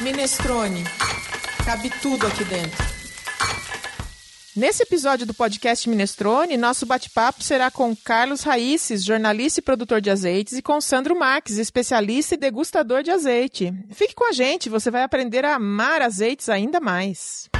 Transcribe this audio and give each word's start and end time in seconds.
Minestrone. 0.00 0.84
Cabe 1.64 1.90
tudo 2.00 2.24
aqui 2.24 2.44
dentro. 2.44 2.78
Nesse 4.54 4.84
episódio 4.84 5.26
do 5.26 5.34
podcast 5.34 5.88
Minestrone, 5.88 6.56
nosso 6.56 6.86
bate-papo 6.86 7.42
será 7.42 7.68
com 7.68 7.96
Carlos 7.96 8.42
Raíces, 8.42 9.04
jornalista 9.04 9.58
e 9.58 9.62
produtor 9.62 10.00
de 10.00 10.08
azeites, 10.08 10.56
e 10.56 10.62
com 10.62 10.80
Sandro 10.80 11.18
Marques, 11.18 11.58
especialista 11.58 12.34
e 12.34 12.38
degustador 12.38 13.02
de 13.02 13.10
azeite. 13.10 13.74
Fique 13.90 14.14
com 14.14 14.28
a 14.28 14.32
gente, 14.32 14.68
você 14.68 14.88
vai 14.88 15.02
aprender 15.02 15.44
a 15.44 15.56
amar 15.56 16.00
azeites 16.00 16.48
ainda 16.48 16.78
mais. 16.78 17.50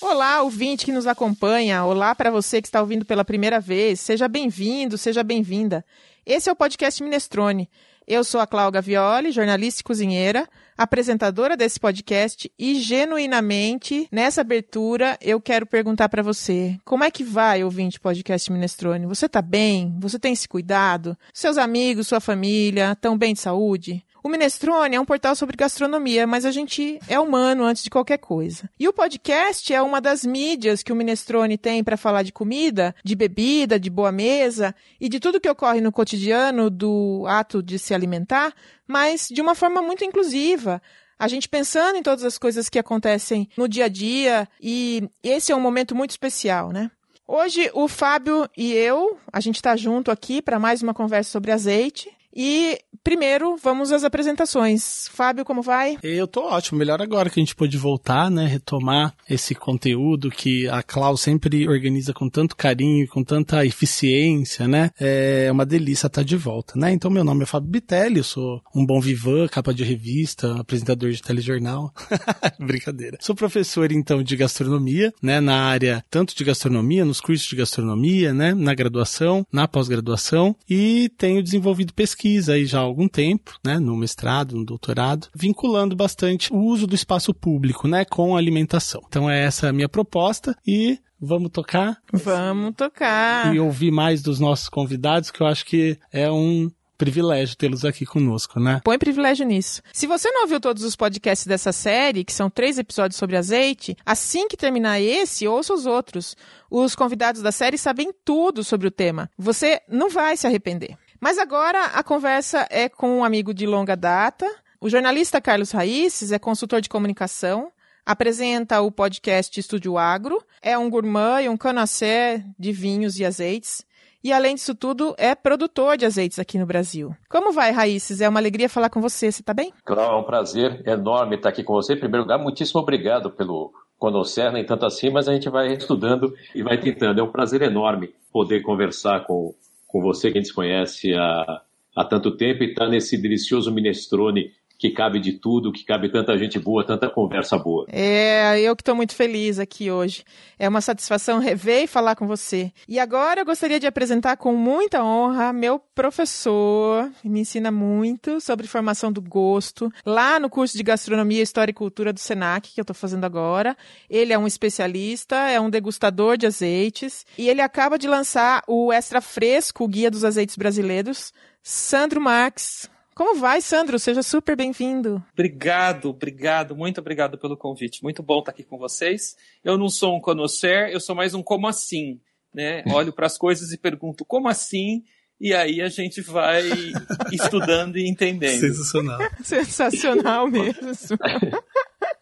Olá, 0.00 0.42
ouvinte 0.42 0.84
que 0.84 0.92
nos 0.92 1.08
acompanha. 1.08 1.84
Olá 1.84 2.14
para 2.14 2.30
você 2.30 2.62
que 2.62 2.68
está 2.68 2.80
ouvindo 2.80 3.04
pela 3.04 3.24
primeira 3.24 3.58
vez. 3.58 3.98
Seja 3.98 4.28
bem-vindo, 4.28 4.96
seja 4.96 5.24
bem-vinda. 5.24 5.84
Esse 6.24 6.48
é 6.48 6.52
o 6.52 6.56
podcast 6.56 7.02
Minestrone. 7.02 7.68
Eu 8.10 8.24
sou 8.24 8.40
a 8.40 8.46
Cláudia 8.46 8.80
Violi, 8.80 9.30
jornalista 9.30 9.82
e 9.82 9.84
cozinheira, 9.84 10.48
apresentadora 10.78 11.54
desse 11.54 11.78
podcast 11.78 12.50
e 12.58 12.76
genuinamente 12.76 14.08
nessa 14.10 14.40
abertura 14.40 15.18
eu 15.20 15.38
quero 15.38 15.66
perguntar 15.66 16.08
para 16.08 16.22
você, 16.22 16.78
como 16.86 17.04
é 17.04 17.10
que 17.10 17.22
vai 17.22 17.62
ouvinte 17.62 18.00
podcast 18.00 18.50
Minestrone? 18.50 19.04
Você 19.04 19.28
tá 19.28 19.42
bem? 19.42 19.94
Você 20.00 20.18
tem 20.18 20.34
se 20.34 20.48
cuidado? 20.48 21.18
Seus 21.34 21.58
amigos, 21.58 22.06
sua 22.06 22.18
família, 22.18 22.92
estão 22.92 23.18
bem 23.18 23.34
de 23.34 23.40
saúde? 23.40 24.02
O 24.22 24.28
Minestrone 24.28 24.96
é 24.96 25.00
um 25.00 25.04
portal 25.04 25.36
sobre 25.36 25.56
gastronomia, 25.56 26.26
mas 26.26 26.44
a 26.44 26.50
gente 26.50 26.98
é 27.08 27.18
humano 27.20 27.64
antes 27.64 27.82
de 27.82 27.90
qualquer 27.90 28.18
coisa. 28.18 28.68
E 28.78 28.88
o 28.88 28.92
podcast 28.92 29.72
é 29.72 29.80
uma 29.80 30.00
das 30.00 30.24
mídias 30.24 30.82
que 30.82 30.92
o 30.92 30.96
Minestrone 30.96 31.56
tem 31.56 31.84
para 31.84 31.96
falar 31.96 32.22
de 32.22 32.32
comida, 32.32 32.94
de 33.04 33.14
bebida, 33.14 33.78
de 33.78 33.88
boa 33.88 34.10
mesa 34.10 34.74
e 35.00 35.08
de 35.08 35.20
tudo 35.20 35.40
que 35.40 35.48
ocorre 35.48 35.80
no 35.80 35.92
cotidiano 35.92 36.68
do 36.68 37.24
ato 37.28 37.62
de 37.62 37.78
se 37.78 37.94
alimentar, 37.94 38.52
mas 38.86 39.28
de 39.28 39.40
uma 39.40 39.54
forma 39.54 39.80
muito 39.80 40.04
inclusiva. 40.04 40.82
A 41.18 41.28
gente 41.28 41.48
pensando 41.48 41.96
em 41.96 42.02
todas 42.02 42.24
as 42.24 42.38
coisas 42.38 42.68
que 42.68 42.78
acontecem 42.78 43.48
no 43.56 43.68
dia 43.68 43.86
a 43.86 43.88
dia 43.88 44.48
e 44.60 45.08
esse 45.22 45.52
é 45.52 45.56
um 45.56 45.60
momento 45.60 45.94
muito 45.94 46.10
especial, 46.10 46.70
né? 46.70 46.90
Hoje 47.26 47.70
o 47.74 47.88
Fábio 47.88 48.48
e 48.56 48.72
eu, 48.72 49.18
a 49.32 49.38
gente 49.40 49.56
está 49.56 49.76
junto 49.76 50.10
aqui 50.10 50.40
para 50.40 50.58
mais 50.58 50.80
uma 50.80 50.94
conversa 50.94 51.30
sobre 51.30 51.52
azeite. 51.52 52.10
E 52.34 52.78
primeiro, 53.02 53.56
vamos 53.56 53.92
às 53.92 54.04
apresentações. 54.04 55.08
Fábio, 55.12 55.44
como 55.44 55.62
vai? 55.62 55.98
Eu 56.02 56.26
tô 56.26 56.42
ótimo, 56.42 56.78
melhor 56.78 57.00
agora 57.00 57.30
que 57.30 57.40
a 57.40 57.42
gente 57.42 57.54
pôde 57.54 57.76
voltar, 57.76 58.30
né, 58.30 58.46
retomar 58.46 59.14
esse 59.28 59.54
conteúdo 59.54 60.30
que 60.30 60.68
a 60.68 60.82
Clau 60.82 61.16
sempre 61.16 61.68
organiza 61.68 62.12
com 62.12 62.28
tanto 62.28 62.56
carinho, 62.56 63.06
com 63.08 63.22
tanta 63.22 63.64
eficiência, 63.64 64.66
né? 64.66 64.90
É 64.98 65.48
uma 65.50 65.64
delícia 65.64 66.06
estar 66.06 66.22
de 66.22 66.36
volta, 66.36 66.74
né? 66.76 66.92
Então 66.92 67.10
meu 67.10 67.24
nome 67.24 67.42
é 67.42 67.46
Fábio 67.46 67.70
Bitelli, 67.70 68.18
eu 68.18 68.24
sou 68.24 68.60
um 68.74 68.84
bom 68.84 69.00
vivan, 69.00 69.46
capa 69.48 69.72
de 69.72 69.84
revista, 69.84 70.58
apresentador 70.58 71.10
de 71.10 71.22
telejornal. 71.22 71.92
Brincadeira. 72.58 73.18
Sou 73.20 73.34
professor 73.34 73.90
então 73.92 74.22
de 74.22 74.36
gastronomia, 74.36 75.12
né, 75.22 75.40
na 75.40 75.62
área 75.62 76.04
tanto 76.10 76.36
de 76.36 76.44
gastronomia, 76.44 77.04
nos 77.04 77.20
cursos 77.20 77.46
de 77.46 77.56
gastronomia, 77.56 78.32
né, 78.32 78.54
na 78.54 78.74
graduação, 78.74 79.46
na 79.52 79.68
pós-graduação 79.68 80.54
e 80.68 81.10
tenho 81.16 81.42
desenvolvido 81.42 81.92
pesquisa 81.92 82.54
aí 82.54 82.64
já 82.64 82.87
algum 82.88 83.08
tempo, 83.08 83.58
né, 83.64 83.78
no 83.78 83.96
mestrado, 83.96 84.56
no 84.56 84.64
doutorado, 84.64 85.28
vinculando 85.34 85.94
bastante 85.94 86.52
o 86.52 86.56
uso 86.56 86.86
do 86.86 86.94
espaço 86.94 87.32
público, 87.32 87.86
né, 87.86 88.04
com 88.04 88.34
a 88.34 88.38
alimentação. 88.38 89.00
Então 89.06 89.30
é 89.30 89.44
essa 89.44 89.68
a 89.68 89.72
minha 89.72 89.88
proposta 89.88 90.56
e 90.66 90.98
Vamos 91.20 91.50
tocar? 91.50 92.00
Vamos 92.12 92.74
tocar. 92.76 93.52
E 93.52 93.58
ouvir 93.58 93.90
mais 93.90 94.22
dos 94.22 94.38
nossos 94.38 94.68
convidados, 94.68 95.32
que 95.32 95.42
eu 95.42 95.48
acho 95.48 95.66
que 95.66 95.98
é 96.12 96.30
um 96.30 96.70
privilégio 96.98 97.56
tê-los 97.56 97.84
aqui 97.84 98.04
conosco, 98.04 98.58
né? 98.58 98.80
Põe 98.84 98.98
privilégio 98.98 99.46
nisso. 99.46 99.80
Se 99.92 100.06
você 100.06 100.28
não 100.30 100.42
ouviu 100.42 100.60
todos 100.60 100.82
os 100.82 100.96
podcasts 100.96 101.46
dessa 101.46 101.72
série, 101.72 102.24
que 102.24 102.32
são 102.32 102.50
três 102.50 102.76
episódios 102.76 103.16
sobre 103.16 103.36
azeite, 103.36 103.96
assim 104.04 104.48
que 104.48 104.56
terminar 104.56 105.00
esse, 105.00 105.46
ouça 105.46 105.72
os 105.72 105.86
outros. 105.86 106.36
Os 106.68 106.96
convidados 106.96 107.40
da 107.40 107.52
série 107.52 107.78
sabem 107.78 108.12
tudo 108.24 108.64
sobre 108.64 108.88
o 108.88 108.90
tema. 108.90 109.30
Você 109.38 109.80
não 109.88 110.10
vai 110.10 110.36
se 110.36 110.46
arrepender. 110.46 110.98
Mas 111.20 111.36
agora 111.36 111.86
a 111.86 112.02
conversa 112.02 112.66
é 112.70 112.88
com 112.88 113.18
um 113.18 113.24
amigo 113.24 113.52
de 113.52 113.66
longa 113.66 113.96
data. 113.96 114.46
O 114.80 114.88
jornalista 114.88 115.40
Carlos 115.40 115.72
Raíces 115.72 116.30
é 116.30 116.38
consultor 116.38 116.80
de 116.80 116.88
comunicação, 116.88 117.72
apresenta 118.06 118.80
o 118.80 118.92
podcast 118.92 119.58
Estúdio 119.58 119.98
Agro, 119.98 120.40
é 120.62 120.78
um 120.78 120.88
gourmet 120.88 121.44
e 121.44 121.48
um 121.48 121.56
canacé 121.56 122.44
de 122.56 122.70
vinhos 122.70 123.18
e 123.18 123.24
azeites. 123.24 123.84
E 124.22 124.32
além 124.32 124.54
disso 124.54 124.74
tudo, 124.74 125.14
é 125.18 125.34
produtor 125.34 125.96
de 125.96 126.04
azeites 126.04 126.38
aqui 126.38 126.58
no 126.58 126.66
Brasil. 126.66 127.14
Como 127.28 127.52
vai, 127.52 127.72
Raíces? 127.72 128.20
É 128.20 128.28
uma 128.28 128.38
alegria 128.40 128.68
falar 128.68 128.90
com 128.90 129.00
você. 129.00 129.30
Você 129.30 129.42
está 129.42 129.54
bem? 129.54 129.72
Claro, 129.84 130.14
é 130.14 130.16
um 130.20 130.24
prazer 130.24 130.82
enorme 130.86 131.36
estar 131.36 131.48
aqui 131.48 131.62
com 131.64 131.72
você. 131.72 131.94
Em 131.94 131.98
primeiro 131.98 132.22
lugar, 132.22 132.38
muitíssimo 132.38 132.80
obrigado 132.80 133.30
pelo 133.30 133.72
conhecer, 133.98 134.52
nem 134.52 134.64
tanto 134.64 134.86
assim, 134.86 135.10
mas 135.10 135.28
a 135.28 135.32
gente 135.32 135.48
vai 135.48 135.72
estudando 135.72 136.32
e 136.54 136.62
vai 136.62 136.78
tentando. 136.78 137.20
É 137.20 137.22
um 137.22 137.30
prazer 137.30 137.62
enorme 137.62 138.14
poder 138.32 138.62
conversar 138.62 139.24
com 139.24 139.54
com 139.88 140.00
você 140.00 140.30
que 140.30 140.38
a 140.38 140.40
gente 140.42 140.54
conhece 140.54 141.14
há, 141.14 141.62
há 141.96 142.04
tanto 142.04 142.36
tempo 142.36 142.62
e 142.62 142.68
está 142.68 142.86
nesse 142.86 143.16
delicioso 143.16 143.72
minestrone 143.72 144.52
que 144.78 144.90
cabe 144.90 145.18
de 145.18 145.32
tudo, 145.32 145.72
que 145.72 145.84
cabe 145.84 146.08
tanta 146.08 146.38
gente 146.38 146.58
boa, 146.58 146.86
tanta 146.86 147.10
conversa 147.10 147.58
boa. 147.58 147.86
É, 147.90 148.60
eu 148.60 148.76
que 148.76 148.82
estou 148.82 148.94
muito 148.94 149.14
feliz 149.14 149.58
aqui 149.58 149.90
hoje. 149.90 150.22
É 150.56 150.68
uma 150.68 150.80
satisfação 150.80 151.40
rever 151.40 151.82
e 151.82 151.86
falar 151.88 152.14
com 152.14 152.26
você. 152.26 152.72
E 152.86 152.98
agora 153.00 153.40
eu 153.40 153.44
gostaria 153.44 153.80
de 153.80 153.86
apresentar 153.86 154.36
com 154.36 154.54
muita 154.54 155.02
honra 155.02 155.52
meu 155.52 155.80
professor, 155.94 157.10
me 157.24 157.40
ensina 157.40 157.72
muito 157.72 158.40
sobre 158.40 158.68
formação 158.68 159.10
do 159.10 159.20
gosto, 159.20 159.92
lá 160.06 160.38
no 160.38 160.48
curso 160.48 160.76
de 160.76 160.82
Gastronomia, 160.84 161.42
História 161.42 161.72
e 161.72 161.74
Cultura 161.74 162.12
do 162.12 162.20
SENAC, 162.20 162.72
que 162.72 162.80
eu 162.80 162.82
estou 162.82 162.94
fazendo 162.94 163.24
agora. 163.24 163.76
Ele 164.08 164.32
é 164.32 164.38
um 164.38 164.46
especialista, 164.46 165.36
é 165.36 165.60
um 165.60 165.68
degustador 165.68 166.36
de 166.36 166.46
azeites, 166.46 167.26
e 167.36 167.48
ele 167.48 167.60
acaba 167.60 167.98
de 167.98 168.06
lançar 168.06 168.62
o 168.68 168.92
Extra 168.92 169.20
Fresco, 169.20 169.82
o 169.82 169.88
Guia 169.88 170.10
dos 170.10 170.24
Azeites 170.24 170.56
Brasileiros. 170.56 171.32
Sandro 171.62 172.20
Marques, 172.20 172.88
como 173.18 173.34
vai, 173.34 173.60
Sandro? 173.60 173.98
Seja 173.98 174.22
super 174.22 174.56
bem-vindo. 174.56 175.20
Obrigado, 175.32 176.10
obrigado, 176.10 176.76
muito 176.76 177.00
obrigado 177.00 177.36
pelo 177.36 177.56
convite. 177.56 178.00
Muito 178.00 178.22
bom 178.22 178.38
estar 178.38 178.52
aqui 178.52 178.62
com 178.62 178.78
vocês. 178.78 179.34
Eu 179.64 179.76
não 179.76 179.88
sou 179.88 180.16
um 180.16 180.20
conhecer, 180.20 180.92
eu 180.92 181.00
sou 181.00 181.16
mais 181.16 181.34
um 181.34 181.42
como 181.42 181.66
assim, 181.66 182.20
né? 182.54 182.84
Olho 182.86 183.12
para 183.12 183.26
as 183.26 183.36
coisas 183.36 183.72
e 183.72 183.76
pergunto 183.76 184.24
como 184.24 184.46
assim, 184.46 185.02
e 185.40 185.52
aí 185.52 185.82
a 185.82 185.88
gente 185.88 186.20
vai 186.20 186.62
estudando 187.32 187.98
e 187.98 188.08
entendendo. 188.08 188.60
Sensacional. 188.60 189.18
Sensacional 189.42 190.46
mesmo. 190.46 191.18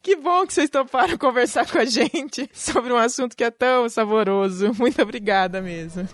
Que 0.02 0.14
bom 0.14 0.46
que 0.46 0.54
vocês 0.54 0.70
toparam 0.70 1.18
conversar 1.18 1.68
com 1.68 1.78
a 1.78 1.84
gente 1.84 2.48
sobre 2.52 2.92
um 2.92 2.96
assunto 2.96 3.36
que 3.36 3.42
é 3.42 3.50
tão 3.50 3.88
saboroso. 3.88 4.72
Muito 4.78 5.02
obrigada 5.02 5.60
mesmo. 5.60 6.08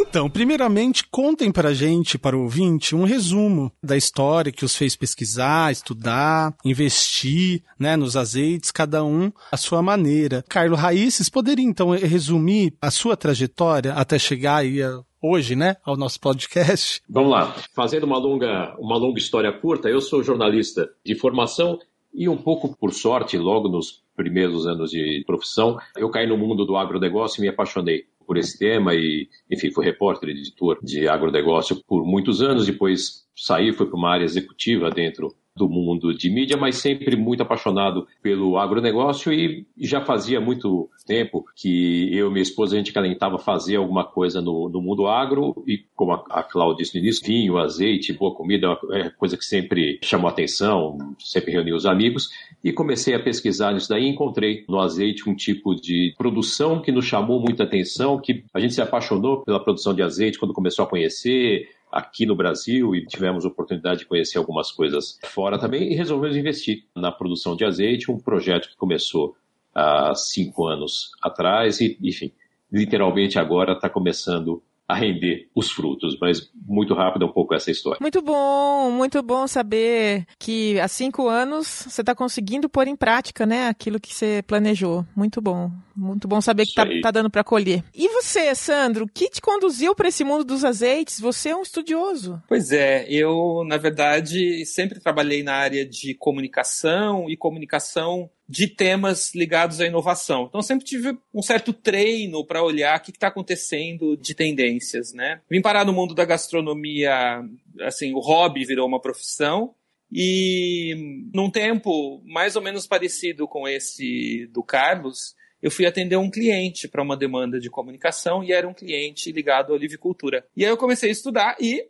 Então, 0.00 0.30
primeiramente, 0.30 1.06
contem 1.06 1.52
pra 1.52 1.74
gente, 1.74 2.18
para 2.18 2.36
o 2.36 2.42
ouvinte, 2.42 2.96
um 2.96 3.04
resumo 3.04 3.70
da 3.82 3.96
história 3.96 4.50
que 4.50 4.64
os 4.64 4.74
fez 4.74 4.96
pesquisar, 4.96 5.70
estudar, 5.70 6.54
investir, 6.64 7.62
né, 7.78 7.96
nos 7.96 8.16
azeites, 8.16 8.70
cada 8.72 9.04
um 9.04 9.30
à 9.52 9.56
sua 9.56 9.82
maneira. 9.82 10.42
Carlos 10.48 10.80
Raíces, 10.80 11.28
poderia 11.28 11.64
então 11.64 11.90
resumir 11.90 12.74
a 12.80 12.90
sua 12.90 13.16
trajetória 13.16 13.92
até 13.92 14.18
chegar 14.18 14.56
aí 14.56 14.82
a 14.82 15.00
hoje, 15.22 15.54
né, 15.54 15.76
ao 15.84 15.96
nosso 15.96 16.18
podcast? 16.18 17.02
Vamos 17.08 17.30
lá. 17.30 17.54
Fazendo 17.74 18.04
uma 18.04 18.18
longa, 18.18 18.74
uma 18.78 18.96
longa 18.96 19.18
história 19.18 19.52
curta, 19.52 19.88
eu 19.88 20.00
sou 20.00 20.24
jornalista 20.24 20.88
de 21.04 21.14
formação 21.14 21.78
e 22.12 22.28
um 22.28 22.36
pouco 22.36 22.74
por 22.76 22.92
sorte, 22.92 23.36
logo 23.36 23.68
nos 23.68 24.02
primeiros 24.16 24.66
anos 24.66 24.90
de 24.90 25.22
profissão, 25.26 25.78
eu 25.96 26.10
caí 26.10 26.26
no 26.26 26.36
mundo 26.36 26.64
do 26.64 26.76
agronegócio 26.76 27.40
e 27.40 27.42
me 27.42 27.48
apaixonei 27.48 28.04
por 28.30 28.38
esse 28.38 28.56
tema 28.56 28.94
e, 28.94 29.28
enfim, 29.50 29.72
fui 29.72 29.84
repórter 29.84 30.28
editor 30.28 30.78
de 30.84 31.08
agronegócio 31.08 31.82
por 31.84 32.04
muitos 32.06 32.40
anos. 32.40 32.64
Depois 32.64 33.26
saí, 33.34 33.72
fui 33.72 33.86
para 33.86 33.96
uma 33.96 34.12
área 34.12 34.24
executiva 34.24 34.88
dentro 34.88 35.34
do 35.56 35.68
mundo 35.68 36.14
de 36.14 36.30
mídia, 36.30 36.56
mas 36.56 36.76
sempre 36.76 37.16
muito 37.16 37.42
apaixonado 37.42 38.06
pelo 38.22 38.56
agronegócio 38.56 39.32
e 39.32 39.66
já 39.76 40.00
fazia 40.00 40.40
muito 40.40 40.88
tempo 41.04 41.44
que 41.56 42.08
eu 42.16 42.28
e 42.28 42.30
minha 42.30 42.42
esposa 42.42 42.76
a 42.76 42.78
gente 42.78 42.92
calentava 42.92 43.36
fazer 43.36 43.76
alguma 43.76 44.04
coisa 44.04 44.40
no, 44.40 44.68
no 44.68 44.80
mundo 44.80 45.08
agro 45.08 45.64
e 45.66 45.78
como 45.96 46.12
a, 46.12 46.24
a 46.30 46.44
Cláudia 46.44 46.84
disse 46.84 46.96
no 46.96 47.04
início, 47.04 47.26
vinho, 47.26 47.58
azeite, 47.58 48.12
boa 48.12 48.32
comida 48.32 48.78
é 48.92 49.10
coisa 49.10 49.36
que 49.36 49.44
sempre 49.44 49.98
chamou 50.04 50.30
atenção, 50.30 50.96
sempre 51.18 51.50
reuni 51.50 51.72
os 51.72 51.84
amigos 51.84 52.28
e 52.62 52.72
comecei 52.72 53.14
a 53.14 53.22
pesquisar 53.22 53.72
nisso 53.72 53.88
daí 53.88 54.06
encontrei 54.06 54.64
no 54.68 54.78
azeite 54.78 55.28
um 55.28 55.34
tipo 55.34 55.74
de 55.74 56.14
produção 56.18 56.82
que 56.82 56.92
nos 56.92 57.06
chamou 57.06 57.40
muita 57.40 57.64
atenção, 57.64 58.20
que 58.20 58.44
a 58.52 58.60
gente 58.60 58.74
se 58.74 58.82
apaixonou 58.82 59.42
pela 59.42 59.62
produção 59.62 59.94
de 59.94 60.02
azeite 60.02 60.38
quando 60.38 60.52
começou 60.52 60.84
a 60.84 60.88
conhecer, 60.88 61.68
aqui 61.90 62.24
no 62.24 62.36
Brasil 62.36 62.94
e 62.94 63.04
tivemos 63.04 63.44
oportunidade 63.44 64.00
de 64.00 64.06
conhecer 64.06 64.38
algumas 64.38 64.70
coisas 64.70 65.18
fora 65.24 65.58
também 65.58 65.92
e 65.92 65.96
resolvemos 65.96 66.36
investir 66.36 66.84
na 66.94 67.10
produção 67.10 67.56
de 67.56 67.64
azeite, 67.64 68.10
um 68.10 68.18
projeto 68.18 68.68
que 68.68 68.76
começou 68.76 69.36
há 69.74 70.14
cinco 70.14 70.66
anos 70.66 71.10
atrás 71.22 71.80
e, 71.80 71.98
enfim, 72.00 72.32
literalmente 72.72 73.38
agora 73.38 73.72
está 73.72 73.88
começando 73.88 74.62
a 74.90 74.94
render 74.94 75.48
os 75.54 75.70
frutos. 75.70 76.16
Mas 76.20 76.50
muito 76.66 76.94
rápido 76.94 77.24
é 77.24 77.28
um 77.28 77.32
pouco 77.32 77.54
essa 77.54 77.70
história. 77.70 77.98
Muito 78.00 78.20
bom, 78.20 78.90
muito 78.90 79.22
bom 79.22 79.46
saber 79.46 80.26
que 80.38 80.78
há 80.80 80.88
cinco 80.88 81.28
anos 81.28 81.86
você 81.88 82.00
está 82.00 82.14
conseguindo 82.14 82.68
pôr 82.68 82.88
em 82.88 82.96
prática, 82.96 83.46
né, 83.46 83.68
aquilo 83.68 84.00
que 84.00 84.14
você 84.14 84.42
planejou. 84.46 85.06
Muito 85.14 85.40
bom, 85.40 85.70
muito 85.96 86.26
bom 86.26 86.40
saber 86.40 86.64
que 86.64 86.70
está 86.70 86.86
tá 87.02 87.10
dando 87.10 87.30
para 87.30 87.44
colher. 87.44 87.84
E 87.94 88.08
você, 88.08 88.54
Sandro, 88.54 89.04
o 89.04 89.08
que 89.08 89.28
te 89.28 89.40
conduziu 89.40 89.94
para 89.94 90.08
esse 90.08 90.24
mundo 90.24 90.44
dos 90.44 90.64
azeites? 90.64 91.20
Você 91.20 91.50
é 91.50 91.56
um 91.56 91.62
estudioso. 91.62 92.42
Pois 92.48 92.72
é, 92.72 93.06
eu 93.08 93.64
na 93.66 93.76
verdade 93.76 94.64
sempre 94.66 95.00
trabalhei 95.00 95.42
na 95.42 95.54
área 95.54 95.86
de 95.86 96.14
comunicação 96.14 97.28
e 97.30 97.36
comunicação 97.36 98.30
de 98.50 98.66
temas 98.66 99.32
ligados 99.32 99.80
à 99.80 99.86
inovação. 99.86 100.46
Então, 100.48 100.60
sempre 100.60 100.84
tive 100.84 101.16
um 101.32 101.40
certo 101.40 101.72
treino 101.72 102.44
para 102.44 102.64
olhar 102.64 102.98
o 102.98 103.00
que 103.00 103.12
está 103.12 103.28
acontecendo 103.28 104.16
de 104.16 104.34
tendências, 104.34 105.12
né? 105.12 105.40
Vim 105.48 105.62
parar 105.62 105.84
no 105.84 105.92
mundo 105.92 106.16
da 106.16 106.24
gastronomia, 106.24 107.44
assim, 107.82 108.12
o 108.12 108.18
hobby 108.18 108.64
virou 108.64 108.88
uma 108.88 109.00
profissão. 109.00 109.72
E 110.10 111.30
num 111.32 111.48
tempo 111.48 112.20
mais 112.24 112.56
ou 112.56 112.62
menos 112.62 112.88
parecido 112.88 113.46
com 113.46 113.68
esse 113.68 114.48
do 114.52 114.64
Carlos, 114.64 115.36
eu 115.62 115.70
fui 115.70 115.86
atender 115.86 116.16
um 116.16 116.28
cliente 116.28 116.88
para 116.88 117.04
uma 117.04 117.16
demanda 117.16 117.60
de 117.60 117.70
comunicação 117.70 118.42
e 118.42 118.50
era 118.50 118.66
um 118.66 118.74
cliente 118.74 119.30
ligado 119.30 119.72
à 119.72 119.76
olivicultura. 119.76 120.44
E 120.56 120.64
aí 120.64 120.70
eu 120.72 120.76
comecei 120.76 121.08
a 121.08 121.12
estudar 121.12 121.56
e 121.60 121.86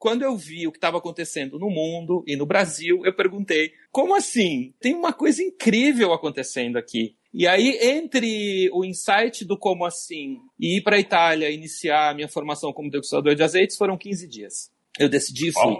quando 0.00 0.22
eu 0.22 0.34
vi 0.34 0.66
o 0.66 0.72
que 0.72 0.78
estava 0.78 0.96
acontecendo 0.96 1.58
no 1.58 1.68
mundo 1.68 2.24
e 2.26 2.34
no 2.34 2.46
Brasil, 2.46 3.02
eu 3.04 3.14
perguntei: 3.14 3.70
como 3.92 4.16
assim? 4.16 4.72
Tem 4.80 4.94
uma 4.94 5.12
coisa 5.12 5.42
incrível 5.42 6.14
acontecendo 6.14 6.78
aqui. 6.78 7.14
E 7.32 7.46
aí, 7.46 7.78
entre 7.80 8.70
o 8.72 8.82
insight 8.82 9.44
do 9.44 9.58
como 9.58 9.84
assim 9.84 10.38
e 10.58 10.78
ir 10.78 10.82
para 10.82 10.96
a 10.96 10.98
Itália 10.98 11.50
iniciar 11.50 12.10
a 12.10 12.14
minha 12.14 12.28
formação 12.28 12.72
como 12.72 12.90
degustador 12.90 13.34
de 13.34 13.42
azeites, 13.42 13.76
foram 13.76 13.96
15 13.96 14.26
dias. 14.26 14.72
Eu 14.98 15.08
decidi 15.08 15.50
e 15.50 15.52
fui. 15.52 15.76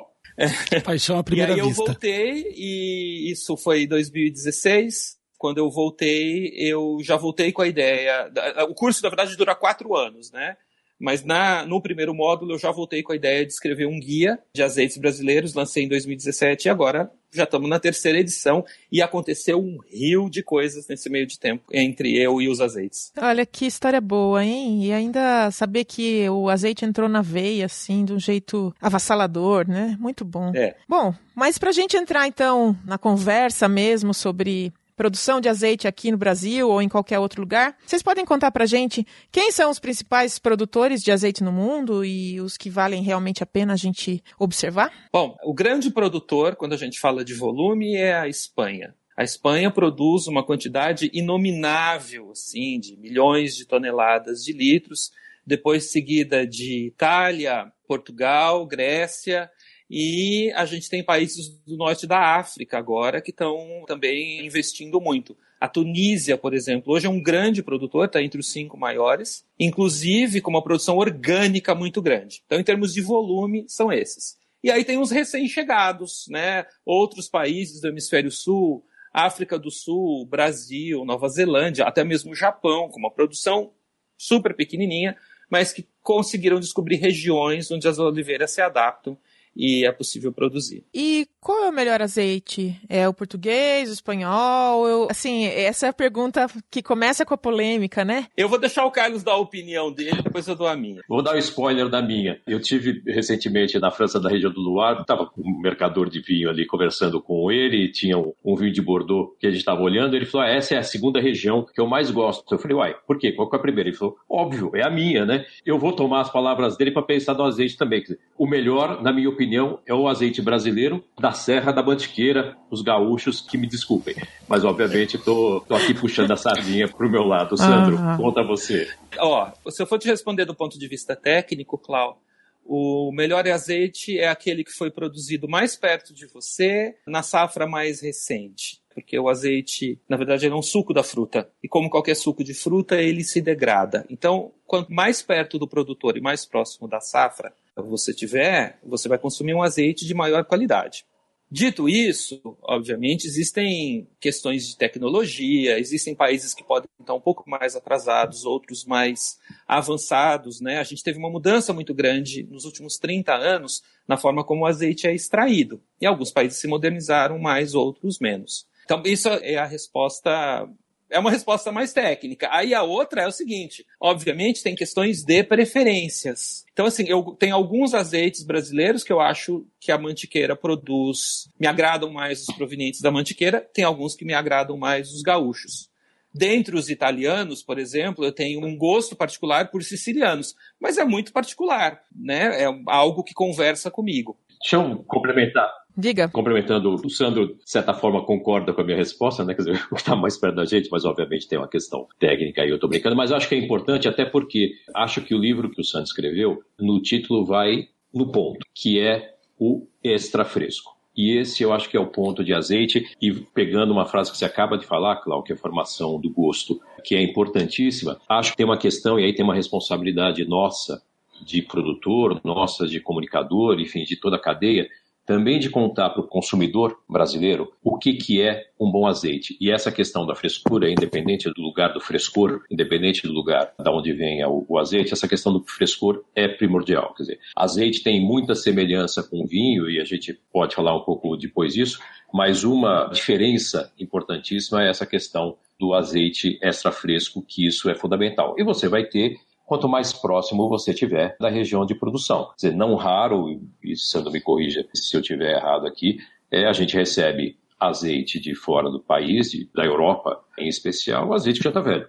Paixão 0.84 1.18
à 1.18 1.24
primeira 1.24 1.54
vista. 1.54 1.64
E 1.64 1.66
aí 1.66 1.68
vista. 1.68 1.82
eu 1.82 1.86
voltei, 1.86 2.54
e 2.54 3.32
isso 3.32 3.56
foi 3.56 3.82
em 3.82 3.88
2016. 3.88 5.18
Quando 5.38 5.58
eu 5.58 5.70
voltei, 5.70 6.52
eu 6.56 6.98
já 7.02 7.16
voltei 7.16 7.50
com 7.50 7.62
a 7.62 7.66
ideia. 7.66 8.30
O 8.68 8.74
curso, 8.74 9.02
na 9.02 9.08
verdade, 9.08 9.34
dura 9.34 9.54
quatro 9.54 9.96
anos, 9.96 10.30
né? 10.30 10.58
Mas 11.00 11.24
na, 11.24 11.64
no 11.64 11.80
primeiro 11.80 12.14
módulo 12.14 12.52
eu 12.52 12.58
já 12.58 12.70
voltei 12.70 13.02
com 13.02 13.12
a 13.12 13.16
ideia 13.16 13.46
de 13.46 13.52
escrever 13.52 13.86
um 13.86 13.98
guia 13.98 14.38
de 14.54 14.62
azeites 14.62 14.98
brasileiros, 14.98 15.54
lancei 15.54 15.84
em 15.84 15.88
2017 15.88 16.66
e 16.66 16.68
agora 16.68 17.10
já 17.32 17.44
estamos 17.44 17.70
na 17.70 17.78
terceira 17.78 18.18
edição 18.18 18.64
e 18.90 19.00
aconteceu 19.00 19.58
um 19.58 19.78
rio 19.88 20.28
de 20.28 20.42
coisas 20.42 20.86
nesse 20.88 21.08
meio 21.08 21.26
de 21.26 21.38
tempo 21.38 21.64
entre 21.72 22.20
eu 22.20 22.40
e 22.40 22.48
os 22.48 22.60
azeites. 22.60 23.12
Olha 23.16 23.46
que 23.46 23.66
história 23.66 24.00
boa, 24.00 24.44
hein? 24.44 24.84
E 24.84 24.92
ainda 24.92 25.50
saber 25.50 25.84
que 25.84 26.28
o 26.28 26.48
azeite 26.48 26.84
entrou 26.84 27.08
na 27.08 27.22
veia, 27.22 27.66
assim, 27.66 28.04
de 28.04 28.12
um 28.12 28.18
jeito 28.18 28.74
avassalador, 28.80 29.68
né? 29.68 29.96
Muito 29.98 30.24
bom. 30.24 30.50
É. 30.54 30.74
Bom, 30.88 31.14
mas 31.34 31.56
pra 31.56 31.72
gente 31.72 31.96
entrar 31.96 32.26
então 32.26 32.76
na 32.84 32.98
conversa 32.98 33.68
mesmo 33.68 34.12
sobre 34.12 34.72
produção 35.00 35.40
de 35.40 35.48
azeite 35.48 35.88
aqui 35.88 36.10
no 36.10 36.18
Brasil 36.18 36.68
ou 36.68 36.82
em 36.82 36.86
qualquer 36.86 37.18
outro 37.18 37.40
lugar. 37.40 37.74
Vocês 37.86 38.02
podem 38.02 38.22
contar 38.22 38.50
para 38.50 38.66
gente 38.66 39.06
quem 39.32 39.50
são 39.50 39.70
os 39.70 39.78
principais 39.78 40.38
produtores 40.38 41.02
de 41.02 41.10
azeite 41.10 41.42
no 41.42 41.50
mundo 41.50 42.04
e 42.04 42.38
os 42.38 42.58
que 42.58 42.68
valem 42.68 43.02
realmente 43.02 43.42
a 43.42 43.46
pena 43.46 43.72
a 43.72 43.76
gente 43.76 44.22
observar? 44.38 44.92
Bom, 45.10 45.34
o 45.42 45.54
grande 45.54 45.90
produtor, 45.90 46.54
quando 46.54 46.74
a 46.74 46.76
gente 46.76 47.00
fala 47.00 47.24
de 47.24 47.32
volume, 47.32 47.96
é 47.96 48.14
a 48.14 48.28
Espanha. 48.28 48.94
A 49.16 49.24
Espanha 49.24 49.70
produz 49.70 50.26
uma 50.26 50.44
quantidade 50.44 51.10
inominável, 51.14 52.32
assim, 52.32 52.78
de 52.78 52.94
milhões 52.98 53.56
de 53.56 53.64
toneladas 53.64 54.44
de 54.44 54.52
litros, 54.52 55.12
depois 55.46 55.90
seguida 55.90 56.46
de 56.46 56.88
Itália, 56.88 57.72
Portugal, 57.88 58.66
Grécia 58.66 59.50
e 59.90 60.52
a 60.54 60.64
gente 60.64 60.88
tem 60.88 61.02
países 61.02 61.48
do 61.66 61.76
norte 61.76 62.06
da 62.06 62.36
África 62.36 62.78
agora 62.78 63.20
que 63.20 63.32
estão 63.32 63.82
também 63.88 64.46
investindo 64.46 65.00
muito. 65.00 65.36
A 65.60 65.66
Tunísia, 65.66 66.38
por 66.38 66.54
exemplo, 66.54 66.92
hoje 66.94 67.08
é 67.08 67.10
um 67.10 67.20
grande 67.20 67.60
produtor, 67.60 68.06
está 68.06 68.22
entre 68.22 68.38
os 68.38 68.52
cinco 68.52 68.78
maiores, 68.78 69.44
inclusive 69.58 70.40
com 70.40 70.50
uma 70.50 70.62
produção 70.62 70.96
orgânica 70.96 71.74
muito 71.74 72.00
grande. 72.00 72.40
Então, 72.46 72.60
em 72.60 72.64
termos 72.64 72.94
de 72.94 73.02
volume, 73.02 73.64
são 73.66 73.92
esses. 73.92 74.38
E 74.62 74.70
aí 74.70 74.84
tem 74.84 74.96
os 74.96 75.10
recém-chegados, 75.10 76.26
né? 76.30 76.66
Outros 76.86 77.28
países 77.28 77.80
do 77.80 77.88
hemisfério 77.88 78.30
sul, 78.30 78.84
África 79.12 79.58
do 79.58 79.72
Sul, 79.72 80.24
Brasil, 80.24 81.04
Nova 81.04 81.28
Zelândia, 81.28 81.84
até 81.84 82.04
mesmo 82.04 82.30
o 82.30 82.36
Japão, 82.36 82.88
com 82.88 82.98
uma 83.00 83.10
produção 83.10 83.72
super 84.16 84.54
pequenininha, 84.54 85.16
mas 85.50 85.72
que 85.72 85.88
conseguiram 86.00 86.60
descobrir 86.60 86.96
regiões 86.96 87.70
onde 87.72 87.88
as 87.88 87.98
oliveiras 87.98 88.52
se 88.52 88.60
adaptam 88.60 89.18
e 89.60 89.84
é 89.84 89.92
possível 89.92 90.32
produzir. 90.32 90.82
E 90.94 91.28
qual 91.38 91.64
é 91.64 91.68
o 91.68 91.72
melhor 91.72 92.00
azeite? 92.00 92.80
É 92.88 93.06
o 93.06 93.12
português, 93.12 93.90
o 93.90 93.92
espanhol? 93.92 94.88
Eu, 94.88 95.08
assim, 95.10 95.44
essa 95.44 95.86
é 95.86 95.88
a 95.90 95.92
pergunta 95.92 96.46
que 96.70 96.82
começa 96.82 97.26
com 97.26 97.34
a 97.34 97.38
polêmica, 97.38 98.02
né? 98.02 98.26
Eu 98.34 98.48
vou 98.48 98.58
deixar 98.58 98.86
o 98.86 98.90
Carlos 98.90 99.22
dar 99.22 99.32
a 99.32 99.36
opinião 99.36 99.92
dele, 99.92 100.22
depois 100.22 100.48
eu 100.48 100.56
dou 100.56 100.66
a 100.66 100.74
minha. 100.74 101.02
Vou 101.06 101.22
dar 101.22 101.34
um 101.34 101.38
spoiler 101.38 101.90
da 101.90 102.00
minha. 102.00 102.40
Eu 102.46 102.58
tive 102.58 103.02
recentemente 103.06 103.78
na 103.78 103.90
França, 103.90 104.18
da 104.18 104.30
região 104.30 104.50
do 104.50 104.60
Loire, 104.60 105.02
estava 105.02 105.26
com 105.26 105.42
um 105.42 105.60
mercador 105.60 106.08
de 106.08 106.20
vinho 106.20 106.48
ali 106.48 106.66
conversando 106.66 107.20
com 107.20 107.52
ele, 107.52 107.92
tinha 107.92 108.16
um, 108.16 108.32
um 108.42 108.56
vinho 108.56 108.72
de 108.72 108.80
Bordeaux 108.80 109.34
que 109.38 109.46
a 109.46 109.50
gente 109.50 109.60
estava 109.60 109.82
olhando, 109.82 110.16
ele 110.16 110.24
falou: 110.24 110.46
ah, 110.46 110.50
essa 110.50 110.74
é 110.74 110.78
a 110.78 110.82
segunda 110.82 111.20
região 111.20 111.66
que 111.74 111.80
eu 111.80 111.86
mais 111.86 112.10
gosto. 112.10 112.54
Eu 112.54 112.58
falei: 112.58 112.76
uai, 112.76 112.96
por 113.06 113.18
quê? 113.18 113.32
Qual 113.32 113.48
que 113.50 113.56
é 113.56 113.58
a 113.58 113.62
primeira? 113.62 113.90
Ele 113.90 113.96
falou: 113.96 114.16
óbvio, 114.28 114.70
é 114.74 114.82
a 114.82 114.90
minha, 114.90 115.26
né? 115.26 115.44
Eu 115.66 115.78
vou 115.78 115.92
tomar 115.92 116.22
as 116.22 116.32
palavras 116.32 116.78
dele 116.78 116.90
para 116.90 117.02
pensar 117.02 117.34
no 117.34 117.44
azeite 117.44 117.76
também. 117.76 118.00
O 118.38 118.46
melhor, 118.46 119.02
na 119.02 119.12
minha 119.12 119.28
opinião, 119.28 119.49
opinião, 119.50 119.80
é 119.84 119.92
o 119.92 120.06
azeite 120.06 120.40
brasileiro 120.40 121.04
da 121.18 121.32
Serra 121.32 121.72
da 121.72 121.82
Mantiqueira, 121.82 122.56
os 122.70 122.82
gaúchos 122.82 123.40
que 123.40 123.58
me 123.58 123.66
desculpem. 123.66 124.14
Mas, 124.48 124.64
obviamente, 124.64 125.16
estou 125.16 125.64
aqui 125.70 125.92
puxando 125.92 126.30
a 126.30 126.36
sardinha 126.36 126.86
para 126.86 127.06
o 127.06 127.10
meu 127.10 127.24
lado. 127.24 127.56
Sandro, 127.56 127.98
ah. 127.98 128.16
conta 128.16 128.44
você. 128.44 128.88
Ó, 129.18 129.50
se 129.68 129.82
eu 129.82 129.86
for 129.86 129.98
te 129.98 130.06
responder 130.06 130.44
do 130.44 130.54
ponto 130.54 130.78
de 130.78 130.86
vista 130.86 131.16
técnico, 131.16 131.76
Clau, 131.76 132.22
o 132.64 133.10
melhor 133.12 133.46
azeite 133.48 134.16
é 134.18 134.28
aquele 134.28 134.62
que 134.62 134.72
foi 134.72 134.90
produzido 134.90 135.48
mais 135.48 135.74
perto 135.74 136.14
de 136.14 136.26
você, 136.26 136.94
na 137.06 137.22
safra 137.22 137.66
mais 137.66 138.00
recente. 138.00 138.79
Porque 138.92 139.18
o 139.18 139.28
azeite, 139.28 140.00
na 140.08 140.16
verdade, 140.16 140.46
é 140.46 140.54
um 140.54 140.62
suco 140.62 140.92
da 140.92 141.02
fruta. 141.02 141.50
E 141.62 141.68
como 141.68 141.88
qualquer 141.88 142.16
suco 142.16 142.42
de 142.42 142.54
fruta, 142.54 143.00
ele 143.00 143.22
se 143.22 143.40
degrada. 143.40 144.04
Então, 144.10 144.52
quanto 144.66 144.92
mais 144.92 145.22
perto 145.22 145.58
do 145.58 145.68
produtor 145.68 146.16
e 146.16 146.20
mais 146.20 146.44
próximo 146.44 146.88
da 146.88 147.00
safra, 147.00 147.52
você 147.76 148.12
tiver, 148.12 148.78
você 148.84 149.08
vai 149.08 149.18
consumir 149.18 149.54
um 149.54 149.62
azeite 149.62 150.06
de 150.06 150.14
maior 150.14 150.44
qualidade. 150.44 151.04
Dito 151.52 151.88
isso, 151.88 152.40
obviamente, 152.62 153.26
existem 153.26 154.06
questões 154.20 154.68
de 154.68 154.76
tecnologia, 154.76 155.80
existem 155.80 156.14
países 156.14 156.54
que 156.54 156.62
podem 156.62 156.88
estar 157.00 157.12
um 157.12 157.20
pouco 157.20 157.48
mais 157.50 157.74
atrasados, 157.74 158.44
outros 158.44 158.84
mais 158.84 159.36
avançados. 159.66 160.60
Né? 160.60 160.78
A 160.78 160.84
gente 160.84 161.02
teve 161.02 161.18
uma 161.18 161.28
mudança 161.28 161.72
muito 161.72 161.92
grande 161.92 162.46
nos 162.48 162.64
últimos 162.64 162.98
30 162.98 163.34
anos 163.34 163.82
na 164.06 164.16
forma 164.16 164.44
como 164.44 164.62
o 164.62 164.66
azeite 164.66 165.08
é 165.08 165.14
extraído. 165.14 165.82
E 166.00 166.06
alguns 166.06 166.30
países 166.30 166.60
se 166.60 166.68
modernizaram 166.68 167.36
mais, 167.36 167.74
outros 167.74 168.20
menos. 168.20 168.64
Então, 168.90 169.02
isso 169.04 169.28
é 169.28 169.56
a 169.56 169.66
resposta 169.66 170.68
é 171.08 171.18
uma 171.18 171.30
resposta 171.30 171.70
mais 171.70 171.92
técnica. 171.92 172.48
Aí 172.50 172.74
a 172.74 172.82
outra 172.82 173.22
é 173.22 173.26
o 173.28 173.32
seguinte: 173.32 173.86
obviamente 174.00 174.64
tem 174.64 174.74
questões 174.74 175.22
de 175.22 175.44
preferências. 175.44 176.64
Então, 176.72 176.86
assim, 176.86 177.04
eu 177.06 177.22
tenho 177.38 177.54
alguns 177.54 177.94
azeites 177.94 178.42
brasileiros 178.42 179.04
que 179.04 179.12
eu 179.12 179.20
acho 179.20 179.64
que 179.78 179.92
a 179.92 179.98
mantiqueira 179.98 180.56
produz, 180.56 181.48
me 181.58 181.68
agradam 181.68 182.10
mais 182.12 182.40
os 182.48 182.56
provenientes 182.56 183.00
da 183.00 183.12
mantiqueira, 183.12 183.60
tem 183.60 183.84
alguns 183.84 184.16
que 184.16 184.24
me 184.24 184.34
agradam 184.34 184.76
mais 184.76 185.12
os 185.12 185.22
gaúchos. 185.22 185.88
Dentre 186.34 186.74
os 186.74 186.90
italianos, 186.90 187.62
por 187.62 187.78
exemplo, 187.78 188.24
eu 188.24 188.32
tenho 188.32 188.64
um 188.64 188.76
gosto 188.76 189.14
particular 189.14 189.70
por 189.70 189.84
sicilianos, 189.84 190.56
mas 190.80 190.98
é 190.98 191.04
muito 191.04 191.32
particular, 191.32 192.02
né? 192.12 192.64
É 192.64 192.66
algo 192.86 193.22
que 193.22 193.34
conversa 193.34 193.88
comigo. 193.88 194.36
Deixa 194.60 194.76
eu 194.76 195.04
complementar. 195.04 195.70
Diga. 196.00 196.28
Complementando, 196.28 196.94
o 196.94 197.10
Sandro, 197.10 197.48
de 197.48 197.70
certa 197.70 197.92
forma, 197.92 198.24
concorda 198.24 198.72
com 198.72 198.80
a 198.80 198.84
minha 198.84 198.96
resposta, 198.96 199.44
né? 199.44 199.54
Quer 199.54 199.62
dizer, 199.62 199.88
está 199.94 200.16
mais 200.16 200.36
perto 200.36 200.56
da 200.56 200.64
gente, 200.64 200.88
mas 200.90 201.04
obviamente 201.04 201.46
tem 201.46 201.58
uma 201.58 201.68
questão 201.68 202.06
técnica 202.18 202.62
aí, 202.62 202.70
eu 202.70 202.76
estou 202.76 202.88
brincando, 202.88 203.14
mas 203.14 203.30
acho 203.30 203.48
que 203.48 203.54
é 203.54 203.58
importante, 203.58 204.08
até 204.08 204.24
porque 204.24 204.72
acho 204.94 205.20
que 205.20 205.34
o 205.34 205.38
livro 205.38 205.70
que 205.70 205.80
o 205.80 205.84
Sandro 205.84 206.06
escreveu, 206.06 206.62
no 206.78 207.00
título 207.00 207.44
vai 207.44 207.88
no 208.12 208.32
ponto, 208.32 208.66
que 208.74 208.98
é 208.98 209.34
o 209.58 209.86
extra 210.02 210.44
fresco. 210.44 210.98
E 211.16 211.36
esse 211.36 211.62
eu 211.62 211.72
acho 211.72 211.88
que 211.90 211.96
é 211.96 212.00
o 212.00 212.06
ponto 212.06 212.42
de 212.42 212.54
azeite. 212.54 213.14
E 213.20 213.32
pegando 213.32 213.92
uma 213.92 214.06
frase 214.06 214.30
que 214.30 214.38
você 214.38 214.44
acaba 214.44 214.78
de 214.78 214.86
falar, 214.86 215.16
Cláudio, 215.16 215.44
que 215.44 215.52
é 215.52 215.54
a 215.54 215.58
formação 215.58 216.18
do 216.18 216.30
gosto, 216.30 216.80
que 217.04 217.14
é 217.14 217.22
importantíssima, 217.22 218.18
acho 218.28 218.52
que 218.52 218.56
tem 218.56 218.64
uma 218.64 218.78
questão, 218.78 219.18
e 219.18 219.24
aí 219.24 219.34
tem 219.34 219.44
uma 219.44 219.54
responsabilidade 219.54 220.44
nossa 220.46 221.02
de 221.44 221.62
produtor, 221.62 222.40
nossa 222.44 222.86
de 222.86 223.00
comunicador, 223.00 223.80
enfim, 223.80 224.04
de 224.04 224.16
toda 224.16 224.36
a 224.36 224.40
cadeia, 224.40 224.88
também 225.30 225.60
de 225.60 225.70
contar 225.70 226.10
para 226.10 226.22
o 226.22 226.26
consumidor 226.26 226.98
brasileiro 227.08 227.72
o 227.84 227.96
que, 227.96 228.14
que 228.14 228.42
é 228.42 228.64
um 228.80 228.90
bom 228.90 229.06
azeite. 229.06 229.56
E 229.60 229.70
essa 229.70 229.92
questão 229.92 230.26
da 230.26 230.34
frescura, 230.34 230.90
independente 230.90 231.48
do 231.48 231.62
lugar 231.62 231.92
do 231.92 232.00
frescor, 232.00 232.62
independente 232.68 233.22
do 233.22 233.32
lugar 233.32 233.72
da 233.78 233.92
onde 233.92 234.12
venha 234.12 234.48
o, 234.48 234.66
o 234.68 234.76
azeite, 234.76 235.12
essa 235.12 235.28
questão 235.28 235.52
do 235.52 235.62
frescor 235.64 236.24
é 236.34 236.48
primordial. 236.48 237.14
Quer 237.14 237.22
dizer, 237.22 237.38
azeite 237.54 238.02
tem 238.02 238.20
muita 238.20 238.56
semelhança 238.56 239.22
com 239.22 239.46
vinho, 239.46 239.88
e 239.88 240.00
a 240.00 240.04
gente 240.04 240.36
pode 240.52 240.74
falar 240.74 240.96
um 240.96 241.04
pouco 241.04 241.36
depois 241.36 241.74
disso, 241.74 242.00
mas 242.34 242.64
uma 242.64 243.06
diferença 243.06 243.92
importantíssima 244.00 244.82
é 244.82 244.90
essa 244.90 245.06
questão 245.06 245.56
do 245.78 245.94
azeite 245.94 246.58
extra 246.60 246.90
fresco, 246.90 247.40
que 247.40 247.64
isso 247.64 247.88
é 247.88 247.94
fundamental. 247.94 248.56
E 248.58 248.64
você 248.64 248.88
vai 248.88 249.04
ter 249.04 249.36
quanto 249.70 249.88
mais 249.88 250.12
próximo 250.12 250.68
você 250.68 250.92
tiver 250.92 251.36
da 251.38 251.48
região 251.48 251.86
de 251.86 251.94
produção. 251.94 252.46
Quer 252.46 252.66
dizer, 252.66 252.76
não 252.76 252.96
raro, 252.96 253.48
e 253.84 253.94
se 253.94 254.16
eu 254.16 254.24
não 254.24 254.32
me 254.32 254.40
corrija 254.40 254.84
se 254.92 255.16
eu 255.16 255.22
tiver 255.22 255.54
errado 255.54 255.86
aqui, 255.86 256.18
é, 256.50 256.66
a 256.66 256.72
gente 256.72 256.96
recebe 256.96 257.56
azeite 257.78 258.40
de 258.40 258.52
fora 258.52 258.90
do 258.90 258.98
país, 258.98 259.52
de, 259.52 259.70
da 259.72 259.84
Europa 259.84 260.42
em 260.58 260.66
especial, 260.66 261.32
azeite 261.32 261.60
que 261.60 261.64
já 261.64 261.70
está 261.70 261.80
velho. 261.80 262.08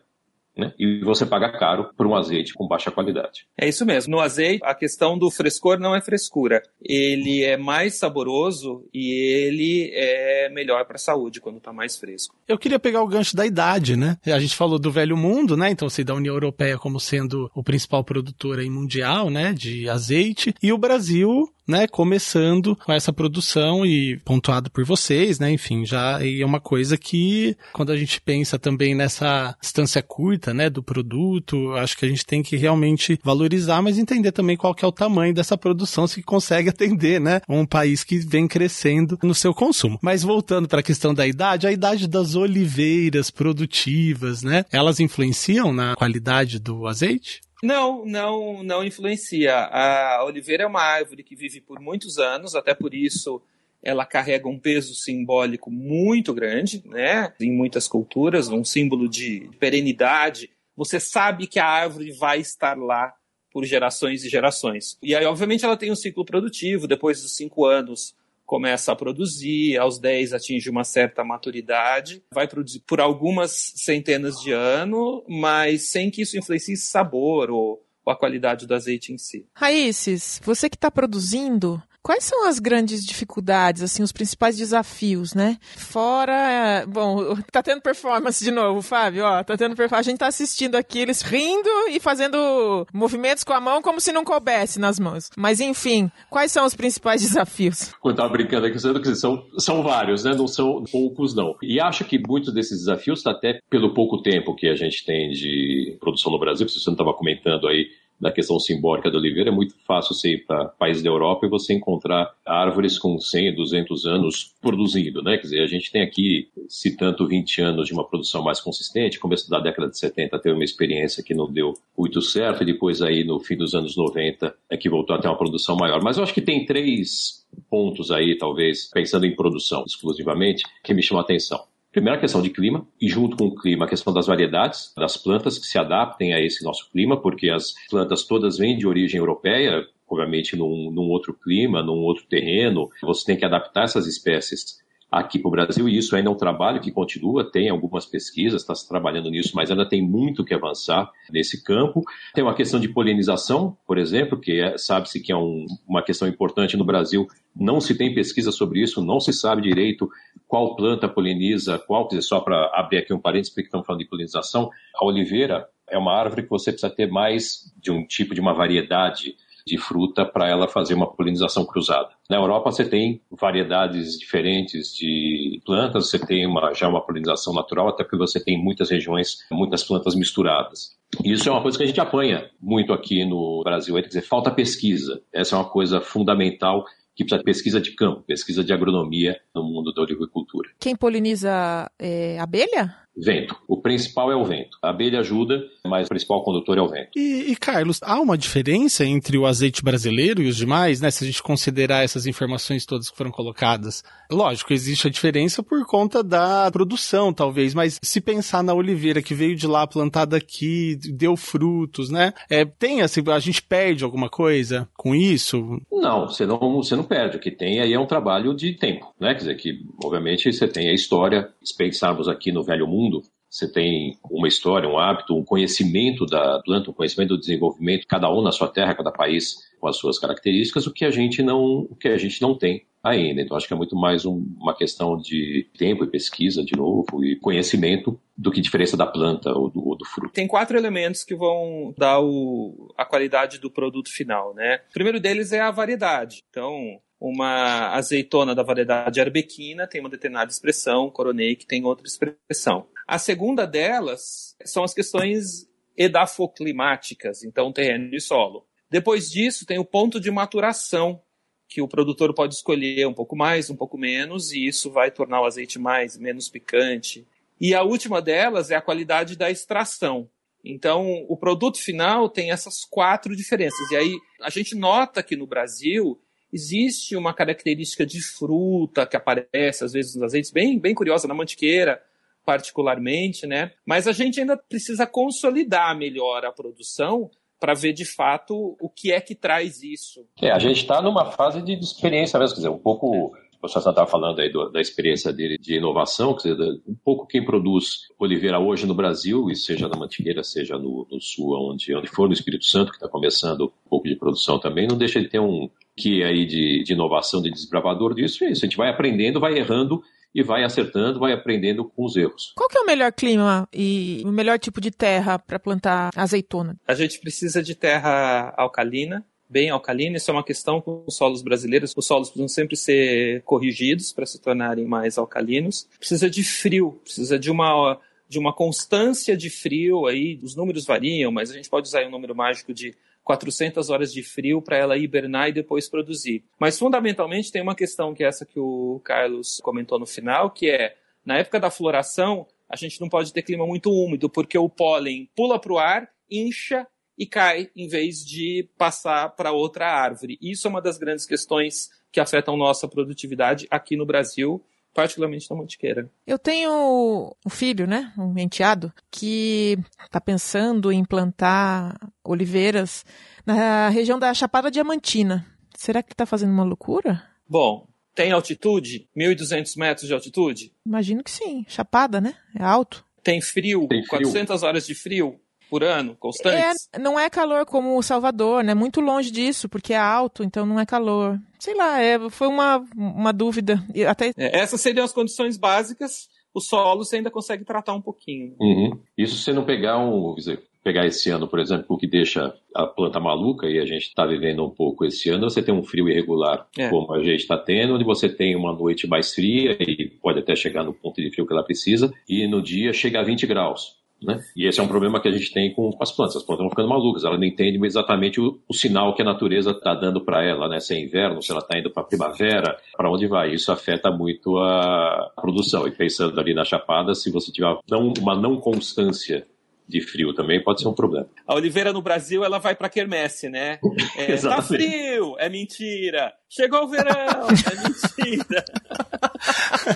Né? 0.56 0.74
E 0.78 1.00
você 1.00 1.26
paga 1.26 1.50
caro 1.50 1.94
por 1.96 2.06
um 2.06 2.16
azeite 2.16 2.54
com 2.54 2.68
baixa 2.68 2.92
qualidade. 2.92 3.48
É 3.58 3.68
isso 3.68 3.86
mesmo. 3.86 4.12
No 4.12 4.20
azeite, 4.20 4.64
a 4.66 4.76
questão 4.76 5.18
do 5.18 5.32
frescor 5.32 5.80
não 5.80 5.96
é 5.96 6.02
frescura. 6.02 6.62
Ele 6.82 7.44
é 7.44 7.56
mais 7.56 7.98
saboroso 7.98 8.86
e 8.94 9.14
ele 9.14 9.92
é 9.94 10.50
melhor 10.50 10.86
para 10.86 10.96
a 10.96 11.00
saúde 11.00 11.40
quando 11.40 11.58
está 11.58 11.72
mais 11.72 11.98
fresco. 11.98 12.36
Eu 12.48 12.58
queria 12.58 12.80
pegar 12.80 13.02
o 13.02 13.08
gancho 13.08 13.36
da 13.36 13.46
idade, 13.46 13.96
né? 13.96 14.18
A 14.26 14.40
gente 14.40 14.56
falou 14.56 14.78
do 14.78 14.92
velho 14.92 15.16
mundo, 15.16 15.56
né? 15.56 15.72
Então, 15.72 15.90
sei 15.90 16.04
da 16.04 16.14
União 16.14 16.36
Europeia 16.36 16.78
como 16.78 17.00
sendo 17.00 17.50
o 17.56 17.64
principal 17.64 18.04
produtor 18.04 18.60
aí 18.60 18.70
mundial, 18.70 19.30
né? 19.30 19.54
De 19.54 19.88
azeite. 19.88 20.54
E 20.62 20.74
o 20.74 20.78
Brasil 20.78 21.48
né, 21.72 21.88
começando 21.88 22.76
com 22.76 22.92
essa 22.92 23.14
produção 23.14 23.86
e 23.86 24.20
pontuado 24.26 24.70
por 24.70 24.84
vocês, 24.84 25.40
né, 25.40 25.50
enfim, 25.52 25.86
já 25.86 26.20
é 26.22 26.46
uma 26.46 26.60
coisa 26.60 26.98
que 26.98 27.56
quando 27.72 27.92
a 27.92 27.98
gente 27.98 28.20
pensa 28.20 28.60
também 28.60 28.94
nessa 28.94 29.56
distância 29.62 30.04
curta, 30.04 30.54
né, 30.54 30.70
do 30.70 30.84
produto, 30.84 31.72
acho 31.76 31.98
que 31.98 32.06
a 32.06 32.10
gente 32.10 32.26
tem 32.26 32.44
que 32.44 32.58
realmente 32.58 33.18
valorizar, 33.24 33.82
mas 33.82 33.98
entender 33.98 34.34
também 34.34 34.58
qual 34.58 34.76
que 34.76 34.84
é 34.84 34.88
o 34.88 34.92
tamanho 34.92 35.34
dessa 35.34 35.58
produção, 35.58 36.06
se 36.06 36.22
consegue 36.22 36.70
atender, 36.70 37.22
né, 37.22 37.40
um 37.48 37.66
país 37.66 38.04
que 38.04 38.18
vem 38.20 38.48
crescendo 38.48 39.18
no 39.24 39.34
seu 39.34 39.54
consumo. 39.54 39.98
Mas 40.02 40.24
voltando 40.24 40.68
para 40.68 40.82
a 40.82 40.84
questão 40.84 41.14
da 41.14 41.26
idade, 41.26 41.66
a 41.66 41.72
idade 41.72 42.06
das 42.06 42.36
oliveiras 42.36 43.32
produtivas, 43.32 44.44
né, 44.44 44.66
elas 44.72 45.00
influenciam 45.00 45.72
na 45.72 45.96
qualidade 45.96 46.60
do 46.60 46.86
azeite? 46.86 47.40
Não, 47.64 48.06
não, 48.06 48.64
não 48.64 48.84
influencia. 48.84 49.56
A 49.56 50.24
oliveira 50.26 50.64
é 50.64 50.68
uma 50.68 50.82
árvore 50.82 51.24
que 51.24 51.36
vive 51.36 51.62
por 51.62 51.80
muitos 51.80 52.18
anos, 52.18 52.56
até 52.56 52.74
por 52.74 52.94
isso 52.94 53.42
ela 53.84 54.06
carrega 54.06 54.48
um 54.48 54.60
peso 54.60 54.94
simbólico 54.94 55.72
muito 55.72 56.34
grande, 56.34 56.84
né? 56.86 57.34
Em 57.40 57.52
muitas 57.52 57.88
culturas, 57.88 58.48
um 58.48 58.64
símbolo 58.64 59.10
de 59.10 59.50
perenidade. 59.60 60.52
Você 60.76 61.00
sabe 61.00 61.48
que 61.48 61.60
a 61.60 61.66
árvore 61.66 62.12
vai 62.12 62.40
estar 62.40 62.78
lá 62.78 63.14
por 63.52 63.66
gerações 63.66 64.24
e 64.24 64.30
gerações. 64.30 64.98
E 65.02 65.16
aí, 65.16 65.26
obviamente, 65.26 65.66
ela 65.66 65.76
tem 65.76 65.92
um 65.92 65.96
ciclo 65.96 66.24
produtivo. 66.24 66.88
Depois 66.88 67.22
dos 67.22 67.36
cinco 67.36 67.66
anos, 67.66 68.16
começa 68.52 68.92
a 68.92 68.96
produzir, 68.98 69.78
aos 69.78 69.98
10 69.98 70.34
atinge 70.34 70.70
uma 70.70 70.84
certa 70.84 71.24
maturidade, 71.24 72.22
vai 72.34 72.46
produzir 72.50 72.82
por 72.86 73.00
algumas 73.00 73.72
centenas 73.78 74.42
de 74.42 74.52
anos, 74.52 75.24
mas 75.26 75.90
sem 75.90 76.12
que 76.12 76.24
isso 76.24 76.38
influencie 76.38 76.76
sabor 76.76 77.50
ou, 77.50 77.82
ou 78.04 78.12
a 78.12 78.16
qualidade 78.16 78.68
do 78.68 78.76
azeite 78.76 79.14
em 79.14 79.18
si. 79.18 79.48
Raíces, 79.56 80.42
você 80.44 80.70
que 80.70 80.76
está 80.76 80.92
produzindo, 80.92 81.82
Quais 82.04 82.24
são 82.24 82.48
as 82.48 82.58
grandes 82.58 83.06
dificuldades, 83.06 83.84
assim, 83.84 84.02
os 84.02 84.12
principais 84.12 84.58
desafios, 84.58 85.36
né? 85.36 85.58
Fora, 85.78 86.84
bom, 86.88 87.36
tá 87.52 87.62
tendo 87.62 87.82
performance 87.82 88.44
de 88.44 88.50
novo, 88.50 88.82
Fábio, 88.82 89.24
ó, 89.24 89.44
tá 89.44 89.56
tendo 89.56 89.76
performance. 89.76 90.10
A 90.10 90.12
gente 90.12 90.20
tá 90.20 90.28
assistindo 90.28 90.76
aqui 90.76 91.00
eles 91.00 91.22
rindo 91.22 91.70
e 91.92 92.00
fazendo 92.00 92.88
movimentos 92.92 93.44
com 93.44 93.54
a 93.54 93.62
mão 93.62 93.82
como 93.82 94.02
se 94.02 94.12
não 94.12 94.24
coubesse 94.24 94.80
nas 94.80 95.00
mãos. 95.00 95.30
Mas 95.38 95.60
enfim, 95.60 96.10
quais 96.30 96.52
são 96.52 96.66
os 96.66 96.76
principais 96.76 97.22
desafios? 97.24 97.94
Eu 98.04 98.16
tava 98.16 98.30
brincando 98.30 98.66
aqui, 98.66 98.80
são, 99.16 99.46
são 99.60 99.84
vários, 99.84 100.24
né? 100.24 100.34
Não 100.34 100.48
são 100.48 100.84
poucos, 100.92 101.36
não. 101.36 101.56
E 101.62 101.80
acho 101.80 102.04
que 102.06 102.18
muitos 102.18 102.52
desses 102.52 102.80
desafios, 102.80 103.26
até 103.28 103.60
pelo 103.70 103.94
pouco 103.94 104.24
tempo 104.24 104.56
que 104.56 104.68
a 104.68 104.76
gente 104.76 105.06
tem 105.06 105.30
de 105.30 105.98
produção 106.00 106.32
no 106.32 106.40
Brasil, 106.40 106.68
você 106.68 106.82
não 106.88 106.94
estava 106.96 107.14
comentando 107.14 107.68
aí 107.68 107.90
da 108.22 108.32
questão 108.32 108.60
simbólica 108.60 109.10
da 109.10 109.18
oliveira, 109.18 109.50
é 109.50 109.54
muito 109.54 109.74
fácil 109.86 110.14
você 110.14 110.34
ir 110.34 110.46
para 110.46 110.66
países 110.66 111.02
da 111.02 111.10
Europa 111.10 111.46
e 111.46 111.50
você 111.50 111.74
encontrar 111.74 112.32
árvores 112.46 113.00
com 113.00 113.20
100, 113.20 113.56
200 113.56 114.06
anos 114.06 114.54
produzindo, 114.62 115.24
né? 115.24 115.38
Quer 115.38 115.44
dizer, 115.44 115.64
a 115.64 115.68
gente 115.68 115.92
tem 115.92 116.04
aqui, 116.04 116.48
citando 116.70 117.28
20 117.28 117.62
anos 117.62 117.88
de 117.88 117.94
uma 117.94 118.08
produção 118.08 118.44
mais 118.44 118.60
consistente, 118.60 119.20
começo 119.20 119.50
da 119.50 119.60
década 119.60 119.90
de 119.90 119.98
70 119.98 120.40
teve 120.40 120.54
uma 120.54 120.64
experiência 120.64 121.24
que 121.24 121.34
não 121.34 121.52
deu 121.52 121.74
muito 121.98 122.22
certo, 122.22 122.62
e 122.62 122.66
depois 122.66 123.02
aí 123.02 123.24
no 123.24 123.40
fim 123.40 123.58
dos 123.58 123.74
anos 123.74 123.98
90 123.98 124.54
é 124.70 124.78
que 124.78 124.90
voltou 124.90 125.16
a 125.16 125.20
ter 125.20 125.28
uma 125.28 125.38
produção 125.38 125.76
maior. 125.76 126.02
Mas 126.04 126.18
eu 126.18 126.24
acho 126.24 126.34
que 126.34 126.42
tem 126.42 126.66
três 126.66 127.44
pontos 127.70 128.12
aí, 128.12 128.38
talvez, 128.38 128.90
pensando 128.94 129.26
em 129.26 129.36
produção 129.36 129.84
exclusivamente, 129.86 130.64
que 130.84 130.94
me 130.94 131.02
chamam 131.02 131.22
a 131.22 131.24
atenção. 131.24 131.71
Primeiro, 131.92 132.18
a 132.18 132.22
questão 132.22 132.42
de 132.42 132.50
clima, 132.50 132.88
e 133.02 133.10
junto 133.10 133.36
com 133.36 133.48
o 133.48 133.56
clima, 133.56 133.86
a 133.86 133.88
questão 133.88 134.14
das 134.14 134.28
variedades 134.28 134.94
das 134.96 135.18
plantas 135.18 135.60
que 135.60 135.66
se 135.66 135.78
adaptem 135.78 136.34
a 136.34 136.40
esse 136.40 136.64
nosso 136.64 136.90
clima, 136.90 137.22
porque 137.22 137.50
as 137.50 137.74
plantas 137.90 138.24
todas 138.24 138.58
vêm 138.58 138.78
de 138.78 138.88
origem 138.88 139.20
europeia, 139.20 139.86
obviamente 140.08 140.56
num, 140.56 140.90
num 140.90 141.10
outro 141.10 141.34
clima, 141.34 141.84
num 141.84 142.00
outro 142.00 142.26
terreno, 142.30 142.90
você 143.02 143.26
tem 143.26 143.38
que 143.38 143.44
adaptar 143.44 143.84
essas 143.84 144.08
espécies 144.08 144.80
aqui 145.12 145.38
para 145.38 145.50
o 145.50 145.52
Brasil, 145.52 145.90
e 145.90 145.98
isso 145.98 146.16
ainda 146.16 146.30
é 146.30 146.32
um 146.32 146.38
trabalho 146.38 146.80
que 146.80 146.90
continua, 146.90 147.44
tem 147.44 147.70
algumas 147.70 148.06
pesquisas, 148.06 148.62
está 148.62 148.74
se 148.74 148.88
trabalhando 148.88 149.30
nisso, 149.30 149.52
mas 149.54 149.70
ainda 149.70 149.86
tem 149.88 150.02
muito 150.02 150.46
que 150.46 150.54
avançar 150.54 151.12
nesse 151.30 151.62
campo. 151.62 152.02
Tem 152.34 152.42
uma 152.42 152.56
questão 152.56 152.80
de 152.80 152.88
polinização, 152.88 153.76
por 153.86 153.98
exemplo, 153.98 154.40
que 154.40 154.62
é, 154.62 154.78
sabe-se 154.78 155.20
que 155.20 155.34
é 155.34 155.36
um, 155.36 155.66
uma 155.86 156.02
questão 156.02 156.28
importante 156.30 156.78
no 156.78 156.86
Brasil, 156.86 157.28
não 157.54 157.82
se 157.82 157.98
tem 157.98 158.16
pesquisa 158.16 158.54
sobre 158.54 158.82
isso, 158.82 159.04
não 159.04 159.20
se 159.20 159.34
sabe 159.34 159.62
direito 159.62 160.10
qual 160.48 160.78
planta 160.78 161.10
poliniza, 161.10 161.78
qual, 161.78 162.08
quer 162.08 162.16
dizer, 162.16 162.28
só 162.30 162.40
para 162.40 162.72
abrir 162.74 163.00
aqui 163.00 163.14
um 163.14 163.20
parênteses, 163.20 163.54
porque 163.54 163.68
estamos 163.68 163.86
falando 163.86 164.02
de 164.02 164.08
polinização, 164.08 164.70
a 164.96 165.06
oliveira 165.06 165.68
é 165.90 165.98
uma 165.98 166.14
árvore 166.14 166.44
que 166.44 166.50
você 166.50 166.72
precisa 166.72 166.90
ter 166.90 167.12
mais 167.12 167.74
de 167.82 167.92
um 167.92 168.08
tipo 168.08 168.34
de 168.34 168.40
uma 168.40 168.54
variedade 168.54 169.36
de 169.66 169.78
fruta 169.78 170.26
para 170.26 170.50
ela 170.50 170.68
fazer 170.68 170.94
uma 170.94 171.12
polinização 171.12 171.66
cruzada. 171.66 172.10
Na 172.30 172.38
Europa 172.38 172.72
você 172.72 172.86
tem 172.86 173.22
variedades 173.30 174.18
diferentes 174.18 174.94
de 174.96 175.62
plantas, 175.66 176.10
você 176.10 176.20
tem 176.20 176.46
uma, 176.46 176.74
já 176.74 176.88
uma 176.88 177.06
polinização 177.06 177.54
natural, 177.54 177.90
até 177.90 178.04
porque 178.04 178.18
você 178.18 178.44
tem 178.44 178.62
muitas 178.62 178.90
regiões, 178.90 179.38
muitas 179.52 179.84
plantas 179.84 180.16
misturadas. 180.16 180.96
Isso 181.24 181.50
é 181.50 181.52
uma 181.52 181.62
coisa 181.62 181.78
que 181.78 181.84
a 181.84 181.88
gente 181.88 182.00
apanha 182.00 182.50
muito 182.62 182.94
aqui 182.94 183.26
no 183.26 183.62
Brasil, 183.64 183.96
quer 183.96 184.08
dizer, 184.08 184.22
falta 184.22 184.50
pesquisa. 184.50 185.22
Essa 185.34 185.56
é 185.56 185.60
uma 185.60 185.70
coisa 185.70 186.00
fundamental 186.00 186.86
que 187.16 187.26
precisa 187.26 187.40
de 187.40 187.44
pesquisa 187.44 187.82
de 187.82 187.92
campo, 187.92 188.24
pesquisa 188.24 188.64
de 188.64 188.74
agronomia 188.74 189.40
no 189.54 189.64
mundo 189.64 189.94
da 189.94 190.02
olivicultura. 190.02 190.70
Quem 190.80 190.96
poliniza 190.96 191.90
é 192.00 192.40
abelha? 192.40 192.96
Vento. 193.16 193.56
O 193.68 193.82
principal 193.82 194.32
é 194.32 194.36
o 194.36 194.46
vento. 194.46 194.78
A 194.82 194.90
abelha 194.90 195.20
ajuda, 195.20 195.62
mas 195.86 196.06
o 196.06 196.10
principal 196.10 196.44
condutor 196.44 196.78
é 196.78 196.82
o 196.82 196.88
vento. 196.88 197.10
E, 197.16 197.52
e, 197.52 197.56
Carlos, 197.56 198.00
há 198.04 198.20
uma 198.20 198.38
diferença 198.38 199.06
entre 199.06 199.38
o 199.38 199.46
azeite 199.46 199.84
brasileiro 199.84 200.42
e 200.42 200.48
os 200.48 200.56
demais, 200.56 201.02
né? 201.02 201.12
Se 201.12 201.24
a 201.24 201.28
gente 201.28 201.44
considerar 201.44 202.04
essas 202.04 202.26
informações 202.26 202.86
todas 202.86 203.10
que 203.10 203.18
foram 203.18 203.32
colocadas. 203.32 204.04
Lógico, 204.32 204.74
existe 204.74 205.08
a 205.08 205.12
diferença 205.12 205.62
por 205.62 205.86
conta 205.86 206.24
da 206.24 206.72
produção, 206.72 207.34
talvez, 207.34 207.74
mas 207.74 208.00
se 208.02 208.22
pensar 208.22 208.64
na 208.64 208.74
oliveira 208.74 209.22
que 209.22 209.34
veio 209.34 209.56
de 209.56 209.68
lá, 209.68 209.86
plantada 209.86 210.38
aqui, 210.38 210.98
deu 211.14 211.36
frutos, 211.36 212.10
né? 212.10 212.34
É, 212.50 212.64
tem 212.64 213.02
assim, 213.02 213.22
a 213.28 213.40
gente 213.40 213.62
perde 213.62 214.04
alguma 214.04 214.30
coisa 214.30 214.88
com 214.96 215.14
isso? 215.14 215.82
Não, 215.92 216.28
você 216.28 216.46
não, 216.46 216.58
você 216.78 216.96
não 216.96 217.04
perde. 217.04 217.38
O 217.38 217.40
que 217.40 217.52
tem 217.52 217.82
aí 217.82 217.94
é 217.94 218.00
um 218.00 218.08
trabalho 218.08 218.56
de 218.56 218.74
tempo, 218.74 219.14
né? 219.20 219.34
Quer 219.34 219.40
dizer, 219.40 219.56
que 219.56 219.80
obviamente 220.04 220.52
você 220.52 220.68
tem 220.68 220.90
a 220.90 220.94
história, 220.94 221.50
se 221.64 221.76
pensarmos 221.76 222.28
aqui 222.28 222.52
no 222.52 222.64
velho 222.64 222.88
mundo, 222.88 223.11
mundo, 223.12 223.24
você 223.50 223.70
tem 223.70 224.18
uma 224.30 224.48
história, 224.48 224.88
um 224.88 224.98
hábito, 224.98 225.36
um 225.36 225.44
conhecimento 225.44 226.26
da 226.26 226.62
planta, 226.64 226.90
um 226.90 226.94
conhecimento 226.94 227.30
do 227.30 227.40
desenvolvimento, 227.40 228.08
cada 228.08 228.32
um 228.32 228.42
na 228.42 228.52
sua 228.52 228.70
terra, 228.70 228.96
cada 228.96 229.12
país 229.12 229.56
com 229.78 229.88
as 229.88 229.98
suas 229.98 230.18
características, 230.18 230.88
o 230.88 230.94
que 230.94 231.04
a 231.04 231.12
gente 231.12 231.44
não, 231.44 231.86
o 231.90 231.96
que 231.96 232.08
a 232.08 232.18
gente 232.18 232.42
não 232.42 232.58
tem 232.58 232.86
ainda. 233.04 233.42
Então 233.42 233.58
acho 233.58 233.68
que 233.68 233.74
é 233.74 233.78
muito 233.78 233.96
mais 233.96 234.26
um, 234.26 234.46
uma 234.58 234.74
questão 234.74 235.18
de 235.18 235.68
tempo 235.78 236.06
e 236.06 236.10
pesquisa, 236.10 236.64
de 236.64 236.78
novo, 236.78 237.26
e 237.26 237.36
conhecimento 237.36 238.18
do 238.38 238.52
que 238.52 238.62
diferença 238.62 238.96
da 238.96 239.06
planta 239.06 239.52
ou 239.52 239.70
do, 239.70 239.86
ou 239.86 239.98
do 239.98 240.06
fruto. 240.06 240.34
Tem 240.34 240.48
quatro 240.48 240.78
elementos 240.78 241.26
que 241.26 241.36
vão 241.36 241.94
dar 241.98 242.22
o, 242.22 242.94
a 242.98 243.04
qualidade 243.04 243.60
do 243.60 243.70
produto 243.70 244.10
final, 244.10 244.54
né? 244.54 244.80
O 244.92 244.94
primeiro 244.94 245.20
deles 245.20 245.52
é 245.52 245.60
a 245.60 245.72
variedade. 245.72 246.42
Então, 246.50 247.02
uma 247.22 247.94
azeitona 247.94 248.56
da 248.56 248.64
variedade 248.64 249.22
arbequina 249.22 249.86
tem 249.86 250.02
uma 250.02 250.10
determinada 250.10 250.50
expressão, 250.50 251.12
coronei 251.12 251.56
que 251.56 251.68
tem 251.68 251.86
outra 251.86 252.08
expressão. 252.08 252.88
A 253.08 253.20
segunda 253.20 253.68
delas 253.68 254.56
são 254.66 254.84
as 254.84 254.92
questões 254.92 255.70
edafoclimáticas, 255.96 257.44
então 257.44 257.72
terreno 257.72 258.16
e 258.16 258.20
solo. 258.20 258.66
Depois 258.90 259.30
disso 259.30 259.68
tem 259.68 259.78
o 259.78 259.86
ponto 259.86 260.20
de 260.20 260.32
maturação, 260.32 261.22
que 261.70 261.80
o 261.80 261.88
produtor 261.88 262.34
pode 262.34 262.56
escolher 262.56 263.06
um 263.06 263.14
pouco 263.14 263.36
mais, 263.36 263.70
um 263.70 263.76
pouco 263.76 264.00
menos, 264.00 264.52
e 264.52 264.66
isso 264.66 264.90
vai 264.90 265.12
tornar 265.12 265.42
o 265.42 265.46
azeite 265.46 265.78
mais, 265.78 266.18
menos 266.18 266.50
picante. 266.50 267.26
E 267.60 267.76
a 267.76 267.84
última 267.84 268.20
delas 268.20 268.72
é 268.72 268.76
a 268.76 268.82
qualidade 268.82 269.38
da 269.38 269.52
extração. 269.52 270.28
Então, 270.66 271.24
o 271.30 271.38
produto 271.38 271.78
final 271.78 272.28
tem 272.28 272.52
essas 272.52 272.84
quatro 272.84 273.36
diferenças. 273.36 273.92
E 273.92 273.96
aí, 273.96 274.18
a 274.42 274.50
gente 274.50 274.76
nota 274.76 275.24
que 275.24 275.36
no 275.36 275.48
Brasil 275.48 276.20
existe 276.52 277.16
uma 277.16 277.34
característica 277.34 278.06
de 278.06 278.22
fruta 278.22 279.06
que 279.06 279.16
aparece 279.16 279.84
às 279.84 279.94
vezes 279.94 280.16
nos 280.16 280.24
azeites, 280.24 280.52
bem, 280.52 280.80
bem 280.80 280.94
curiosa, 280.94 281.28
na 281.28 281.34
mantiqueira, 281.34 282.02
particularmente, 282.46 283.46
né? 283.46 283.72
Mas 283.86 284.08
a 284.08 284.12
gente 284.12 284.40
ainda 284.40 284.58
precisa 284.58 285.06
consolidar 285.06 285.98
melhor 285.98 286.46
a 286.46 286.52
produção 286.52 287.30
para 287.60 287.76
ver 287.76 287.94
de 287.94 288.06
fato 288.06 288.76
o 288.82 288.90
que 288.90 289.12
é 289.12 289.22
que 289.22 289.36
traz 289.36 289.84
isso. 289.84 290.26
É, 290.42 290.52
a 290.52 290.58
gente 290.58 290.78
está 290.82 291.02
numa 291.02 291.32
fase 291.32 291.62
de 291.62 291.74
experiência 291.74 292.40
mesmo, 292.40 292.56
quer 292.56 292.62
dizer, 292.62 292.70
um 292.70 292.80
pouco 292.80 293.32
o 293.62 293.70
professor 293.70 293.92
estava 293.92 294.10
falando 294.10 294.40
aí 294.40 294.52
do, 294.52 294.72
da 294.72 294.82
experiência 294.82 295.32
dele 295.32 295.56
de 295.60 295.76
inovação, 295.76 296.36
quer 296.36 296.56
dizer, 296.56 296.82
um 296.88 296.96
pouco 296.96 297.28
quem 297.28 297.46
produz 297.46 298.08
oliveira 298.18 298.60
hoje 298.60 298.88
no 298.88 298.96
Brasil, 298.96 299.52
e 299.52 299.56
seja 299.56 299.88
na 299.88 299.96
Mantiqueira, 299.96 300.44
seja 300.44 300.80
no, 300.80 301.08
no 301.12 301.22
sul, 301.22 301.72
onde, 301.72 301.96
onde 301.96 302.08
for, 302.08 302.28
no 302.28 302.34
Espírito 302.34 302.66
Santo, 302.66 302.90
que 302.90 302.98
está 302.98 303.08
começando 303.08 303.66
um 303.86 303.90
pouco 303.90 304.08
de 304.08 304.16
produção 304.16 304.60
também, 304.60 304.88
não 304.88 304.98
deixa 304.98 305.22
de 305.22 305.30
ter 305.30 305.40
um 305.40 305.70
que 305.96 306.24
aí 306.24 306.46
de, 306.46 306.84
de 306.84 306.94
inovação, 306.94 307.42
de 307.42 307.52
desbravador 307.52 308.14
disso, 308.14 308.44
é 308.44 308.52
isso. 308.52 308.66
A 308.66 308.68
gente 308.68 308.78
vai 308.78 308.90
aprendendo, 308.90 309.40
vai 309.40 309.58
errando 309.58 310.02
e 310.34 310.42
vai 310.42 310.64
acertando, 310.64 311.20
vai 311.20 311.34
aprendendo 311.34 311.86
com 311.86 312.06
os 312.06 312.16
erros. 312.16 312.54
Qual 312.56 312.70
que 312.70 312.78
é 312.78 312.82
o 312.82 312.86
melhor 312.86 313.12
clima 313.12 313.68
e 313.74 314.22
o 314.26 314.32
melhor 314.32 314.58
tipo 314.58 314.80
de 314.80 314.90
terra 314.90 315.38
para 315.38 315.60
plantar 315.60 316.10
azeitona? 316.16 316.78
A 316.88 316.94
gente 316.94 317.20
precisa 317.20 317.62
de 317.62 317.76
terra 317.76 318.54
alcalina, 318.58 319.26
bem 319.50 319.70
alcalina. 319.70 320.16
Isso 320.16 320.32
é 320.32 320.34
uma 320.34 320.44
questão 320.44 320.80
com 320.80 321.04
os 321.06 321.16
solos 321.16 321.42
brasileiros. 321.42 321.94
Os 321.96 322.06
solos 322.06 322.30
precisam 322.30 322.48
sempre 322.48 322.78
ser 322.78 323.42
corrigidos 323.44 324.14
para 324.14 324.26
se 324.26 324.40
tornarem 324.40 324.86
mais 324.86 325.18
alcalinos. 325.18 325.88
Precisa 326.00 326.30
de 326.30 326.44
frio, 326.44 327.00
precisa 327.04 327.38
de 327.38 327.52
uma 327.52 328.00
de 328.30 328.40
uma 328.40 328.54
constância 328.54 329.36
de 329.36 329.50
frio 329.50 330.06
aí. 330.06 330.40
Os 330.42 330.56
números 330.56 330.86
variam, 330.86 331.34
mas 331.34 331.52
a 331.52 331.54
gente 331.54 331.70
pode 331.70 331.90
usar 331.90 332.08
um 332.08 332.10
número 332.10 332.34
mágico 332.34 332.74
de 332.74 332.96
400 333.24 333.90
horas 333.90 334.12
de 334.14 334.24
frio 334.24 334.62
para 334.62 334.78
ela 334.78 334.98
hibernar 334.98 335.50
e 335.50 335.54
depois 335.54 335.90
produzir. 335.90 336.44
Mas 336.60 336.78
fundamentalmente 336.78 337.52
tem 337.52 337.62
uma 337.62 337.76
questão 337.76 338.14
que 338.14 338.24
é 338.24 338.28
essa 338.28 338.46
que 338.46 338.60
o 338.60 339.02
Carlos 339.04 339.60
comentou 339.62 340.00
no 340.00 340.06
final, 340.06 340.52
que 340.52 340.70
é 340.70 340.96
na 341.26 341.38
época 341.38 341.60
da 341.60 341.70
floração 341.70 342.48
a 342.68 342.76
gente 342.76 343.02
não 343.02 343.10
pode 343.10 343.34
ter 343.34 343.42
clima 343.42 343.68
muito 343.68 343.92
úmido 343.92 344.30
porque 344.30 344.58
o 344.58 344.70
pólen 344.70 345.30
pula 345.36 345.60
para 345.60 345.74
o 345.74 345.78
ar, 345.78 346.10
incha 346.30 346.88
e 347.18 347.26
cai 347.26 347.70
em 347.76 347.88
vez 347.88 348.26
de 348.26 348.70
passar 348.78 349.30
para 349.36 349.52
outra 349.52 349.88
árvore. 349.88 350.40
Isso 350.42 350.68
é 350.68 350.70
uma 350.70 350.82
das 350.82 350.98
grandes 350.98 351.26
questões 351.26 351.90
que 352.12 352.20
afetam 352.20 352.58
nossa 352.58 352.88
produtividade 352.88 353.68
aqui 353.70 353.96
no 353.96 354.06
Brasil, 354.06 354.64
particularmente 354.94 355.50
na 355.50 355.56
Mantiqueira. 355.56 356.10
Eu 356.26 356.38
tenho 356.38 357.36
um 357.46 357.50
filho, 357.50 357.88
né, 357.88 358.14
um 358.18 358.38
enteado, 358.38 358.94
que 359.10 359.78
está 360.04 360.22
pensando 360.22 360.92
em 360.92 361.04
plantar 361.04 361.98
oliveiras 362.24 363.06
na 363.46 363.90
região 363.90 364.20
da 364.20 364.34
Chapada 364.34 364.72
Diamantina. 364.72 365.46
Será 365.76 366.04
que 366.04 366.14
está 366.14 366.26
fazendo 366.26 366.52
uma 366.52 366.64
loucura? 366.64 367.24
Bom, 367.48 367.88
tem 368.14 368.32
altitude? 368.32 369.10
1.200 369.18 369.78
metros 369.78 370.08
de 370.08 370.14
altitude? 370.14 370.74
Imagino 370.86 371.24
que 371.24 371.32
sim. 371.32 371.66
Chapada, 371.68 372.22
né? 372.22 372.36
É 372.56 372.64
alto. 372.64 373.04
Tem 373.24 373.42
frio? 373.42 373.88
Tem 373.88 374.04
frio. 374.06 374.22
400 374.22 374.64
horas 374.64 374.86
de 374.86 374.94
frio? 374.94 375.40
Por 375.72 375.86
ano, 375.86 376.18
constantes? 376.20 376.90
É, 376.92 377.00
não 377.00 377.18
é 377.18 377.30
calor 377.30 377.66
como 377.66 377.98
o 377.98 378.04
Salvador, 378.04 378.62
né? 378.62 378.74
Muito 378.74 379.00
longe 379.00 379.32
disso, 379.32 379.70
porque 379.70 379.94
é 379.94 379.98
alto, 379.98 380.44
então 380.44 380.66
não 380.66 380.78
é 380.78 380.86
calor. 380.86 381.40
Sei 381.58 381.74
lá, 381.74 382.02
é, 382.02 382.30
foi 382.30 382.50
uma, 382.50 382.84
uma 382.94 383.32
dúvida. 383.32 383.82
Até... 384.06 384.34
É, 384.38 384.60
essas 384.60 384.82
seriam 384.82 385.06
as 385.06 385.14
condições 385.14 385.58
básicas. 385.58 386.28
O 386.54 386.60
solo 386.60 387.06
você 387.06 387.16
ainda 387.16 387.32
consegue 387.32 387.64
tratar 387.64 387.94
um 387.94 388.02
pouquinho. 388.02 388.54
Uhum. 388.60 389.00
Isso 389.18 389.38
se 389.38 389.54
não 389.54 389.64
pegar 389.64 389.98
um, 389.98 390.36
dizer, 390.36 390.62
pegar 390.84 391.06
esse 391.06 391.30
ano, 391.30 391.48
por 391.48 391.60
exemplo, 391.60 391.86
o 391.88 391.98
que 391.98 392.06
deixa 392.06 392.54
a 392.76 392.86
planta 392.86 393.22
maluca, 393.22 393.66
e 393.68 393.80
a 393.80 393.86
gente 393.86 394.08
está 394.08 394.26
vivendo 394.26 394.66
um 394.66 394.70
pouco 394.70 395.06
esse 395.06 395.30
ano, 395.30 395.50
você 395.50 395.64
tem 395.64 395.74
um 395.74 395.84
frio 395.84 396.10
irregular, 396.10 396.68
é. 396.78 396.90
como 396.90 397.14
a 397.14 397.24
gente 397.24 397.40
está 397.40 397.58
tendo, 397.58 397.96
onde 397.96 398.04
você 398.04 398.28
tem 398.28 398.58
uma 398.58 398.74
noite 398.74 399.08
mais 399.08 399.34
fria, 399.34 399.78
e 399.80 400.10
pode 400.22 400.40
até 400.40 400.54
chegar 400.54 400.84
no 400.84 400.94
ponto 400.94 401.22
de 401.22 401.32
frio 401.32 401.48
que 401.48 401.54
ela 401.54 401.64
precisa, 401.64 402.14
e 402.28 402.46
no 402.46 402.62
dia 402.62 402.92
chega 402.92 403.22
a 403.22 403.24
20 403.24 403.48
graus. 403.48 404.01
Né? 404.22 404.40
E 404.56 404.68
esse 404.68 404.80
é 404.80 404.84
um 404.84 404.88
problema 404.88 405.20
que 405.20 405.28
a 405.28 405.32
gente 405.32 405.52
tem 405.52 405.74
com, 405.74 405.90
as 406.00 406.12
plantas. 406.12 406.36
As 406.36 406.44
plantas 406.44 406.64
vão 406.64 406.70
ficando 406.70 406.90
malucas, 406.90 407.24
ela 407.24 407.38
não 407.38 407.44
entende 407.44 407.84
exatamente 407.86 408.40
o, 408.40 408.60
o 408.70 408.74
sinal 408.74 409.16
que 409.16 409.22
a 409.22 409.26
natureza 409.26 409.72
está 409.72 409.96
dando 409.96 410.22
para 410.22 410.44
ela, 410.44 410.68
né? 410.70 410.80
se 410.80 410.94
é 410.94 411.00
inverno, 411.00 411.42
se 411.42 411.52
ela 411.52 411.62
está 411.62 411.78
indo 411.78 411.90
para 411.90 412.04
primavera, 412.04 412.78
para 412.96 413.10
onde 413.10 413.28
vai. 413.28 413.54
Isso 413.54 413.72
afeta 413.72 414.12
muito 414.12 414.58
a 414.60 415.32
produção. 415.36 415.88
E 415.88 415.92
pensando 415.92 416.40
ali 416.40 416.54
na 416.54 416.64
chapada, 416.64 417.16
se 417.16 417.32
você 417.32 417.52
tiver 417.52 417.76
não, 417.90 418.14
uma 418.20 418.36
não 418.36 418.58
constância 418.58 419.46
de 419.92 420.00
frio 420.00 420.34
também 420.34 420.64
pode 420.64 420.82
ser 420.82 420.88
um 420.88 420.94
problema. 420.94 421.28
A 421.46 421.54
oliveira 421.54 421.92
no 421.92 422.02
Brasil, 422.02 422.46
ela 422.46 422.60
vai 422.60 422.74
para 422.74 422.88
quermesse, 422.88 423.50
né? 423.50 423.78
É, 424.16 424.36
tá 424.38 424.62
frio, 424.62 425.36
é 425.38 425.50
mentira. 425.50 426.34
Chegou 426.50 426.84
o 426.84 426.88
verão, 426.88 427.14
é 427.14 427.76
mentira. 428.30 428.64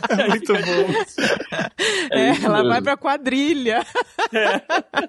É 0.10 0.28
muito 0.30 0.54
bom. 0.54 1.66
É, 2.12 2.20
é 2.20 2.44
ela 2.44 2.64
vai 2.64 2.82
pra 2.82 2.98
quadrilha. 2.98 3.86
É. 4.34 4.62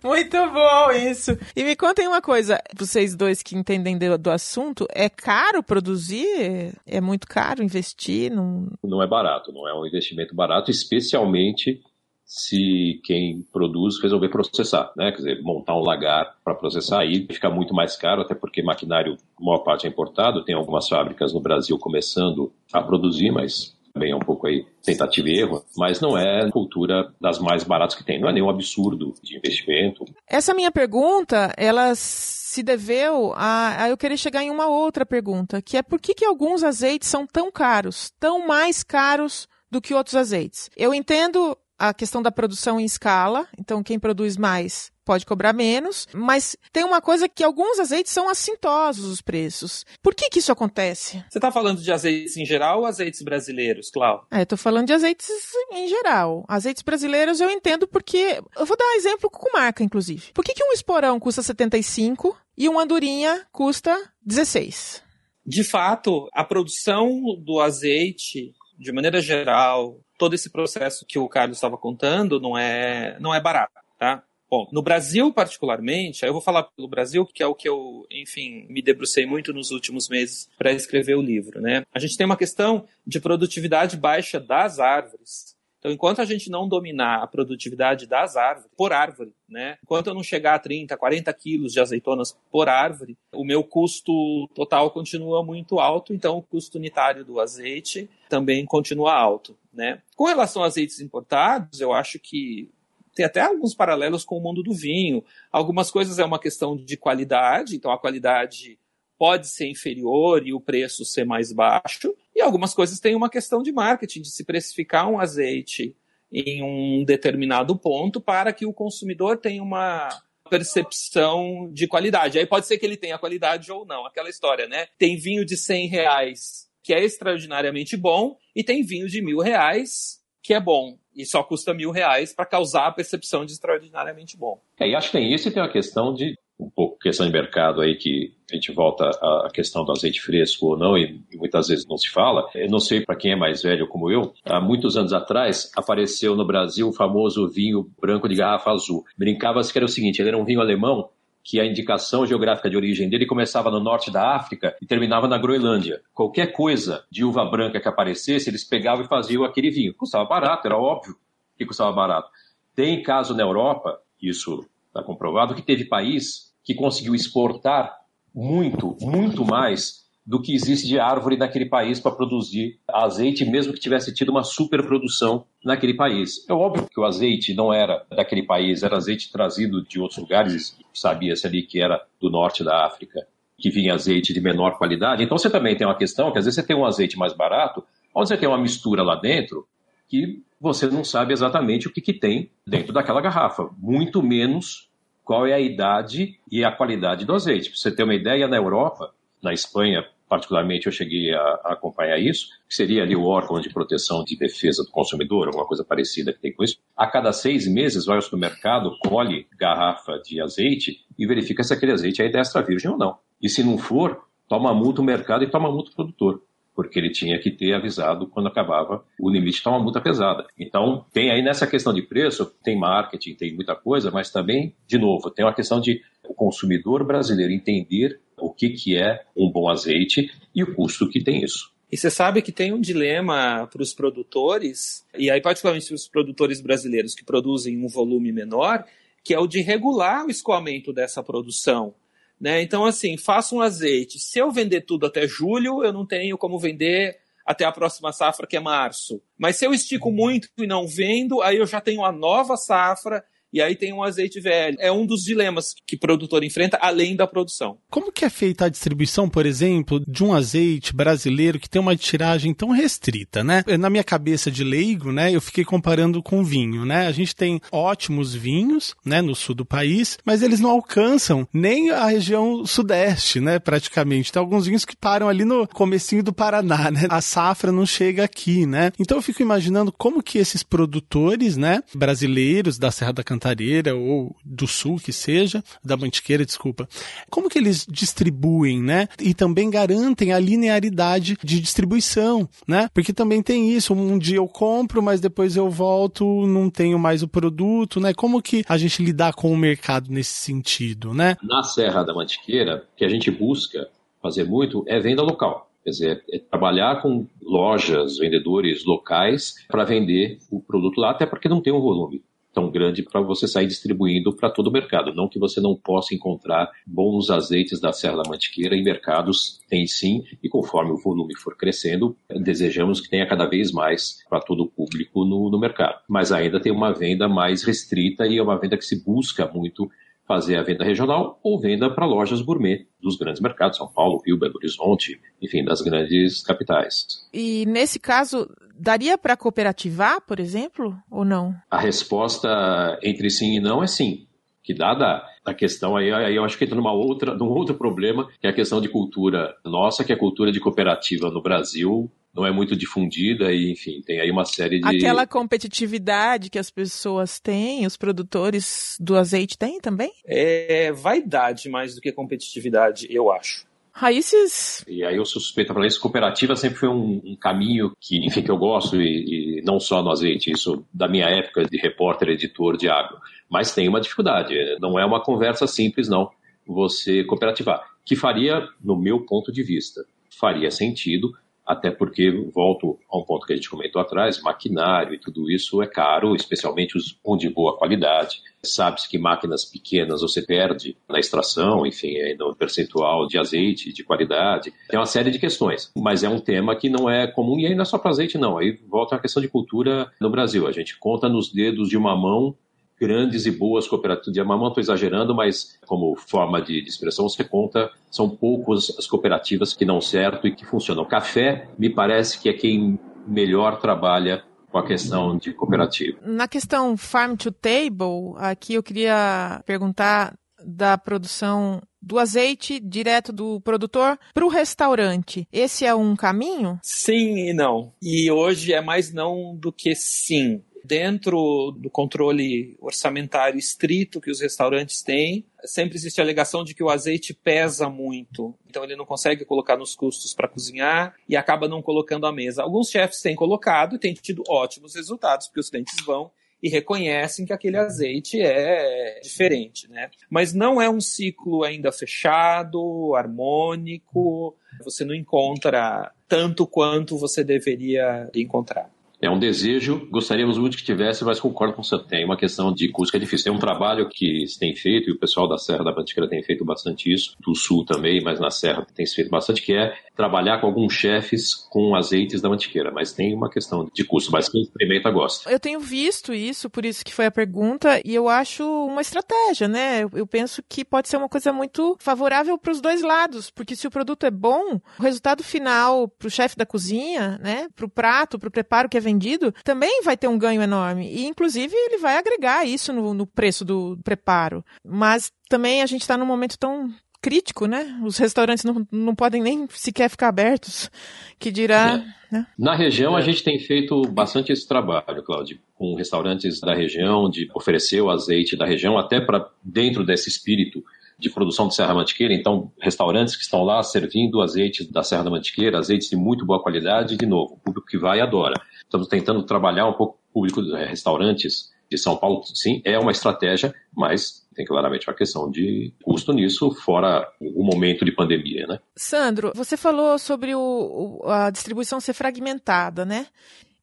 Muito 0.06 0.36
bom 0.50 0.90
isso. 0.92 1.36
E 1.54 1.64
me 1.64 1.74
contem 1.74 2.06
uma 2.06 2.20
coisa, 2.20 2.60
vocês 2.76 3.16
dois 3.16 3.42
que 3.42 3.56
entendem 3.56 3.96
do, 3.96 4.18
do 4.18 4.30
assunto, 4.30 4.86
é 4.90 5.08
caro 5.08 5.62
produzir? 5.62 6.74
É 6.86 7.00
muito 7.00 7.26
caro 7.26 7.62
investir? 7.62 8.30
Num... 8.30 8.68
Não 8.84 9.02
é 9.02 9.06
barato, 9.06 9.52
não 9.52 9.66
é 9.66 9.74
um 9.74 9.86
investimento 9.86 10.34
barato, 10.34 10.70
especialmente 10.70 11.80
se 12.26 13.00
quem 13.04 13.42
produz 13.52 14.00
resolver 14.02 14.28
processar, 14.28 14.92
né? 14.96 15.12
Quer 15.12 15.18
dizer, 15.18 15.42
montar 15.42 15.76
um 15.76 15.80
lagar 15.80 16.36
para 16.44 16.56
processar 16.56 17.00
aí 17.00 17.24
fica 17.30 17.48
muito 17.48 17.72
mais 17.72 17.96
caro, 17.96 18.22
até 18.22 18.34
porque 18.34 18.62
maquinário, 18.62 19.16
a 19.40 19.44
maior 19.44 19.58
parte 19.58 19.86
é 19.86 19.88
importado, 19.88 20.44
tem 20.44 20.54
algumas 20.54 20.88
fábricas 20.88 21.32
no 21.32 21.40
Brasil 21.40 21.78
começando 21.78 22.52
a 22.72 22.82
produzir, 22.82 23.30
mas 23.30 23.75
também 23.96 24.12
é 24.12 24.16
um 24.16 24.20
pouco 24.20 24.46
aí 24.46 24.66
tentativa 24.84 25.26
e 25.26 25.38
erro, 25.38 25.64
mas 25.74 26.00
não 26.02 26.18
é 26.18 26.50
cultura 26.50 27.10
das 27.18 27.38
mais 27.38 27.64
baratas 27.64 27.96
que 27.96 28.04
tem, 28.04 28.20
não 28.20 28.28
é 28.28 28.32
nenhum 28.32 28.50
absurdo 28.50 29.14
de 29.22 29.38
investimento. 29.38 30.04
Essa 30.28 30.52
minha 30.52 30.70
pergunta, 30.70 31.50
ela 31.56 31.94
se 31.94 32.62
deveu 32.62 33.32
a, 33.34 33.84
a 33.84 33.88
eu 33.88 33.96
querer 33.96 34.18
chegar 34.18 34.42
em 34.42 34.50
uma 34.50 34.68
outra 34.68 35.06
pergunta, 35.06 35.62
que 35.62 35.78
é 35.78 35.82
por 35.82 35.98
que, 35.98 36.12
que 36.12 36.26
alguns 36.26 36.62
azeites 36.62 37.08
são 37.08 37.26
tão 37.26 37.50
caros, 37.50 38.12
tão 38.20 38.46
mais 38.46 38.82
caros 38.82 39.48
do 39.70 39.80
que 39.80 39.94
outros 39.94 40.14
azeites? 40.14 40.68
Eu 40.76 40.92
entendo 40.92 41.56
a 41.78 41.94
questão 41.94 42.20
da 42.20 42.30
produção 42.30 42.78
em 42.78 42.84
escala, 42.84 43.46
então 43.58 43.82
quem 43.82 43.98
produz 43.98 44.36
mais 44.36 44.90
pode 45.06 45.24
cobrar 45.24 45.52
menos, 45.52 46.06
mas 46.12 46.56
tem 46.72 46.84
uma 46.84 47.00
coisa 47.00 47.28
que 47.28 47.44
alguns 47.44 47.78
azeites 47.78 48.12
são 48.12 48.28
assintosos 48.28 49.06
os 49.06 49.22
preços. 49.22 49.86
Por 50.02 50.14
que 50.14 50.28
que 50.28 50.40
isso 50.40 50.50
acontece? 50.52 51.24
Você 51.30 51.38
está 51.38 51.52
falando 51.52 51.80
de 51.80 51.92
azeites 51.92 52.36
em 52.36 52.44
geral 52.44 52.80
ou 52.80 52.86
azeites 52.86 53.22
brasileiros, 53.22 53.88
Clau? 53.90 54.26
É, 54.30 54.42
eu 54.42 54.46
tô 54.46 54.56
falando 54.56 54.88
de 54.88 54.92
azeites 54.92 55.28
em 55.72 55.88
geral. 55.88 56.44
Azeites 56.48 56.82
brasileiros 56.82 57.40
eu 57.40 57.48
entendo 57.48 57.86
porque... 57.86 58.42
Eu 58.56 58.66
vou 58.66 58.76
dar 58.76 58.84
um 58.84 58.96
exemplo 58.96 59.30
com 59.30 59.56
marca, 59.56 59.84
inclusive. 59.84 60.32
Por 60.34 60.44
que 60.44 60.52
que 60.52 60.64
um 60.64 60.72
esporão 60.72 61.20
custa 61.20 61.42
75 61.42 62.36
e 62.58 62.68
um 62.68 62.78
andorinha 62.78 63.46
custa 63.52 63.96
16? 64.22 65.02
De 65.46 65.62
fato, 65.62 66.28
a 66.34 66.42
produção 66.42 67.08
do 67.38 67.60
azeite 67.60 68.52
de 68.78 68.92
maneira 68.92 69.20
geral, 69.20 70.00
todo 70.18 70.34
esse 70.34 70.50
processo 70.50 71.06
que 71.06 71.18
o 71.18 71.28
Carlos 71.28 71.56
estava 71.56 71.78
contando 71.78 72.40
não 72.40 72.56
é, 72.56 73.16
não 73.20 73.34
é 73.34 73.40
barato, 73.40 73.72
tá? 73.98 74.22
Bom, 74.48 74.68
no 74.72 74.82
Brasil 74.82 75.32
particularmente, 75.32 76.24
eu 76.24 76.32
vou 76.32 76.42
falar 76.42 76.64
pelo 76.64 76.88
Brasil, 76.88 77.26
que 77.26 77.42
é 77.42 77.46
o 77.46 77.54
que 77.54 77.68
eu, 77.68 78.06
enfim, 78.10 78.66
me 78.68 78.80
debrucei 78.80 79.26
muito 79.26 79.52
nos 79.52 79.70
últimos 79.70 80.08
meses 80.08 80.48
para 80.56 80.72
escrever 80.72 81.16
o 81.16 81.22
livro, 81.22 81.60
né? 81.60 81.84
A 81.92 81.98
gente 81.98 82.16
tem 82.16 82.26
uma 82.26 82.36
questão 82.36 82.86
de 83.06 83.20
produtividade 83.20 83.96
baixa 83.96 84.38
das 84.38 84.78
árvores. 84.78 85.56
Então, 85.78 85.94
enquanto 85.94 86.20
a 86.20 86.24
gente 86.24 86.50
não 86.50 86.68
dominar 86.68 87.22
a 87.22 87.26
produtividade 87.26 88.06
das 88.06 88.36
árvores, 88.36 88.70
por 88.76 88.92
árvore, 88.92 89.32
né? 89.48 89.78
Enquanto 89.82 90.08
eu 90.08 90.14
não 90.14 90.22
chegar 90.22 90.54
a 90.54 90.58
30, 90.58 90.96
40 90.96 91.32
quilos 91.34 91.72
de 91.72 91.80
azeitonas 91.80 92.36
por 92.50 92.68
árvore, 92.68 93.16
o 93.32 93.44
meu 93.44 93.62
custo 93.62 94.48
total 94.54 94.90
continua 94.90 95.44
muito 95.44 95.78
alto, 95.78 96.14
então 96.14 96.38
o 96.38 96.42
custo 96.42 96.78
unitário 96.78 97.24
do 97.24 97.38
azeite 97.40 98.08
também 98.28 98.64
continua 98.64 99.14
alto, 99.14 99.56
né? 99.72 100.02
Com 100.16 100.24
relação 100.24 100.62
a 100.62 100.66
azeites 100.66 101.00
importados, 101.00 101.80
eu 101.80 101.92
acho 101.92 102.18
que 102.18 102.68
tem 103.16 103.24
até 103.24 103.40
alguns 103.40 103.74
paralelos 103.74 104.24
com 104.24 104.36
o 104.36 104.40
mundo 104.40 104.62
do 104.62 104.74
vinho. 104.74 105.24
Algumas 105.50 105.90
coisas 105.90 106.18
é 106.18 106.24
uma 106.24 106.38
questão 106.38 106.76
de 106.76 106.98
qualidade, 106.98 107.74
então 107.74 107.90
a 107.90 107.98
qualidade 107.98 108.78
pode 109.18 109.48
ser 109.48 109.66
inferior 109.66 110.46
e 110.46 110.52
o 110.52 110.60
preço 110.60 111.02
ser 111.02 111.24
mais 111.24 111.50
baixo. 111.50 112.14
E 112.34 112.42
algumas 112.42 112.74
coisas 112.74 113.00
têm 113.00 113.16
uma 113.16 113.30
questão 113.30 113.62
de 113.62 113.72
marketing, 113.72 114.20
de 114.20 114.30
se 114.30 114.44
precificar 114.44 115.10
um 115.10 115.18
azeite 115.18 115.96
em 116.30 116.62
um 116.62 117.04
determinado 117.04 117.74
ponto 117.74 118.20
para 118.20 118.52
que 118.52 118.66
o 118.66 118.72
consumidor 118.72 119.38
tenha 119.38 119.62
uma, 119.62 120.10
percepção 120.50 121.70
de 121.72 121.88
qualidade. 121.88 122.38
Aí 122.38 122.46
pode 122.46 122.66
ser 122.66 122.78
que 122.78 122.86
ele 122.86 122.96
tenha 122.96 123.18
qualidade 123.18 123.72
ou 123.72 123.84
não, 123.84 124.06
aquela 124.06 124.28
história, 124.28 124.68
né? 124.68 124.86
Tem 124.98 125.16
vinho 125.16 125.44
de 125.44 125.56
100 125.56 125.88
reais 125.88 126.66
que 126.82 126.94
é 126.94 127.04
extraordinariamente 127.04 127.96
bom 127.96 128.36
e 128.54 128.62
tem 128.62 128.84
vinho 128.84 129.08
de 129.08 129.20
mil 129.20 129.40
reais 129.40 130.15
que 130.46 130.54
é 130.54 130.60
bom 130.60 130.96
e 131.12 131.26
só 131.26 131.42
custa 131.42 131.74
mil 131.74 131.90
reais 131.90 132.32
para 132.32 132.46
causar 132.46 132.86
a 132.86 132.92
percepção 132.92 133.44
de 133.44 133.52
extraordinariamente 133.52 134.36
bom. 134.36 134.60
É, 134.78 134.88
e 134.88 134.94
acho 134.94 135.10
que 135.10 135.18
tem 135.18 135.34
isso 135.34 135.48
e 135.48 135.50
tem 135.50 135.62
a 135.62 135.68
questão 135.68 136.14
de 136.14 136.36
um 136.58 136.70
pouco 136.70 136.98
questão 136.98 137.26
de 137.26 137.32
mercado 137.32 137.82
aí 137.82 137.96
que 137.96 138.32
a 138.50 138.54
gente 138.54 138.72
volta 138.72 139.10
à 139.10 139.50
questão 139.52 139.84
do 139.84 139.92
azeite 139.92 140.22
fresco 140.22 140.66
ou 140.66 140.78
não 140.78 140.96
e, 140.96 141.20
muitas 141.34 141.68
vezes 141.68 141.84
não 141.86 141.98
se 141.98 142.08
fala. 142.08 142.48
Eu 142.54 142.70
não 142.70 142.78
sei 142.78 143.00
para 143.00 143.16
quem 143.16 143.32
é 143.32 143.36
mais 143.36 143.62
velho 143.62 143.88
como 143.88 144.10
eu, 144.10 144.32
há 144.44 144.60
muitos 144.60 144.96
anos 144.96 145.12
atrás 145.12 145.70
apareceu 145.76 146.34
no 146.34 146.46
Brasil 146.46 146.88
o 146.88 146.92
famoso 146.92 147.48
vinho 147.48 147.90
branco 148.00 148.28
de 148.28 148.36
garrafa 148.36 148.70
azul. 148.70 149.04
Brincava-se 149.18 149.72
que 149.72 149.78
era 149.78 149.84
o 149.84 149.88
seguinte, 149.88 150.20
ele 150.20 150.28
era 150.28 150.38
um 150.38 150.44
vinho 150.44 150.60
alemão 150.60 151.10
que 151.48 151.60
a 151.60 151.64
indicação 151.64 152.26
geográfica 152.26 152.68
de 152.68 152.76
origem 152.76 153.08
dele 153.08 153.24
começava 153.24 153.70
no 153.70 153.78
norte 153.78 154.10
da 154.10 154.34
África 154.34 154.76
e 154.82 154.86
terminava 154.86 155.28
na 155.28 155.38
Groenlândia. 155.38 156.02
Qualquer 156.12 156.52
coisa 156.52 157.04
de 157.08 157.24
uva 157.24 157.44
branca 157.44 157.80
que 157.80 157.86
aparecesse, 157.86 158.50
eles 158.50 158.64
pegavam 158.64 159.04
e 159.04 159.08
faziam 159.08 159.44
aquele 159.44 159.70
vinho. 159.70 159.94
Custava 159.94 160.24
barato, 160.24 160.66
era 160.66 160.76
óbvio 160.76 161.14
que 161.56 161.64
custava 161.64 161.92
barato. 161.92 162.28
Tem 162.74 163.00
caso 163.00 163.32
na 163.32 163.44
Europa, 163.44 163.96
isso 164.20 164.68
está 164.88 165.04
comprovado, 165.04 165.54
que 165.54 165.62
teve 165.62 165.84
país 165.84 166.52
que 166.64 166.74
conseguiu 166.74 167.14
exportar 167.14 167.96
muito, 168.34 168.96
muito 169.00 169.44
mais 169.44 170.05
do 170.26 170.42
que 170.42 170.52
existe 170.52 170.88
de 170.88 170.98
árvore 170.98 171.36
naquele 171.36 171.66
país 171.66 172.00
para 172.00 172.10
produzir 172.10 172.80
azeite, 172.88 173.44
mesmo 173.44 173.72
que 173.72 173.78
tivesse 173.78 174.12
tido 174.12 174.30
uma 174.30 174.42
superprodução 174.42 175.44
naquele 175.64 175.94
país. 175.94 176.44
É 176.48 176.52
óbvio 176.52 176.88
que 176.90 176.98
o 176.98 177.04
azeite 177.04 177.54
não 177.54 177.72
era 177.72 178.04
daquele 178.10 178.42
país, 178.42 178.82
era 178.82 178.96
azeite 178.96 179.30
trazido 179.30 179.82
de 179.82 180.00
outros 180.00 180.18
lugares, 180.18 180.76
sabia-se 180.92 181.46
ali 181.46 181.62
que 181.62 181.80
era 181.80 182.04
do 182.20 182.28
norte 182.28 182.64
da 182.64 182.84
África, 182.84 183.24
que 183.56 183.70
vinha 183.70 183.94
azeite 183.94 184.34
de 184.34 184.40
menor 184.40 184.76
qualidade. 184.76 185.22
Então 185.22 185.38
você 185.38 185.48
também 185.48 185.76
tem 185.76 185.86
uma 185.86 185.96
questão 185.96 186.32
que 186.32 186.38
às 186.38 186.44
vezes 186.44 186.56
você 186.56 186.66
tem 186.66 186.76
um 186.76 186.84
azeite 186.84 187.16
mais 187.16 187.32
barato, 187.32 187.84
onde 188.12 188.28
você 188.28 188.36
tem 188.36 188.48
uma 188.48 188.58
mistura 188.58 189.04
lá 189.04 189.14
dentro 189.14 189.66
que 190.08 190.42
você 190.60 190.86
não 190.86 191.04
sabe 191.04 191.32
exatamente 191.32 191.86
o 191.86 191.92
que, 191.92 192.00
que 192.00 192.12
tem 192.12 192.50
dentro 192.66 192.92
daquela 192.92 193.20
garrafa, 193.20 193.68
muito 193.78 194.22
menos 194.22 194.88
qual 195.24 195.46
é 195.46 195.52
a 195.52 195.60
idade 195.60 196.38
e 196.50 196.64
a 196.64 196.72
qualidade 196.72 197.24
do 197.24 197.34
azeite. 197.34 197.70
Para 197.70 197.78
você 197.78 197.90
ter 197.90 198.04
uma 198.04 198.14
ideia, 198.14 198.46
na 198.46 198.56
Europa, 198.56 199.12
na 199.42 199.52
Espanha, 199.52 200.04
particularmente, 200.28 200.86
eu 200.86 200.92
cheguei 200.92 201.32
a, 201.32 201.40
a, 201.40 201.72
acompanhar 201.72 202.18
isso, 202.18 202.48
que 202.68 202.74
seria 202.74 203.02
ali 203.02 203.14
o 203.14 203.24
órgão 203.24 203.60
de 203.60 203.72
proteção 203.72 204.24
de 204.24 204.36
defesa 204.36 204.82
do 204.82 204.90
consumidor, 204.90 205.46
alguma 205.46 205.66
coisa 205.66 205.84
parecida 205.84 206.32
que 206.32 206.40
tem 206.40 206.52
com 206.52 206.64
isso. 206.64 206.78
A 206.96 207.06
cada 207.06 207.32
seis 207.32 207.66
meses, 207.66 208.06
vai 208.06 208.16
ao 208.16 208.22
supermercado, 208.22 208.96
colhe 208.98 209.46
garrafa 209.58 210.18
de 210.24 210.40
azeite 210.40 211.04
e 211.18 211.26
verifica 211.26 211.62
se 211.62 211.72
aquele 211.72 211.92
azeite 211.92 212.22
é 212.22 212.26
extra 212.26 212.62
virgem 212.62 212.90
ou 212.90 212.98
não. 212.98 213.18
E 213.40 213.48
se 213.48 213.62
não 213.62 213.78
for, 213.78 214.24
toma 214.48 214.74
multa 214.74 215.00
o 215.00 215.04
mercado 215.04 215.44
e 215.44 215.50
toma 215.50 215.70
multa 215.70 215.90
o 215.90 215.94
produtor 215.94 216.42
porque 216.76 216.98
ele 216.98 217.10
tinha 217.10 217.40
que 217.40 217.50
ter 217.50 217.72
avisado 217.72 218.26
quando 218.26 218.48
acabava 218.48 219.02
o 219.18 219.30
limite 219.30 219.66
uma 219.66 219.80
multa 219.80 219.98
pesada. 219.98 220.46
Então, 220.58 221.06
tem 221.10 221.30
aí 221.30 221.42
nessa 221.42 221.66
questão 221.66 221.92
de 221.92 222.02
preço, 222.02 222.52
tem 222.62 222.78
marketing, 222.78 223.34
tem 223.34 223.54
muita 223.54 223.74
coisa, 223.74 224.10
mas 224.10 224.30
também, 224.30 224.76
de 224.86 224.98
novo, 224.98 225.30
tem 225.30 225.44
uma 225.44 225.54
questão 225.54 225.80
de 225.80 226.02
o 226.28 226.34
consumidor 226.34 227.02
brasileiro 227.04 227.52
entender 227.52 228.20
o 228.46 228.52
que, 228.52 228.70
que 228.70 228.96
é 228.96 229.24
um 229.36 229.50
bom 229.50 229.68
azeite 229.68 230.30
e 230.54 230.62
o 230.62 230.74
custo 230.74 231.08
que 231.08 231.22
tem 231.22 231.42
isso. 231.42 231.72
E 231.90 231.96
você 231.96 232.10
sabe 232.10 232.42
que 232.42 232.50
tem 232.50 232.72
um 232.72 232.80
dilema 232.80 233.68
para 233.72 233.82
os 233.82 233.94
produtores, 233.94 235.04
e 235.16 235.30
aí 235.30 235.40
particularmente 235.40 235.94
os 235.94 236.08
produtores 236.08 236.60
brasileiros 236.60 237.14
que 237.14 237.24
produzem 237.24 237.78
um 237.82 237.88
volume 237.88 238.32
menor, 238.32 238.84
que 239.22 239.34
é 239.34 239.38
o 239.38 239.46
de 239.46 239.60
regular 239.60 240.26
o 240.26 240.30
escoamento 240.30 240.92
dessa 240.92 241.22
produção. 241.22 241.94
Né? 242.40 242.60
Então, 242.62 242.84
assim, 242.84 243.16
faça 243.16 243.54
um 243.54 243.60
azeite. 243.60 244.18
Se 244.18 244.38
eu 244.38 244.50
vender 244.50 244.82
tudo 244.82 245.06
até 245.06 245.26
julho, 245.26 245.82
eu 245.84 245.92
não 245.92 246.04
tenho 246.04 246.36
como 246.36 246.58
vender 246.58 247.18
até 247.44 247.64
a 247.64 247.72
próxima 247.72 248.12
safra, 248.12 248.46
que 248.46 248.56
é 248.56 248.60
março. 248.60 249.22
Mas 249.38 249.56
se 249.56 249.64
eu 249.64 249.72
estico 249.72 250.10
muito 250.10 250.48
e 250.58 250.66
não 250.66 250.86
vendo, 250.86 251.40
aí 251.40 251.56
eu 251.56 251.66
já 251.66 251.80
tenho 251.80 252.00
uma 252.00 252.12
nova 252.12 252.56
safra 252.56 253.24
e 253.52 253.62
aí 253.62 253.74
tem 253.74 253.92
um 253.92 254.02
azeite 254.02 254.40
velho. 254.40 254.76
É 254.80 254.90
um 254.90 255.06
dos 255.06 255.22
dilemas 255.22 255.74
que 255.86 255.96
o 255.96 255.98
produtor 255.98 256.44
enfrenta, 256.44 256.78
além 256.80 257.16
da 257.16 257.26
produção. 257.26 257.78
Como 257.88 258.12
que 258.12 258.24
é 258.24 258.30
feita 258.30 258.66
a 258.66 258.68
distribuição, 258.68 259.28
por 259.28 259.46
exemplo, 259.46 260.02
de 260.06 260.24
um 260.24 260.34
azeite 260.34 260.94
brasileiro 260.94 261.58
que 261.58 261.68
tem 261.68 261.80
uma 261.80 261.96
tiragem 261.96 262.52
tão 262.52 262.70
restrita, 262.70 263.42
né? 263.42 263.64
Na 263.78 263.88
minha 263.88 264.04
cabeça 264.04 264.50
de 264.50 264.62
leigo, 264.62 265.12
né, 265.12 265.34
eu 265.34 265.40
fiquei 265.40 265.64
comparando 265.64 266.22
com 266.22 266.44
vinho, 266.44 266.84
né? 266.84 267.06
A 267.06 267.12
gente 267.12 267.34
tem 267.34 267.60
ótimos 267.72 268.34
vinhos, 268.34 268.94
né, 269.04 269.22
no 269.22 269.34
sul 269.34 269.54
do 269.54 269.64
país, 269.64 270.18
mas 270.24 270.42
eles 270.42 270.60
não 270.60 270.70
alcançam 270.70 271.48
nem 271.52 271.90
a 271.90 272.06
região 272.06 272.66
sudeste, 272.66 273.40
né, 273.40 273.58
praticamente. 273.58 274.32
Tem 274.32 274.40
alguns 274.40 274.66
vinhos 274.66 274.84
que 274.84 274.96
param 274.96 275.28
ali 275.28 275.44
no 275.44 275.66
comecinho 275.68 276.22
do 276.22 276.32
Paraná, 276.32 276.90
né? 276.90 277.06
A 277.08 277.20
safra 277.20 277.72
não 277.72 277.86
chega 277.86 278.24
aqui, 278.24 278.66
né? 278.66 278.92
Então 278.98 279.16
eu 279.18 279.22
fico 279.22 279.40
imaginando 279.40 279.92
como 279.92 280.22
que 280.22 280.38
esses 280.38 280.62
produtores, 280.62 281.56
né, 281.56 281.82
brasileiros 281.94 282.78
da 282.78 282.90
Serra 282.90 283.12
da 283.12 283.24
Cantareira 283.24 283.35
Cantareira 283.36 283.94
ou 283.94 284.34
do 284.44 284.66
Sul 284.66 284.96
que 284.96 285.12
seja, 285.12 285.62
da 285.84 285.96
Mantiqueira, 285.96 286.44
desculpa. 286.44 286.88
Como 287.30 287.50
que 287.50 287.58
eles 287.58 287.86
distribuem, 287.88 288.82
né? 288.82 289.08
E 289.20 289.34
também 289.34 289.68
garantem 289.68 290.32
a 290.32 290.38
linearidade 290.38 291.36
de 291.44 291.60
distribuição, 291.60 292.48
né? 292.66 292.88
Porque 292.94 293.12
também 293.12 293.42
tem 293.42 293.70
isso, 293.70 293.92
um 293.92 294.18
dia 294.18 294.38
eu 294.38 294.48
compro, 294.48 295.02
mas 295.02 295.20
depois 295.20 295.56
eu 295.56 295.68
volto, 295.68 296.46
não 296.46 296.70
tenho 296.70 296.98
mais 296.98 297.22
o 297.22 297.28
produto, 297.28 298.00
né? 298.00 298.14
Como 298.14 298.40
que 298.40 298.64
a 298.68 298.78
gente 298.78 299.02
lidar 299.02 299.34
com 299.34 299.52
o 299.52 299.56
mercado 299.56 300.10
nesse 300.10 300.32
sentido, 300.32 301.12
né? 301.12 301.36
Na 301.42 301.62
Serra 301.62 302.02
da 302.02 302.14
Mantiqueira, 302.14 302.84
que 302.96 303.04
a 303.04 303.08
gente 303.08 303.30
busca 303.30 303.88
fazer 304.22 304.44
muito 304.44 304.82
é 304.88 304.98
venda 304.98 305.22
local. 305.22 305.70
Quer 305.84 305.90
dizer, 305.90 306.24
é 306.32 306.38
trabalhar 306.38 307.00
com 307.00 307.26
lojas, 307.40 308.18
vendedores 308.18 308.84
locais 308.84 309.54
para 309.68 309.84
vender 309.84 310.38
o 310.50 310.60
produto 310.60 311.00
lá, 311.00 311.10
até 311.10 311.26
porque 311.26 311.48
não 311.48 311.60
tem 311.60 311.72
um 311.72 311.80
volume 311.80 312.22
tão 312.56 312.70
grande 312.70 313.02
para 313.02 313.20
você 313.20 313.46
sair 313.46 313.66
distribuindo 313.66 314.34
para 314.34 314.48
todo 314.48 314.68
o 314.68 314.72
mercado. 314.72 315.14
Não 315.14 315.28
que 315.28 315.38
você 315.38 315.60
não 315.60 315.76
possa 315.76 316.14
encontrar 316.14 316.72
bons 316.86 317.28
azeites 317.28 317.78
da 317.78 317.92
Serra 317.92 318.22
da 318.22 318.30
Mantiqueira 318.30 318.74
em 318.74 318.82
mercados, 318.82 319.60
tem 319.68 319.86
sim, 319.86 320.24
e 320.42 320.48
conforme 320.48 320.92
o 320.92 320.96
volume 320.96 321.36
for 321.36 321.54
crescendo, 321.54 322.16
desejamos 322.30 322.98
que 322.98 323.10
tenha 323.10 323.28
cada 323.28 323.44
vez 323.44 323.70
mais 323.70 324.24
para 324.30 324.40
todo 324.40 324.62
o 324.62 324.70
público 324.70 325.22
no, 325.26 325.50
no 325.50 325.60
mercado. 325.60 326.00
Mas 326.08 326.32
ainda 326.32 326.58
tem 326.58 326.72
uma 326.72 326.94
venda 326.94 327.28
mais 327.28 327.62
restrita 327.62 328.26
e 328.26 328.38
é 328.38 328.42
uma 328.42 328.58
venda 328.58 328.78
que 328.78 328.84
se 328.86 329.04
busca 329.04 329.46
muito 329.46 329.90
fazer 330.26 330.56
a 330.56 330.62
venda 330.62 330.82
regional 330.82 331.38
ou 331.42 331.60
venda 331.60 331.88
para 331.90 332.06
lojas 332.06 332.40
gourmet 332.40 332.86
dos 333.00 333.16
grandes 333.16 333.40
mercados, 333.40 333.76
São 333.76 333.86
Paulo, 333.86 334.20
Rio, 334.24 334.38
Belo 334.38 334.56
Horizonte, 334.56 335.20
enfim, 335.40 335.62
das 335.62 335.82
grandes 335.82 336.42
capitais. 336.42 337.28
E 337.32 337.64
nesse 337.66 338.00
caso, 338.00 338.48
daria 338.78 339.16
para 339.16 339.36
cooperativar, 339.36 340.20
por 340.20 340.40
exemplo, 340.40 340.96
ou 341.10 341.24
não? 341.24 341.54
A 341.70 341.78
resposta 341.78 342.98
entre 343.02 343.30
sim 343.30 343.56
e 343.56 343.60
não 343.60 343.82
é 343.82 343.86
sim. 343.86 344.26
Que 344.62 344.74
dada 344.74 345.22
a 345.44 345.54
questão 345.54 345.96
aí, 345.96 346.12
aí 346.12 346.34
eu 346.34 346.44
acho 346.44 346.58
que 346.58 346.64
entra 346.64 346.76
numa 346.76 346.92
outra, 346.92 347.34
num 347.34 347.48
outro 347.48 347.76
problema, 347.76 348.28
que 348.40 348.46
é 348.46 348.50
a 348.50 348.54
questão 348.54 348.80
de 348.80 348.88
cultura 348.88 349.54
nossa, 349.64 350.02
que 350.02 350.12
é 350.12 350.16
a 350.16 350.18
cultura 350.18 350.50
de 350.50 350.58
cooperativa 350.58 351.30
no 351.30 351.40
Brasil 351.40 352.10
não 352.36 352.44
é 352.44 352.52
muito 352.52 352.76
difundida 352.76 353.50
e, 353.50 353.72
enfim, 353.72 354.02
tem 354.04 354.20
aí 354.20 354.30
uma 354.30 354.44
série 354.44 354.78
de... 354.78 354.86
Aquela 354.86 355.26
competitividade 355.26 356.50
que 356.50 356.58
as 356.58 356.70
pessoas 356.70 357.40
têm, 357.40 357.86
os 357.86 357.96
produtores 357.96 358.96
do 359.00 359.16
azeite 359.16 359.56
têm 359.56 359.80
também? 359.80 360.12
É 360.26 360.92
vaidade 360.92 361.70
mais 361.70 361.94
do 361.94 362.00
que 362.00 362.12
competitividade, 362.12 363.06
eu 363.10 363.32
acho. 363.32 363.65
Raízes. 363.98 364.84
E 364.86 365.02
aí 365.02 365.16
eu 365.16 365.24
suspeito 365.24 365.72
para 365.72 365.86
isso. 365.86 365.98
Cooperativa 365.98 366.54
sempre 366.54 366.78
foi 366.78 366.88
um, 366.90 367.22
um, 367.24 367.34
caminho 367.34 367.92
que, 367.98 368.26
enfim, 368.26 368.42
que 368.42 368.50
eu 368.50 368.58
gosto 368.58 369.00
e, 369.00 369.60
e, 369.60 369.62
não 369.62 369.80
só 369.80 370.02
no 370.02 370.10
azeite, 370.10 370.50
isso 370.50 370.84
da 370.92 371.08
minha 371.08 371.24
época 371.24 371.64
de 371.64 371.78
repórter, 371.78 372.28
editor 372.28 372.76
de 372.76 372.90
agro. 372.90 373.16
Mas 373.48 373.74
tem 373.74 373.88
uma 373.88 373.98
dificuldade. 373.98 374.54
Não 374.82 375.00
é 375.00 375.06
uma 375.06 375.22
conversa 375.22 375.66
simples, 375.66 376.10
não. 376.10 376.30
Você 376.66 377.24
cooperativar. 377.24 377.86
Que 378.04 378.14
faria, 378.14 378.68
no 378.84 379.00
meu 379.00 379.24
ponto 379.24 379.50
de 379.50 379.62
vista, 379.62 380.04
faria 380.28 380.70
sentido 380.70 381.32
até 381.66 381.90
porque, 381.90 382.30
volto 382.54 382.98
a 383.10 383.18
um 383.18 383.24
ponto 383.24 383.46
que 383.46 383.52
a 383.52 383.56
gente 383.56 383.68
comentou 383.68 384.00
atrás, 384.00 384.40
maquinário 384.40 385.14
e 385.14 385.18
tudo 385.18 385.50
isso 385.50 385.82
é 385.82 385.86
caro, 385.86 386.36
especialmente 386.36 386.96
os 386.96 387.18
um 387.26 387.36
de 387.36 387.48
boa 387.48 387.76
qualidade. 387.76 388.40
Sabe-se 388.62 389.08
que 389.08 389.18
máquinas 389.18 389.64
pequenas 389.64 390.22
você 390.22 390.42
perde 390.42 390.96
na 391.08 391.18
extração, 391.18 391.86
enfim, 391.86 392.14
no 392.38 392.54
percentual 392.54 393.26
de 393.26 393.38
azeite, 393.38 393.92
de 393.92 394.04
qualidade. 394.04 394.72
Tem 394.88 394.98
uma 394.98 395.06
série 395.06 395.30
de 395.30 395.38
questões, 395.38 395.90
mas 395.96 396.22
é 396.22 396.28
um 396.28 396.38
tema 396.38 396.76
que 396.76 396.88
não 396.88 397.10
é 397.10 397.26
comum 397.26 397.58
e 397.58 397.66
aí 397.66 397.74
não 397.74 397.82
é 397.82 397.84
só 397.84 397.98
para 397.98 398.10
azeite, 398.10 398.38
não. 398.38 398.58
Aí 398.58 398.78
volta 398.88 399.16
a 399.16 399.20
questão 399.20 399.42
de 399.42 399.48
cultura 399.48 400.10
no 400.20 400.30
Brasil. 400.30 400.66
A 400.66 400.72
gente 400.72 400.98
conta 400.98 401.28
nos 401.28 401.52
dedos 401.52 401.88
de 401.88 401.96
uma 401.96 402.16
mão 402.16 402.56
grandes 403.00 403.46
e 403.46 403.50
boas 403.50 403.86
cooperativas. 403.86 404.32
De 404.32 404.42
mamão 404.42 404.68
estou 404.68 404.80
exagerando, 404.80 405.34
mas 405.34 405.78
como 405.86 406.14
forma 406.16 406.60
de, 406.60 406.82
de, 406.82 406.88
expressão, 406.88 407.28
você 407.28 407.44
conta, 407.44 407.90
são 408.10 408.28
poucas 408.28 408.94
as 408.98 409.06
cooperativas 409.06 409.74
que 409.74 409.84
dão 409.84 410.00
certo 410.00 410.46
e 410.46 410.54
que 410.54 410.64
funcionam. 410.64 411.02
O 411.02 411.06
café, 411.06 411.68
me 411.78 411.90
parece 411.90 412.40
que 412.40 412.48
é 412.48 412.52
quem 412.52 412.98
melhor 413.26 413.80
trabalha 413.80 414.38
com 414.38 414.56
com 414.76 414.78
a 414.78 414.86
questão 414.86 415.38
de 415.38 415.54
cooperativa. 415.54 416.18
Na 416.22 416.46
questão 416.46 416.96
farm 416.98 417.34
to 417.34 417.50
table, 417.50 418.34
aqui 418.36 418.74
eu 418.74 418.82
queria 418.82 419.62
perguntar 419.64 420.34
da 420.62 420.98
produção 420.98 421.80
do 422.02 422.18
azeite 422.18 422.78
direto 422.78 423.32
do 423.32 423.60
produtor 423.62 424.18
para 424.34 424.44
o 424.44 424.50
restaurante. 424.50 425.48
Esse 425.50 425.86
é 425.86 425.94
um 425.94 426.14
caminho? 426.14 426.78
Sim 426.82 427.48
e 427.48 427.54
não. 427.54 427.92
E 428.02 428.30
hoje 428.30 428.72
é 428.72 428.80
mais 428.80 429.12
não 429.12 429.56
do 429.56 429.72
que 429.72 429.94
sim 429.94 430.62
dentro 430.86 431.72
do 431.72 431.90
controle 431.90 432.76
orçamentário 432.80 433.58
estrito 433.58 434.20
que 434.20 434.30
os 434.30 434.40
restaurantes 434.40 435.02
têm, 435.02 435.44
sempre 435.64 435.96
existe 435.96 436.20
a 436.20 436.24
alegação 436.24 436.62
de 436.62 436.74
que 436.74 436.82
o 436.82 436.88
azeite 436.88 437.34
pesa 437.34 437.88
muito, 437.90 438.54
então 438.68 438.84
ele 438.84 438.94
não 438.94 439.04
consegue 439.04 439.44
colocar 439.44 439.76
nos 439.76 439.96
custos 439.96 440.32
para 440.32 440.48
cozinhar 440.48 441.14
e 441.28 441.36
acaba 441.36 441.68
não 441.68 441.82
colocando 441.82 442.26
à 442.26 442.32
mesa. 442.32 442.62
Alguns 442.62 442.88
chefes 442.88 443.20
têm 443.20 443.34
colocado 443.34 443.96
e 443.96 443.98
têm 443.98 444.14
tido 444.14 444.44
ótimos 444.48 444.94
resultados, 444.94 445.48
porque 445.48 445.60
os 445.60 445.70
clientes 445.70 445.96
vão 446.04 446.30
e 446.62 446.68
reconhecem 446.68 447.44
que 447.44 447.52
aquele 447.52 447.76
azeite 447.76 448.40
é 448.40 449.20
diferente, 449.22 449.90
né? 449.90 450.10
Mas 450.30 450.54
não 450.54 450.80
é 450.80 450.88
um 450.88 451.00
ciclo 451.00 451.64
ainda 451.64 451.92
fechado, 451.92 453.14
harmônico, 453.14 454.56
você 454.82 455.04
não 455.04 455.14
encontra 455.14 456.12
tanto 456.28 456.66
quanto 456.66 457.18
você 457.18 457.44
deveria 457.44 458.30
encontrar. 458.34 458.90
É 459.20 459.30
um 459.30 459.38
desejo, 459.38 460.06
gostaríamos 460.10 460.58
muito 460.58 460.76
que 460.76 460.84
tivesse, 460.84 461.24
mas 461.24 461.40
concordo 461.40 461.74
com 461.74 461.82
você. 461.82 461.98
Tem 461.98 462.24
uma 462.24 462.36
questão 462.36 462.72
de 462.72 462.88
custo 462.90 463.12
que 463.12 463.16
é 463.16 463.20
difícil. 463.20 463.44
Tem 463.44 463.52
um 463.52 463.58
trabalho 463.58 464.08
que 464.10 464.46
se 464.46 464.58
tem 464.58 464.74
feito, 464.76 465.08
e 465.08 465.12
o 465.12 465.18
pessoal 465.18 465.48
da 465.48 465.56
Serra 465.56 465.84
da 465.84 465.94
Mantiqueira 465.94 466.28
tem 466.28 466.42
feito 466.42 466.64
bastante 466.64 467.12
isso, 467.12 467.34
do 467.40 467.54
Sul 467.54 467.84
também, 467.84 468.22
mas 468.22 468.38
na 468.38 468.50
Serra 468.50 468.86
tem 468.94 469.06
se 469.06 469.14
feito 469.14 469.30
bastante, 469.30 469.62
que 469.62 469.72
é 469.72 469.94
trabalhar 470.14 470.60
com 470.60 470.66
alguns 470.66 470.92
chefes 470.92 471.54
com 471.70 471.94
azeites 471.94 472.40
da 472.42 472.48
Mantiqueira. 472.48 472.90
Mas 472.90 473.12
tem 473.12 473.34
uma 473.34 473.50
questão 473.50 473.88
de 473.92 474.04
custo, 474.04 474.30
mas 474.30 474.48
quem 474.48 474.62
experimenta 474.62 475.10
gosta. 475.10 475.50
Eu 475.50 475.58
tenho 475.58 475.80
visto 475.80 476.34
isso, 476.34 476.68
por 476.68 476.84
isso 476.84 477.04
que 477.04 477.14
foi 477.14 477.26
a 477.26 477.30
pergunta, 477.30 478.00
e 478.04 478.14
eu 478.14 478.28
acho 478.28 478.64
uma 478.86 479.00
estratégia, 479.00 479.66
né? 479.66 480.02
Eu 480.12 480.26
penso 480.26 480.62
que 480.68 480.84
pode 480.84 481.08
ser 481.08 481.16
uma 481.16 481.28
coisa 481.28 481.52
muito 481.52 481.96
favorável 482.00 482.58
para 482.58 482.72
os 482.72 482.80
dois 482.82 483.02
lados, 483.02 483.50
porque 483.50 483.74
se 483.74 483.86
o 483.86 483.90
produto 483.90 484.24
é 484.24 484.30
bom, 484.30 484.80
o 484.98 485.02
resultado 485.02 485.42
final 485.42 486.08
para 486.08 486.28
o 486.28 486.30
chefe 486.30 486.56
da 486.56 486.66
cozinha, 486.66 487.38
né? 487.42 487.68
Para 487.74 487.86
o 487.86 487.88
prato, 487.88 488.38
para 488.38 488.48
o 488.48 488.52
preparo 488.52 488.88
que 488.88 488.96
é 488.96 489.05
vendido, 489.06 489.52
também 489.64 490.02
vai 490.02 490.16
ter 490.16 490.28
um 490.28 490.38
ganho 490.38 490.60
enorme. 490.60 491.08
E, 491.10 491.24
inclusive, 491.26 491.74
ele 491.74 491.98
vai 491.98 492.16
agregar 492.16 492.64
isso 492.64 492.92
no, 492.92 493.14
no 493.14 493.26
preço 493.26 493.64
do 493.64 493.98
preparo. 494.02 494.64
Mas 494.84 495.32
também 495.48 495.82
a 495.82 495.86
gente 495.86 496.02
está 496.02 496.16
num 496.16 496.26
momento 496.26 496.58
tão 496.58 496.92
crítico, 497.22 497.66
né? 497.66 497.98
Os 498.04 498.18
restaurantes 498.18 498.64
não, 498.64 498.86
não 498.90 499.14
podem 499.14 499.42
nem 499.42 499.66
sequer 499.70 500.08
ficar 500.10 500.28
abertos, 500.28 500.90
que 501.38 501.50
dirá. 501.50 502.02
É. 502.30 502.34
Né? 502.34 502.46
Na 502.58 502.74
região, 502.74 503.16
é. 503.16 503.20
a 503.20 503.24
gente 503.24 503.42
tem 503.42 503.58
feito 503.58 504.02
bastante 504.02 504.52
esse 504.52 504.66
trabalho, 504.66 505.22
Cláudio, 505.24 505.58
com 505.74 505.94
restaurantes 505.94 506.60
da 506.60 506.74
região, 506.74 507.30
de 507.30 507.48
oferecer 507.54 508.00
o 508.00 508.10
azeite 508.10 508.56
da 508.56 508.66
região, 508.66 508.98
até 508.98 509.20
para 509.20 509.48
dentro 509.62 510.04
desse 510.04 510.28
espírito 510.28 510.82
de 511.18 511.30
produção 511.30 511.66
de 511.66 511.74
Serra 511.74 511.94
Mantiqueira, 511.94 512.34
então 512.34 512.70
restaurantes 512.78 513.36
que 513.36 513.42
estão 513.42 513.62
lá 513.62 513.82
servindo 513.82 514.42
azeites 514.42 514.86
da 514.86 515.02
Serra 515.02 515.24
da 515.24 515.30
Mantiqueira, 515.30 515.78
azeites 515.78 516.10
de 516.10 516.16
muito 516.16 516.44
boa 516.44 516.62
qualidade, 516.62 517.16
de 517.16 517.26
novo, 517.26 517.54
o 517.54 517.58
público 517.58 517.86
que 517.86 517.98
vai 517.98 518.20
adora. 518.20 518.54
Estamos 518.86 519.08
tentando 519.08 519.44
trabalhar 519.44 519.86
um 519.86 519.92
pouco 519.92 520.18
público 520.32 520.62
de 520.62 520.72
restaurantes 520.84 521.70
de 521.90 521.98
São 521.98 522.16
Paulo, 522.16 522.42
sim, 522.44 522.82
é 522.84 522.98
uma 522.98 523.12
estratégia, 523.12 523.74
mas 523.96 524.46
tem 524.54 524.64
claramente 524.64 525.08
uma 525.08 525.14
questão 525.14 525.50
de 525.50 525.92
custo 526.02 526.32
nisso, 526.32 526.70
fora 526.72 527.28
o 527.40 527.62
momento 527.62 528.04
de 528.04 528.10
pandemia, 528.10 528.66
né? 528.66 528.80
Sandro, 528.96 529.52
você 529.54 529.76
falou 529.76 530.18
sobre 530.18 530.54
o, 530.54 531.20
a 531.24 531.50
distribuição 531.50 532.00
ser 532.00 532.14
fragmentada, 532.14 533.04
né? 533.04 533.26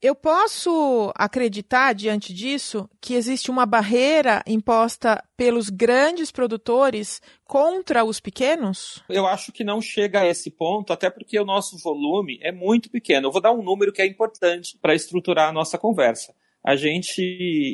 Eu 0.04 0.14
posso 0.14 1.14
acreditar, 1.16 1.94
diante 1.94 2.34
disso, 2.34 2.90
que 3.00 3.14
existe 3.14 3.50
uma 3.50 3.66
barreira 3.66 4.44
imposta 4.46 5.24
pelos 5.38 5.70
grandes 5.70 6.30
produtores 6.30 7.22
contra 7.46 8.04
os 8.04 8.20
pequenos? 8.20 9.02
Eu 9.08 9.26
acho 9.26 9.54
que 9.54 9.64
não 9.64 9.80
chega 9.80 10.20
a 10.20 10.28
esse 10.28 10.52
ponto, 10.52 10.92
até 10.92 11.10
porque 11.10 11.40
o 11.40 11.46
nosso 11.46 11.78
volume 11.78 12.38
é 12.42 12.52
muito 12.52 12.90
pequeno. 12.90 13.28
Eu 13.28 13.32
vou 13.32 13.42
dar 13.42 13.54
um 13.54 13.64
número 13.64 13.94
que 13.94 14.02
é 14.02 14.06
importante 14.06 14.78
para 14.82 14.94
estruturar 14.94 15.48
a 15.48 15.54
nossa 15.54 15.78
conversa. 15.78 16.36
A 16.62 16.76
gente 16.76 17.22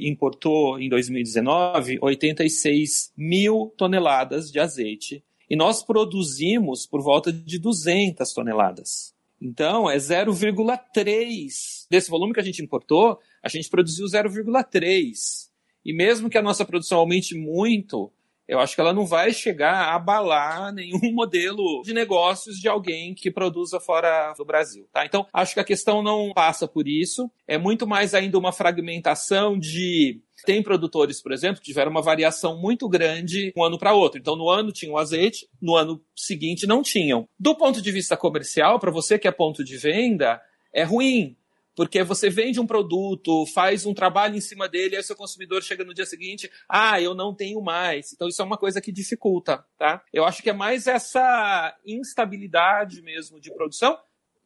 importou 0.04 0.80
em 0.80 0.88
2019 0.88 1.98
86 2.00 3.12
mil 3.18 3.74
toneladas 3.76 4.52
de 4.52 4.60
azeite 4.60 5.24
e 5.50 5.56
nós 5.56 5.82
produzimos 5.82 6.86
por 6.86 7.02
volta 7.02 7.34
de 7.34 7.58
200 7.58 8.32
toneladas. 8.32 9.18
Então, 9.42 9.90
é 9.90 9.96
0,3 9.98 11.86
desse 11.90 12.10
volume 12.10 12.34
que 12.34 12.40
a 12.40 12.44
gente 12.44 12.62
importou, 12.62 13.20
a 13.42 13.48
gente 13.48 13.70
produziu 13.70 14.06
0,3. 14.06 15.50
E 15.86 15.94
mesmo 15.94 16.30
que 16.30 16.38
a 16.38 16.42
nossa 16.42 16.66
produção 16.66 17.00
aumente 17.00 17.36
muito, 17.38 18.12
eu 18.50 18.60
acho 18.60 18.74
que 18.74 18.82
ela 18.82 18.92
não 18.92 19.06
vai 19.06 19.32
chegar 19.32 19.76
a 19.76 19.96
abalar 19.96 20.74
nenhum 20.74 21.00
modelo 21.14 21.84
de 21.84 21.94
negócios 21.94 22.58
de 22.58 22.68
alguém 22.68 23.14
que 23.14 23.30
produza 23.30 23.80
fora 23.80 24.34
do 24.36 24.44
Brasil, 24.44 24.88
tá? 24.92 25.06
Então, 25.06 25.28
acho 25.32 25.54
que 25.54 25.60
a 25.60 25.64
questão 25.64 26.02
não 26.02 26.32
passa 26.34 26.68
por 26.68 26.88
isso, 26.88 27.30
é 27.48 27.60
muito 27.60 27.86
mais 27.86 28.16
ainda 28.16 28.40
uma 28.40 28.52
fragmentação 28.52 29.58
de 29.58 30.20
tem 30.46 30.64
produtores, 30.64 31.22
por 31.22 31.32
exemplo, 31.32 31.60
que 31.60 31.68
tiveram 31.68 31.92
uma 31.92 32.02
variação 32.02 32.60
muito 32.60 32.88
grande 32.90 33.54
um 33.56 33.64
ano 33.64 33.78
para 33.78 33.94
outro. 33.94 34.20
Então, 34.20 34.36
no 34.36 34.50
ano 34.50 34.72
tinham 34.72 34.98
azeite, 34.98 35.48
no 35.62 35.76
ano 35.76 36.02
seguinte 36.16 36.66
não 36.66 36.82
tinham. 36.82 37.28
Do 37.38 37.56
ponto 37.56 37.82
de 37.82 37.92
vista 37.92 38.18
comercial, 38.18 38.80
para 38.80 38.90
você 38.90 39.20
que 39.20 39.28
é 39.28 39.32
ponto 39.32 39.64
de 39.64 39.78
venda, 39.78 40.42
é 40.74 40.84
ruim, 40.84 41.36
porque 41.80 42.04
você 42.04 42.30
vende 42.30 42.60
um 42.60 42.68
produto, 42.68 43.46
faz 43.54 43.86
um 43.86 43.94
trabalho 43.94 44.36
em 44.36 44.42
cima 44.42 44.68
dele, 44.68 44.98
aí 44.98 45.02
o 45.02 45.04
seu 45.04 45.16
consumidor 45.16 45.64
chega 45.64 45.86
no 45.86 45.94
dia 45.94 46.06
seguinte, 46.06 46.52
ah, 46.68 47.02
eu 47.02 47.16
não 47.16 47.34
tenho 47.34 47.62
mais. 47.62 48.12
Então 48.12 48.28
isso 48.28 48.42
é 48.42 48.44
uma 48.44 48.58
coisa 48.58 48.82
que 48.82 48.92
dificulta, 48.92 49.64
tá? 49.78 50.04
Eu 50.12 50.26
acho 50.26 50.44
que 50.44 50.50
é 50.50 50.54
mais 50.54 50.88
essa 50.88 51.74
instabilidade 51.88 53.02
mesmo 53.02 53.40
de 53.40 53.50
produção, 53.54 53.98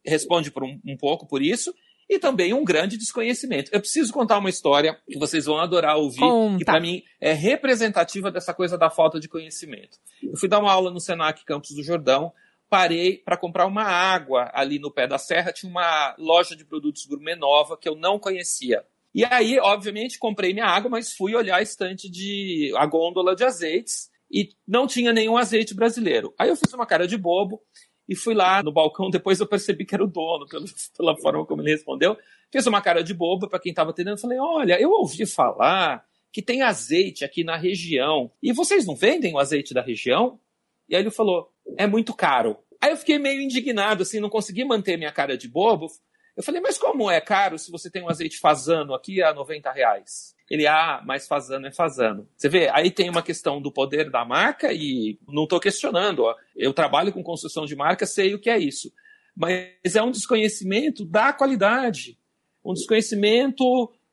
responde 0.06 0.52
por 0.52 0.62
um, 0.62 0.80
um 0.86 0.96
pouco 0.96 1.26
por 1.26 1.42
isso, 1.42 1.74
e 2.08 2.20
também 2.20 2.54
um 2.54 2.62
grande 2.62 2.96
desconhecimento. 2.96 3.68
Eu 3.74 3.80
preciso 3.80 4.12
contar 4.12 4.38
uma 4.38 4.48
história 4.48 4.96
que 5.10 5.18
vocês 5.18 5.46
vão 5.46 5.58
adorar 5.58 5.96
ouvir, 5.96 6.20
Conta. 6.20 6.58
que 6.58 6.64
para 6.64 6.80
mim 6.80 7.02
é 7.20 7.32
representativa 7.32 8.30
dessa 8.30 8.54
coisa 8.54 8.78
da 8.78 8.90
falta 8.90 9.18
de 9.18 9.28
conhecimento. 9.28 9.98
Eu 10.22 10.36
fui 10.36 10.48
dar 10.48 10.60
uma 10.60 10.70
aula 10.70 10.88
no 10.88 11.00
Senac 11.00 11.44
Campos 11.44 11.70
do 11.74 11.82
Jordão, 11.82 12.32
parei 12.74 13.18
para 13.18 13.36
comprar 13.36 13.66
uma 13.66 13.84
água 13.84 14.50
ali 14.52 14.80
no 14.80 14.90
pé 14.90 15.06
da 15.06 15.16
serra, 15.16 15.52
tinha 15.52 15.70
uma 15.70 16.12
loja 16.18 16.56
de 16.56 16.64
produtos 16.64 17.06
gourmet 17.06 17.36
nova 17.36 17.76
que 17.76 17.88
eu 17.88 17.94
não 17.94 18.18
conhecia. 18.18 18.84
E 19.14 19.24
aí, 19.24 19.60
obviamente, 19.60 20.18
comprei 20.18 20.52
minha 20.52 20.66
água, 20.66 20.90
mas 20.90 21.12
fui 21.12 21.36
olhar 21.36 21.58
a 21.58 21.62
estante 21.62 22.10
de 22.10 22.72
a 22.76 22.84
gôndola 22.84 23.36
de 23.36 23.44
azeites 23.44 24.10
e 24.28 24.48
não 24.66 24.88
tinha 24.88 25.12
nenhum 25.12 25.36
azeite 25.36 25.72
brasileiro. 25.72 26.34
Aí 26.36 26.48
eu 26.48 26.56
fiz 26.56 26.72
uma 26.74 26.84
cara 26.84 27.06
de 27.06 27.16
bobo 27.16 27.62
e 28.08 28.16
fui 28.16 28.34
lá 28.34 28.60
no 28.60 28.72
balcão. 28.72 29.08
Depois 29.08 29.38
eu 29.38 29.46
percebi 29.46 29.84
que 29.84 29.94
era 29.94 30.02
o 30.02 30.08
dono, 30.08 30.44
pela, 30.98 31.16
forma 31.16 31.46
como 31.46 31.62
ele 31.62 31.70
respondeu. 31.70 32.18
Fiz 32.50 32.66
uma 32.66 32.82
cara 32.82 33.04
de 33.04 33.14
bobo 33.14 33.48
para 33.48 33.60
quem 33.60 33.70
estava 33.70 33.90
atendendo. 33.90 34.18
Falei: 34.18 34.38
Olha, 34.40 34.80
eu 34.80 34.90
ouvi 34.90 35.26
falar 35.26 36.04
que 36.32 36.42
tem 36.42 36.62
azeite 36.62 37.24
aqui 37.24 37.44
na 37.44 37.56
região. 37.56 38.32
E 38.42 38.52
vocês 38.52 38.84
não 38.84 38.96
vendem 38.96 39.32
o 39.32 39.38
azeite 39.38 39.72
da 39.72 39.80
região? 39.80 40.40
E 40.88 40.96
aí 40.96 41.02
ele 41.02 41.12
falou: 41.12 41.52
É 41.78 41.86
muito 41.86 42.12
caro. 42.12 42.58
Aí 42.84 42.90
eu 42.90 42.98
fiquei 42.98 43.18
meio 43.18 43.40
indignado, 43.40 44.02
assim, 44.02 44.20
não 44.20 44.28
consegui 44.28 44.62
manter 44.62 44.98
minha 44.98 45.10
cara 45.10 45.38
de 45.38 45.48
bobo. 45.48 45.86
Eu 46.36 46.42
falei, 46.42 46.60
mas 46.60 46.76
como 46.76 47.10
é 47.10 47.18
caro 47.18 47.58
se 47.58 47.70
você 47.70 47.90
tem 47.90 48.02
um 48.02 48.10
azeite 48.10 48.38
fazano 48.38 48.92
aqui 48.92 49.22
a 49.22 49.32
90 49.32 49.72
reais? 49.72 50.34
Ele, 50.50 50.66
ah, 50.66 51.02
mas 51.02 51.26
fazano 51.26 51.66
é 51.66 51.72
fazano. 51.72 52.28
Você 52.36 52.46
vê, 52.46 52.68
aí 52.68 52.90
tem 52.90 53.08
uma 53.08 53.22
questão 53.22 53.58
do 53.58 53.72
poder 53.72 54.10
da 54.10 54.22
marca 54.22 54.70
e 54.70 55.18
não 55.26 55.44
estou 55.44 55.58
questionando. 55.58 56.24
Ó. 56.24 56.34
Eu 56.54 56.74
trabalho 56.74 57.10
com 57.10 57.22
construção 57.22 57.64
de 57.64 57.74
marca, 57.74 58.04
sei 58.04 58.34
o 58.34 58.38
que 58.38 58.50
é 58.50 58.58
isso. 58.58 58.92
Mas 59.34 59.96
é 59.96 60.02
um 60.02 60.10
desconhecimento 60.10 61.06
da 61.06 61.32
qualidade, 61.32 62.18
um 62.62 62.74
desconhecimento 62.74 63.64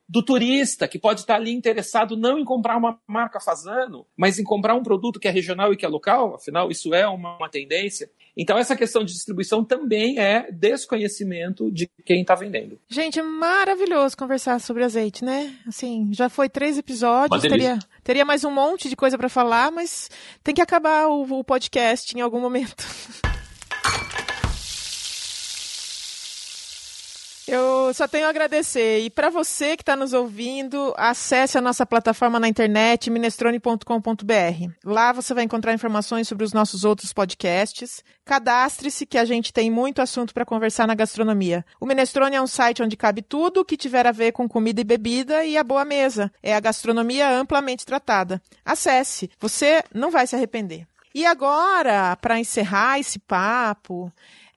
do 0.08 0.24
turista 0.24 0.88
que 0.88 0.98
pode 0.98 1.22
estar 1.22 1.36
ali 1.36 1.52
interessado 1.52 2.16
não 2.16 2.40
em 2.40 2.46
comprar 2.46 2.78
uma 2.78 2.98
marca 3.06 3.42
fazano, 3.42 4.08
mas 4.16 4.40
em 4.40 4.46
comprar 4.46 4.76
um 4.76 4.84
produto 4.84 5.20
que 5.20 5.28
é 5.28 5.32
regional 5.32 5.74
e 5.74 5.78
que 5.78 5.86
é 5.86 5.90
local, 5.90 6.36
afinal 6.36 6.72
isso 6.72 6.94
é 6.94 7.06
uma, 7.06 7.36
uma 7.36 7.50
tendência. 7.50 8.10
Então 8.38 8.58
essa 8.58 8.76
questão 8.76 9.04
de 9.04 9.14
distribuição 9.14 9.64
também 9.64 10.20
é 10.20 10.52
desconhecimento 10.52 11.72
de 11.72 11.90
quem 12.06 12.22
está 12.22 12.36
vendendo. 12.36 12.80
Gente, 12.88 13.20
é 13.20 13.24
maravilhoso 13.24 14.18
conversar 14.18 14.60
sobre 14.60 14.84
azeite, 14.84 15.24
né? 15.24 15.54
Assim, 15.68 16.10
já 16.12 16.30
foi 16.30 16.50
três 16.50 16.78
episódios, 16.78 17.42
teria, 17.42 17.80
teria 18.04 18.26
mais 18.26 18.44
um 18.44 18.52
monte 18.52 18.90
de 18.90 18.96
coisa 18.96 19.18
para 19.18 19.30
falar, 19.30 19.72
mas 19.72 20.10
tem 20.44 20.54
que 20.54 20.62
acabar 20.62 21.08
o, 21.08 21.40
o 21.40 21.44
podcast 21.44 22.18
em 22.18 22.22
algum 22.22 22.40
momento. 22.40 22.86
Eu 27.48 27.94
só 27.94 28.08
tenho 28.08 28.28
a 28.28 28.30
agradecer. 28.30 29.00
E 29.00 29.10
para 29.10 29.30
você 29.30 29.76
que 29.76 29.82
está 29.82 29.96
nos 29.96 30.14
ouvindo, 30.14 30.94
acesse 30.98 31.58
a 31.58 31.62
nossa 31.62 31.86
plataforma 31.86 32.40
na 32.40 32.48
internet, 32.48 33.10
minestrone.com.br. 33.10 34.72
Lá 34.86 35.12
você 35.12 35.34
vai 35.34 35.44
encontrar 35.44 35.74
informações 35.74 36.28
sobre 36.28 36.46
os 36.46 36.54
nossos 36.54 36.84
outros 36.84 37.12
podcasts. 37.12 38.04
Cadastre-se 38.24 39.06
que 39.06 39.18
a 39.18 39.26
gente 39.26 39.52
tem 39.52 39.72
muito 39.72 40.02
assunto 40.02 40.34
para 40.34 40.46
conversar 40.46 40.88
na 40.88 40.96
gastronomia. 40.96 41.66
O 41.80 41.86
Minestrone 41.86 42.36
é 42.36 42.42
um 42.42 42.48
site 42.48 42.84
onde 42.84 42.96
cabe 42.96 43.22
tudo 43.22 43.66
que 43.66 43.76
tiver 43.76 44.06
a 44.06 44.12
ver 44.12 44.32
com 44.32 44.48
comida 44.48 44.82
e 44.82 44.86
bebida 44.86 45.44
e 45.44 45.58
a 45.58 45.64
boa 45.64 45.84
mesa. 45.84 46.32
É 46.44 46.56
a 46.56 46.60
gastronomia 46.60 47.30
amplamente 47.30 47.86
tratada. 47.86 48.42
Acesse, 48.64 49.30
você 49.40 49.84
não 49.94 50.12
vai 50.12 50.28
se 50.28 50.36
arrepender. 50.36 50.86
E 51.14 51.26
agora, 51.26 52.16
para 52.16 52.40
encerrar 52.40 53.00
esse 53.00 53.20
papo, 53.20 54.12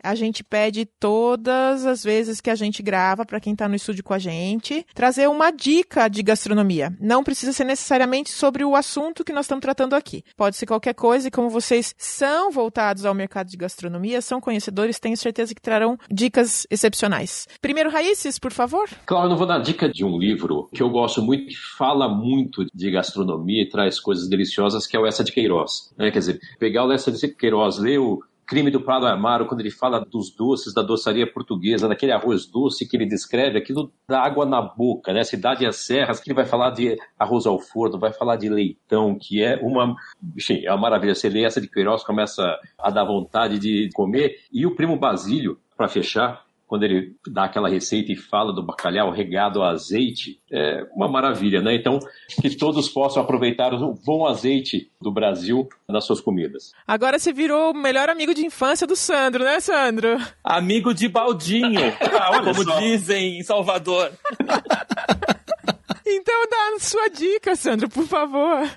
a 0.05 0.14
gente 0.14 0.45
pede 0.45 0.85
todas 0.85 1.87
as 1.87 2.05
vezes 2.05 2.40
que 2.40 2.51
a 2.51 2.55
gente 2.55 2.83
grava, 2.83 3.25
para 3.25 3.40
quem 3.40 3.55
está 3.55 3.67
no 3.67 3.75
estúdio 3.75 4.05
com 4.05 4.12
a 4.12 4.19
gente, 4.19 4.87
trazer 4.95 5.29
uma 5.29 5.51
dica 5.51 6.09
de 6.09 6.23
gastronomia. 6.23 6.95
Não 7.01 7.25
precisa 7.25 7.53
ser 7.53 7.64
necessariamente 7.64 8.31
sobre 8.31 8.64
o 8.64 8.77
assunto 8.77 9.25
que 9.25 9.33
nós 9.33 9.47
estamos 9.47 9.62
tratando 9.62 9.95
aqui. 9.95 10.23
Pode 10.37 10.57
ser 10.57 10.67
qualquer 10.67 10.95
coisa, 10.95 11.29
e 11.29 11.31
como 11.31 11.49
vocês 11.49 11.95
são 11.97 12.51
voltados 12.51 13.07
ao 13.07 13.14
mercado 13.14 13.49
de 13.49 13.57
gastronomia, 13.57 14.21
são 14.21 14.40
conhecedores, 14.40 15.01
tenho 15.01 15.17
certeza 15.17 15.55
que 15.55 15.62
trarão 15.62 15.99
dicas 16.11 16.67
excepcionais. 16.71 17.49
Primeiro, 17.62 17.90
Raíces, 17.90 18.38
por 18.38 18.53
favor. 18.53 18.88
Claro, 19.07 19.31
eu 19.31 19.37
vou 19.37 19.47
dar 19.47 19.59
dica 19.59 19.88
de 19.88 20.05
um 20.05 20.19
livro 20.19 20.69
que 20.75 20.83
eu 20.83 20.90
gosto 20.90 21.23
muito, 21.23 21.47
que 21.47 21.57
fala 21.57 22.09
muito 22.09 22.67
de 22.75 22.90
gastronomia 22.90 23.62
e 23.62 23.69
traz 23.69 23.99
coisas 23.99 24.29
deliciosas, 24.29 24.87
que 24.87 24.97
é 24.97 25.01
o 25.01 25.07
Essa 25.07 25.25
de 25.25 25.33
Queiroz. 25.33 25.95
É, 25.99 26.11
quer 26.11 26.19
dizer, 26.19 26.40
pegar 26.59 26.85
o 26.85 26.93
Essa 26.93 27.11
de 27.11 27.29
Queiroz, 27.29 27.79
ler 27.79 27.99
o 27.99 28.23
Crime 28.46 28.70
do 28.70 28.80
Prado 28.80 29.07
Amaro, 29.07 29.46
quando 29.46 29.61
ele 29.61 29.70
fala 29.70 30.00
dos 30.00 30.35
doces 30.35 30.74
da 30.74 30.83
doçaria 30.83 31.30
portuguesa, 31.30 31.88
daquele 31.88 32.12
arroz 32.12 32.46
doce 32.46 32.87
que 32.88 32.96
ele 32.96 33.07
descreve, 33.07 33.59
aquilo 33.59 33.92
dá 34.09 34.20
água 34.20 34.44
na 34.44 34.61
boca, 34.61 35.12
né? 35.12 35.24
Cidade 35.24 35.66
as 35.66 35.76
Serras, 35.76 36.20
que 36.20 36.28
ele 36.28 36.37
vai 36.37 36.44
falar 36.44 36.70
de 36.70 36.96
arroz 37.18 37.46
ao 37.46 37.59
forno, 37.59 37.98
vai 37.98 38.12
falar 38.12 38.37
de 38.37 38.48
leitão, 38.48 39.16
que 39.18 39.42
é 39.42 39.57
uma, 39.62 39.94
enfim, 40.37 40.64
é 40.64 40.70
uma 40.70 40.80
maravilha. 40.80 41.14
Você 41.14 41.28
lê 41.28 41.44
essa 41.44 41.61
de 41.61 41.68
Queiroz, 41.68 42.04
começa 42.04 42.59
a 42.78 42.90
dar 42.90 43.04
vontade 43.04 43.59
de 43.59 43.88
comer. 43.94 44.37
E 44.52 44.66
o 44.66 44.74
Primo 44.74 44.96
Basílio, 44.96 45.59
para 45.76 45.88
fechar, 45.88 46.43
quando 46.74 46.82
ele 46.82 47.14
dá 47.28 47.44
aquela 47.44 47.68
receita 47.68 48.10
e 48.10 48.16
fala 48.16 48.52
do 48.52 48.60
bacalhau 48.60 49.12
regado 49.12 49.62
a 49.62 49.70
azeite, 49.70 50.42
é 50.50 50.84
uma 50.92 51.06
maravilha, 51.06 51.62
né? 51.62 51.72
Então, 51.72 52.00
que 52.42 52.50
todos 52.56 52.88
possam 52.88 53.22
aproveitar 53.22 53.72
o 53.72 53.94
bom 53.94 54.26
azeite 54.26 54.90
do 55.00 55.12
Brasil 55.12 55.68
nas 55.88 56.04
suas 56.04 56.20
comidas. 56.20 56.72
Agora 56.84 57.16
você 57.16 57.32
virou 57.32 57.70
o 57.70 57.76
melhor 57.76 58.10
amigo 58.10 58.34
de 58.34 58.44
infância 58.44 58.88
do 58.88 58.96
Sandro, 58.96 59.44
né, 59.44 59.60
Sandro? 59.60 60.20
Amigo 60.42 60.92
de 60.92 61.08
baldinho, 61.08 61.94
ah, 62.20 62.42
como 62.42 62.64
só. 62.64 62.80
dizem 62.80 63.38
em 63.38 63.44
Salvador. 63.44 64.10
então 66.04 66.44
dá 66.50 66.74
a 66.74 66.80
sua 66.80 67.06
dica, 67.06 67.54
Sandro, 67.54 67.88
por 67.88 68.04
favor. 68.04 68.68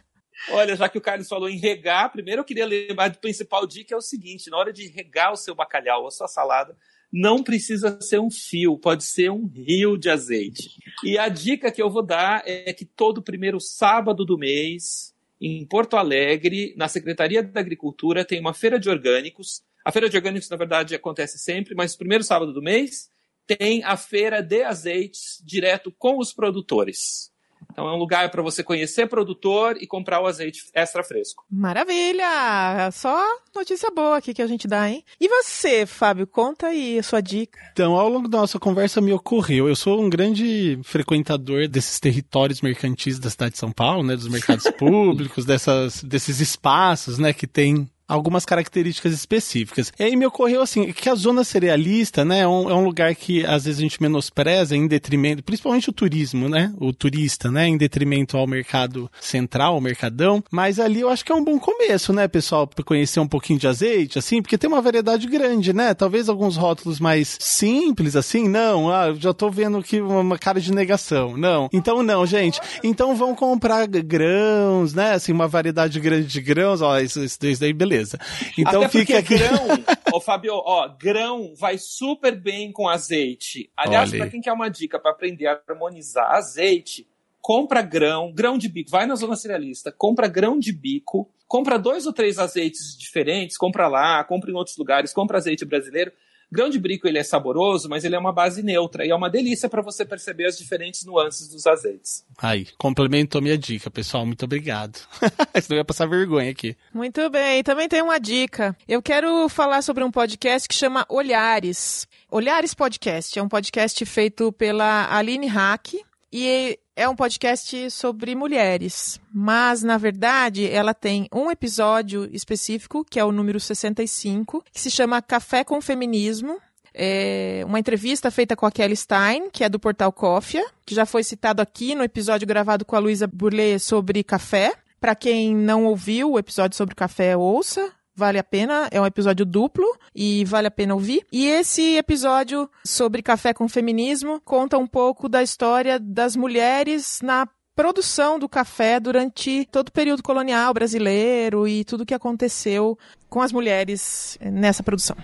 Olha, 0.51 0.75
já 0.75 0.87
que 0.87 0.99
o 0.99 1.01
Carlos 1.01 1.27
falou 1.27 1.49
em 1.49 1.57
regar, 1.57 2.11
primeiro 2.11 2.41
eu 2.41 2.45
queria 2.45 2.67
lembrar 2.67 3.07
do 3.07 3.17
principal 3.17 3.65
dica 3.65 3.95
é 3.95 3.97
o 3.97 4.01
seguinte: 4.01 4.51
na 4.51 4.57
hora 4.57 4.71
de 4.71 4.87
regar 4.87 5.33
o 5.33 5.35
seu 5.35 5.55
bacalhau 5.55 6.01
ou 6.01 6.09
a 6.09 6.11
sua 6.11 6.27
salada, 6.27 6.77
não 7.11 7.43
precisa 7.43 7.99
ser 8.01 8.19
um 8.19 8.29
fio, 8.29 8.77
pode 8.77 9.03
ser 9.03 9.31
um 9.31 9.47
rio 9.47 9.97
de 9.97 10.09
azeite. 10.09 10.69
E 11.03 11.17
a 11.17 11.29
dica 11.29 11.71
que 11.71 11.81
eu 11.81 11.89
vou 11.89 12.03
dar 12.03 12.43
é 12.45 12.73
que 12.73 12.85
todo 12.85 13.21
primeiro 13.21 13.59
sábado 13.59 14.25
do 14.25 14.37
mês, 14.37 15.13
em 15.39 15.65
Porto 15.65 15.95
Alegre, 15.95 16.73
na 16.75 16.87
Secretaria 16.87 17.41
da 17.41 17.59
Agricultura, 17.59 18.25
tem 18.25 18.39
uma 18.39 18.53
feira 18.53 18.79
de 18.79 18.89
orgânicos. 18.89 19.63
A 19.85 19.91
feira 19.91 20.09
de 20.09 20.17
orgânicos, 20.17 20.49
na 20.49 20.57
verdade, 20.57 20.95
acontece 20.95 21.39
sempre, 21.39 21.75
mas 21.75 21.95
primeiro 21.95 22.23
sábado 22.23 22.51
do 22.51 22.61
mês 22.61 23.09
tem 23.45 23.81
a 23.83 23.95
feira 23.95 24.41
de 24.41 24.63
azeites 24.63 25.41
direto 25.45 25.93
com 25.97 26.17
os 26.19 26.33
produtores. 26.33 27.31
Então 27.71 27.87
é 27.87 27.93
um 27.93 27.97
lugar 27.97 28.31
para 28.31 28.41
você 28.41 28.63
conhecer 28.63 29.07
produtor 29.07 29.77
e 29.79 29.85
comprar 29.85 30.19
o 30.19 30.25
azeite 30.25 30.63
extra 30.73 31.03
fresco. 31.03 31.45
Maravilha! 31.49 32.89
Só 32.91 33.23
notícia 33.55 33.91
boa 33.91 34.17
aqui 34.17 34.33
que 34.33 34.41
a 34.41 34.47
gente 34.47 34.67
dá, 34.67 34.89
hein? 34.89 35.03
E 35.19 35.27
você, 35.27 35.85
Fábio, 35.85 36.25
conta 36.25 36.67
aí 36.67 36.97
a 36.97 37.03
sua 37.03 37.21
dica. 37.21 37.59
Então, 37.71 37.95
ao 37.95 38.09
longo 38.09 38.27
da 38.27 38.39
nossa 38.39 38.59
conversa 38.59 38.99
me 38.99 39.13
ocorreu, 39.13 39.67
eu 39.67 39.75
sou 39.75 40.01
um 40.01 40.09
grande 40.09 40.79
frequentador 40.83 41.67
desses 41.67 41.99
territórios 41.99 42.61
mercantis 42.61 43.19
da 43.19 43.29
cidade 43.29 43.51
de 43.51 43.59
São 43.59 43.71
Paulo, 43.71 44.03
né, 44.03 44.15
dos 44.15 44.27
mercados 44.27 44.65
públicos, 44.77 45.45
dessas, 45.45 46.03
desses 46.03 46.39
espaços, 46.39 47.19
né, 47.19 47.31
que 47.31 47.45
tem 47.45 47.87
algumas 48.07 48.45
características 48.45 49.13
específicas. 49.13 49.91
E 49.99 50.03
aí 50.03 50.15
me 50.15 50.25
ocorreu 50.25 50.61
assim, 50.61 50.91
que 50.93 51.09
a 51.09 51.15
zona 51.15 51.43
cerealista, 51.43 52.23
né, 52.23 52.39
é 52.39 52.47
um, 52.47 52.69
é 52.69 52.73
um, 52.73 52.83
lugar 52.83 53.13
que 53.15 53.45
às 53.45 53.65
vezes 53.65 53.79
a 53.79 53.83
gente 53.83 54.01
menospreza 54.01 54.75
em 54.75 54.87
detrimento, 54.87 55.43
principalmente 55.43 55.89
o 55.89 55.93
turismo, 55.93 56.47
né, 56.47 56.73
o 56.77 56.93
turista, 56.93 57.51
né, 57.51 57.67
em 57.67 57.77
detrimento 57.77 58.37
ao 58.37 58.47
mercado 58.47 59.11
central, 59.19 59.73
ao 59.73 59.81
mercadão, 59.81 60.43
mas 60.49 60.79
ali 60.79 61.01
eu 61.01 61.09
acho 61.09 61.25
que 61.25 61.31
é 61.31 61.35
um 61.35 61.43
bom 61.43 61.59
começo, 61.59 62.13
né, 62.13 62.27
pessoal, 62.27 62.65
para 62.65 62.83
conhecer 62.83 63.19
um 63.19 63.27
pouquinho 63.27 63.59
de 63.59 63.67
azeite, 63.67 64.17
assim, 64.17 64.41
porque 64.41 64.57
tem 64.57 64.69
uma 64.69 64.81
variedade 64.81 65.27
grande, 65.27 65.73
né, 65.73 65.93
talvez 65.93 66.29
alguns 66.29 66.55
rótulos 66.55 66.99
mais 66.99 67.37
simples, 67.39 68.15
assim, 68.15 68.47
não, 68.47 68.89
ah, 68.89 69.13
já 69.13 69.33
tô 69.33 69.49
vendo 69.49 69.83
que 69.83 69.99
uma 69.99 70.37
cara 70.37 70.61
de 70.61 70.71
negação, 70.71 71.35
não, 71.35 71.67
então 71.73 72.01
não, 72.01 72.25
gente, 72.25 72.59
então 72.83 73.15
vão 73.15 73.35
comprar 73.35 73.85
grãos, 73.87 74.93
né, 74.93 75.13
assim, 75.13 75.33
uma 75.33 75.47
variedade 75.47 75.99
grande 75.99 76.27
de 76.27 76.41
grãos, 76.41 76.81
ó, 76.81 76.99
isso, 76.99 77.23
isso 77.23 77.59
daí, 77.59 77.73
beleza, 77.73 77.96
beleza. 77.97 78.19
Então 78.57 78.83
Até 78.83 78.89
fica 78.89 79.17
aqui. 79.19 79.37
grão, 79.37 79.67
ó, 80.13 80.19
Fabio, 80.19 80.53
ó, 80.53 80.87
grão 80.87 81.53
vai 81.55 81.77
super 81.77 82.35
bem 82.35 82.71
com 82.71 82.87
azeite. 82.87 83.69
Aliás, 83.75 84.11
para 84.11 84.29
quem 84.29 84.41
quer 84.41 84.53
uma 84.53 84.69
dica 84.69 84.99
para 84.99 85.11
aprender 85.11 85.47
a 85.47 85.59
harmonizar 85.67 86.31
azeite, 86.31 87.07
compra 87.41 87.81
grão, 87.81 88.31
grão 88.31 88.57
de 88.57 88.69
bico, 88.69 88.89
vai 88.89 89.05
na 89.05 89.15
zona 89.15 89.35
cerealista, 89.35 89.91
compra 89.91 90.27
grão 90.27 90.59
de 90.59 90.71
bico, 90.71 91.29
compra 91.47 91.77
dois 91.79 92.05
ou 92.05 92.13
três 92.13 92.37
azeites 92.37 92.97
diferentes, 92.97 93.57
compra 93.57 93.87
lá, 93.87 94.23
compra 94.23 94.51
em 94.51 94.55
outros 94.55 94.77
lugares, 94.77 95.13
compra 95.13 95.37
azeite 95.37 95.65
brasileiro 95.65 96.11
Grão 96.51 96.69
de 96.69 96.79
brico 96.79 97.07
ele 97.07 97.17
é 97.17 97.23
saboroso, 97.23 97.89
mas 97.89 98.05
ele 98.05 98.15
é 98.15 98.19
uma 98.19 98.31
base 98.31 98.63
neutra 98.63 99.05
e 99.05 99.09
é 99.09 99.15
uma 99.15 99.29
delícia 99.29 99.67
para 99.67 99.81
você 99.81 100.05
perceber 100.05 100.45
as 100.45 100.57
diferentes 100.57 101.03
nuances 101.05 101.49
dos 101.49 101.67
azeites. 101.67 102.25
Aí, 102.37 102.67
complementou 102.77 103.41
minha 103.41 103.57
dica, 103.57 103.91
pessoal. 103.91 104.25
Muito 104.25 104.45
obrigado. 104.45 104.99
Senão 105.61 105.77
ia 105.77 105.85
passar 105.85 106.07
vergonha 106.07 106.49
aqui. 106.49 106.77
Muito 106.93 107.29
bem. 107.29 107.61
Também 107.63 107.89
tem 107.89 108.01
uma 108.01 108.19
dica. 108.19 108.75
Eu 108.87 109.01
quero 109.01 109.49
falar 109.49 109.81
sobre 109.81 110.03
um 110.03 110.11
podcast 110.11 110.67
que 110.69 110.75
chama 110.75 111.05
Olhares. 111.09 112.07
Olhares 112.31 112.73
Podcast 112.73 113.37
é 113.37 113.43
um 113.43 113.49
podcast 113.49 114.05
feito 114.05 114.51
pela 114.53 115.13
Aline 115.13 115.47
Hack 115.47 116.06
e 116.31 116.77
é 116.95 117.07
um 117.07 117.15
podcast 117.15 117.89
sobre 117.91 118.35
mulheres, 118.35 119.19
mas 119.33 119.83
na 119.83 119.97
verdade 119.97 120.69
ela 120.69 120.93
tem 120.93 121.27
um 121.33 121.49
episódio 121.49 122.27
específico, 122.33 123.05
que 123.09 123.19
é 123.19 123.23
o 123.23 123.31
número 123.31 123.59
65, 123.59 124.63
que 124.71 124.81
se 124.81 124.91
chama 124.91 125.21
Café 125.21 125.63
com 125.63 125.79
Feminismo. 125.81 126.59
É 126.93 127.61
uma 127.65 127.79
entrevista 127.79 128.31
feita 128.31 128.55
com 128.55 128.65
a 128.65 128.71
Kelly 128.71 128.95
Stein, 128.95 129.49
que 129.51 129.63
é 129.63 129.69
do 129.69 129.79
portal 129.79 130.11
Cofia, 130.11 130.65
que 130.85 130.95
já 130.95 131.05
foi 131.05 131.23
citado 131.23 131.61
aqui 131.61 131.93
no 131.93 132.03
episódio 132.03 132.47
gravado 132.47 132.83
com 132.83 132.95
a 132.95 132.99
Luísa 132.99 133.27
Burley 133.27 133.79
sobre 133.79 134.23
café. 134.23 134.73
Para 134.99 135.13
quem 135.13 135.55
não 135.55 135.85
ouviu 135.85 136.31
o 136.31 136.39
episódio 136.39 136.75
sobre 136.75 136.95
café, 136.95 137.37
ouça 137.37 137.93
vale 138.17 138.39
a 138.39 138.43
pena, 138.43 138.87
é 138.91 138.99
um 138.99 139.05
episódio 139.05 139.45
duplo 139.45 139.85
e 140.13 140.43
vale 140.43 140.67
a 140.67 140.71
pena 140.71 140.95
ouvir. 140.95 141.23
E 141.31 141.45
esse 141.45 141.95
episódio 141.95 142.67
sobre 142.83 143.21
café 143.21 143.53
com 143.53 143.69
feminismo 143.69 144.41
conta 144.43 144.75
um 144.77 144.87
pouco 144.87 145.29
da 145.29 145.43
história 145.43 145.99
das 145.99 146.35
mulheres 146.35 147.19
na 147.21 147.47
produção 147.75 148.39
do 148.39 148.49
café 148.49 148.99
durante 148.99 149.65
todo 149.71 149.89
o 149.89 149.91
período 149.91 150.23
colonial 150.23 150.73
brasileiro 150.73 151.67
e 151.67 151.85
tudo 151.85 152.01
o 152.01 152.05
que 152.07 152.15
aconteceu 152.15 152.97
com 153.29 153.39
as 153.39 153.51
mulheres 153.51 154.35
nessa 154.41 154.81
produção. 154.81 155.15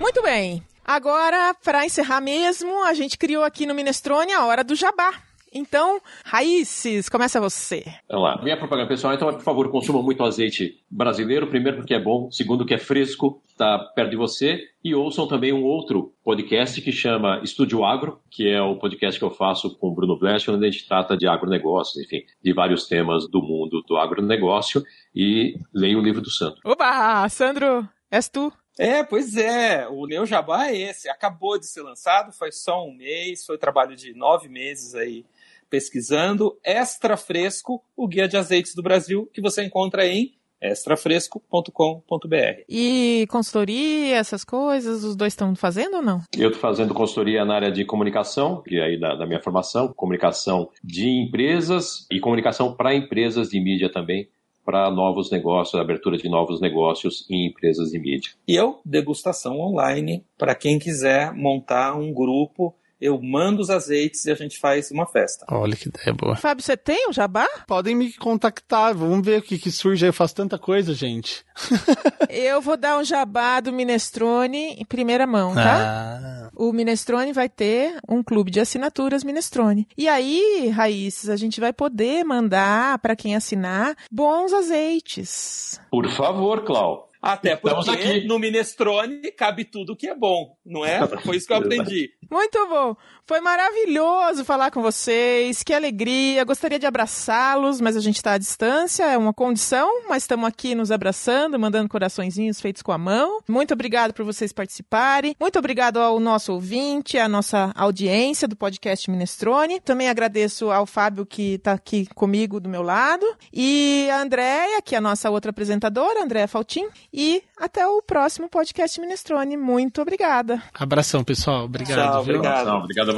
Muito 0.00 0.20
bem. 0.22 0.60
Agora, 0.84 1.54
para 1.62 1.86
encerrar 1.86 2.20
mesmo, 2.20 2.82
a 2.82 2.94
gente 2.94 3.16
criou 3.16 3.44
aqui 3.44 3.64
no 3.64 3.74
Minestrone 3.74 4.32
a 4.32 4.44
hora 4.44 4.64
do 4.64 4.74
jabá. 4.74 5.27
Então, 5.52 6.00
Raízes, 6.24 7.08
começa 7.08 7.40
você. 7.40 7.84
Vamos 8.08 8.24
lá. 8.24 8.42
Minha 8.42 8.56
propaganda 8.56 8.88
pessoal, 8.88 9.14
então, 9.14 9.32
por 9.32 9.42
favor, 9.42 9.70
consuma 9.70 10.02
muito 10.02 10.22
azeite 10.22 10.82
brasileiro. 10.90 11.46
Primeiro, 11.46 11.78
porque 11.78 11.94
é 11.94 12.00
bom. 12.00 12.30
Segundo, 12.30 12.66
que 12.66 12.74
é 12.74 12.78
fresco, 12.78 13.42
está 13.48 13.78
perto 13.78 14.10
de 14.10 14.16
você. 14.16 14.60
E 14.84 14.94
ouçam 14.94 15.26
também 15.26 15.52
um 15.52 15.64
outro 15.64 16.14
podcast 16.22 16.80
que 16.80 16.92
chama 16.92 17.40
Estúdio 17.42 17.84
Agro, 17.84 18.20
que 18.30 18.48
é 18.48 18.60
o 18.60 18.76
podcast 18.76 19.18
que 19.18 19.24
eu 19.24 19.30
faço 19.30 19.76
com 19.78 19.88
o 19.88 19.94
Bruno 19.94 20.18
Blech, 20.18 20.50
onde 20.50 20.66
a 20.66 20.70
gente 20.70 20.86
trata 20.86 21.16
de 21.16 21.26
agronegócios, 21.26 22.02
enfim, 22.04 22.22
de 22.42 22.52
vários 22.52 22.86
temas 22.86 23.28
do 23.28 23.42
mundo 23.42 23.82
do 23.82 23.96
agronegócio. 23.96 24.82
E 25.14 25.58
leia 25.74 25.98
o 25.98 26.02
livro 26.02 26.20
do 26.20 26.30
Sandro. 26.30 26.60
Oba! 26.64 27.28
Sandro, 27.28 27.88
és 28.10 28.28
tu. 28.28 28.52
É, 28.78 29.02
pois 29.02 29.36
é. 29.36 29.88
O 29.88 30.06
Neo 30.06 30.24
Jabá 30.24 30.68
é 30.68 30.76
esse. 30.76 31.08
Acabou 31.08 31.58
de 31.58 31.66
ser 31.66 31.82
lançado, 31.82 32.32
faz 32.32 32.62
só 32.62 32.86
um 32.86 32.94
mês, 32.94 33.44
foi 33.44 33.58
trabalho 33.58 33.96
de 33.96 34.14
nove 34.14 34.48
meses 34.48 34.94
aí 34.94 35.24
pesquisando. 35.68 36.56
Extra 36.64 37.16
fresco, 37.16 37.82
o 37.96 38.06
Guia 38.06 38.28
de 38.28 38.36
Azeites 38.36 38.74
do 38.74 38.82
Brasil, 38.82 39.28
que 39.32 39.40
você 39.40 39.64
encontra 39.64 40.06
em 40.06 40.38
extrafresco.com.br. 40.60 42.62
E 42.68 43.26
consultoria, 43.30 44.16
essas 44.16 44.44
coisas, 44.44 45.04
os 45.04 45.14
dois 45.14 45.32
estão 45.32 45.54
fazendo 45.54 45.96
ou 45.96 46.02
não? 46.02 46.20
Eu 46.36 46.48
estou 46.48 46.60
fazendo 46.60 46.92
consultoria 46.92 47.44
na 47.44 47.54
área 47.54 47.70
de 47.70 47.84
comunicação, 47.84 48.62
que 48.62 48.76
é 48.76 48.84
aí 48.84 48.98
da, 48.98 49.14
da 49.14 49.26
minha 49.26 49.40
formação, 49.40 49.92
comunicação 49.92 50.68
de 50.82 51.08
empresas 51.08 52.06
e 52.10 52.18
comunicação 52.18 52.74
para 52.74 52.94
empresas 52.94 53.48
de 53.48 53.60
mídia 53.60 53.90
também 53.90 54.28
para 54.64 54.90
novos 54.90 55.30
negócios, 55.30 55.80
abertura 55.80 56.18
de 56.18 56.28
novos 56.28 56.60
negócios 56.60 57.26
em 57.30 57.46
empresas 57.46 57.88
de 57.88 57.98
mídia. 57.98 58.32
E 58.46 58.54
eu, 58.54 58.80
degustação 58.84 59.58
online, 59.58 60.26
para 60.36 60.54
quem 60.54 60.78
quiser 60.78 61.32
montar 61.32 61.94
um 61.94 62.12
grupo 62.12 62.74
eu 63.00 63.20
mando 63.20 63.62
os 63.62 63.70
azeites 63.70 64.24
e 64.24 64.30
a 64.30 64.34
gente 64.34 64.58
faz 64.58 64.90
uma 64.90 65.06
festa. 65.06 65.46
Olha 65.50 65.76
que 65.76 65.88
ideia 65.88 66.12
boa. 66.12 66.36
Fábio, 66.36 66.64
você 66.64 66.76
tem 66.76 67.08
um 67.08 67.12
jabá? 67.12 67.46
Podem 67.66 67.94
me 67.94 68.12
contactar, 68.12 68.94
vamos 68.94 69.24
ver 69.24 69.40
o 69.40 69.42
que, 69.42 69.58
que 69.58 69.70
surge. 69.70 70.06
Eu 70.06 70.12
faço 70.12 70.34
tanta 70.34 70.58
coisa, 70.58 70.92
gente. 70.94 71.44
eu 72.28 72.60
vou 72.60 72.76
dar 72.76 72.98
um 72.98 73.04
jabá 73.04 73.60
do 73.60 73.72
Minestrone 73.72 74.74
em 74.78 74.84
primeira 74.84 75.26
mão, 75.26 75.54
tá? 75.54 75.78
Ah. 75.78 76.50
O 76.54 76.72
Minestrone 76.72 77.32
vai 77.32 77.48
ter 77.48 77.96
um 78.08 78.22
clube 78.22 78.50
de 78.50 78.60
assinaturas 78.60 79.22
Minestrone. 79.22 79.86
E 79.96 80.08
aí, 80.08 80.68
Raízes, 80.68 81.28
a 81.28 81.36
gente 81.36 81.60
vai 81.60 81.72
poder 81.72 82.24
mandar 82.24 82.98
para 82.98 83.14
quem 83.14 83.36
assinar 83.36 83.96
bons 84.10 84.52
azeites. 84.52 85.80
Por 85.90 86.08
favor, 86.10 86.64
Clau. 86.64 87.07
Até 87.20 87.56
porque 87.56 87.90
aqui. 87.90 88.26
no 88.26 88.38
minestrone 88.38 89.32
cabe 89.32 89.64
tudo 89.64 89.96
que 89.96 90.06
é 90.06 90.14
bom, 90.14 90.56
não 90.64 90.84
é? 90.84 91.06
Foi 91.18 91.36
isso 91.36 91.46
que 91.46 91.52
eu 91.52 91.58
aprendi. 91.58 92.10
Muito 92.30 92.68
bom. 92.68 92.96
Foi 93.28 93.42
maravilhoso 93.42 94.42
falar 94.42 94.70
com 94.70 94.80
vocês. 94.80 95.62
Que 95.62 95.74
alegria. 95.74 96.42
Gostaria 96.44 96.78
de 96.78 96.86
abraçá-los, 96.86 97.78
mas 97.78 97.94
a 97.94 98.00
gente 98.00 98.16
está 98.16 98.32
à 98.32 98.38
distância, 98.38 99.04
é 99.04 99.18
uma 99.18 99.34
condição, 99.34 100.08
mas 100.08 100.22
estamos 100.22 100.48
aqui 100.48 100.74
nos 100.74 100.90
abraçando, 100.90 101.58
mandando 101.58 101.90
coraçõezinhos 101.90 102.58
feitos 102.58 102.80
com 102.80 102.90
a 102.90 102.96
mão. 102.96 103.40
Muito 103.46 103.74
obrigado 103.74 104.14
por 104.14 104.24
vocês 104.24 104.50
participarem. 104.50 105.36
Muito 105.38 105.58
obrigado 105.58 105.98
ao 105.98 106.18
nosso 106.18 106.54
ouvinte, 106.54 107.18
à 107.18 107.28
nossa 107.28 107.70
audiência 107.76 108.48
do 108.48 108.56
podcast 108.56 109.10
Minestrone. 109.10 109.78
Também 109.78 110.08
agradeço 110.08 110.70
ao 110.70 110.86
Fábio 110.86 111.26
que 111.26 111.56
está 111.56 111.72
aqui 111.72 112.08
comigo 112.14 112.58
do 112.58 112.66
meu 112.70 112.80
lado 112.80 113.26
e 113.52 114.08
a 114.10 114.22
Andréia, 114.22 114.80
que 114.80 114.94
é 114.94 114.98
a 114.98 115.02
nossa 115.02 115.28
outra 115.28 115.50
apresentadora, 115.50 116.24
Andréia 116.24 116.48
Faltim. 116.48 116.88
E 117.12 117.42
até 117.58 117.86
o 117.86 118.00
próximo 118.00 118.48
podcast 118.48 118.98
Minestrone. 118.98 119.58
Muito 119.58 120.00
obrigada. 120.00 120.62
Abração, 120.72 121.22
pessoal. 121.22 121.66
Obrigado. 121.66 121.98
Tchau, 121.98 122.22
obrigado. 122.22 122.68
obrigado 122.70 123.10
a 123.10 123.17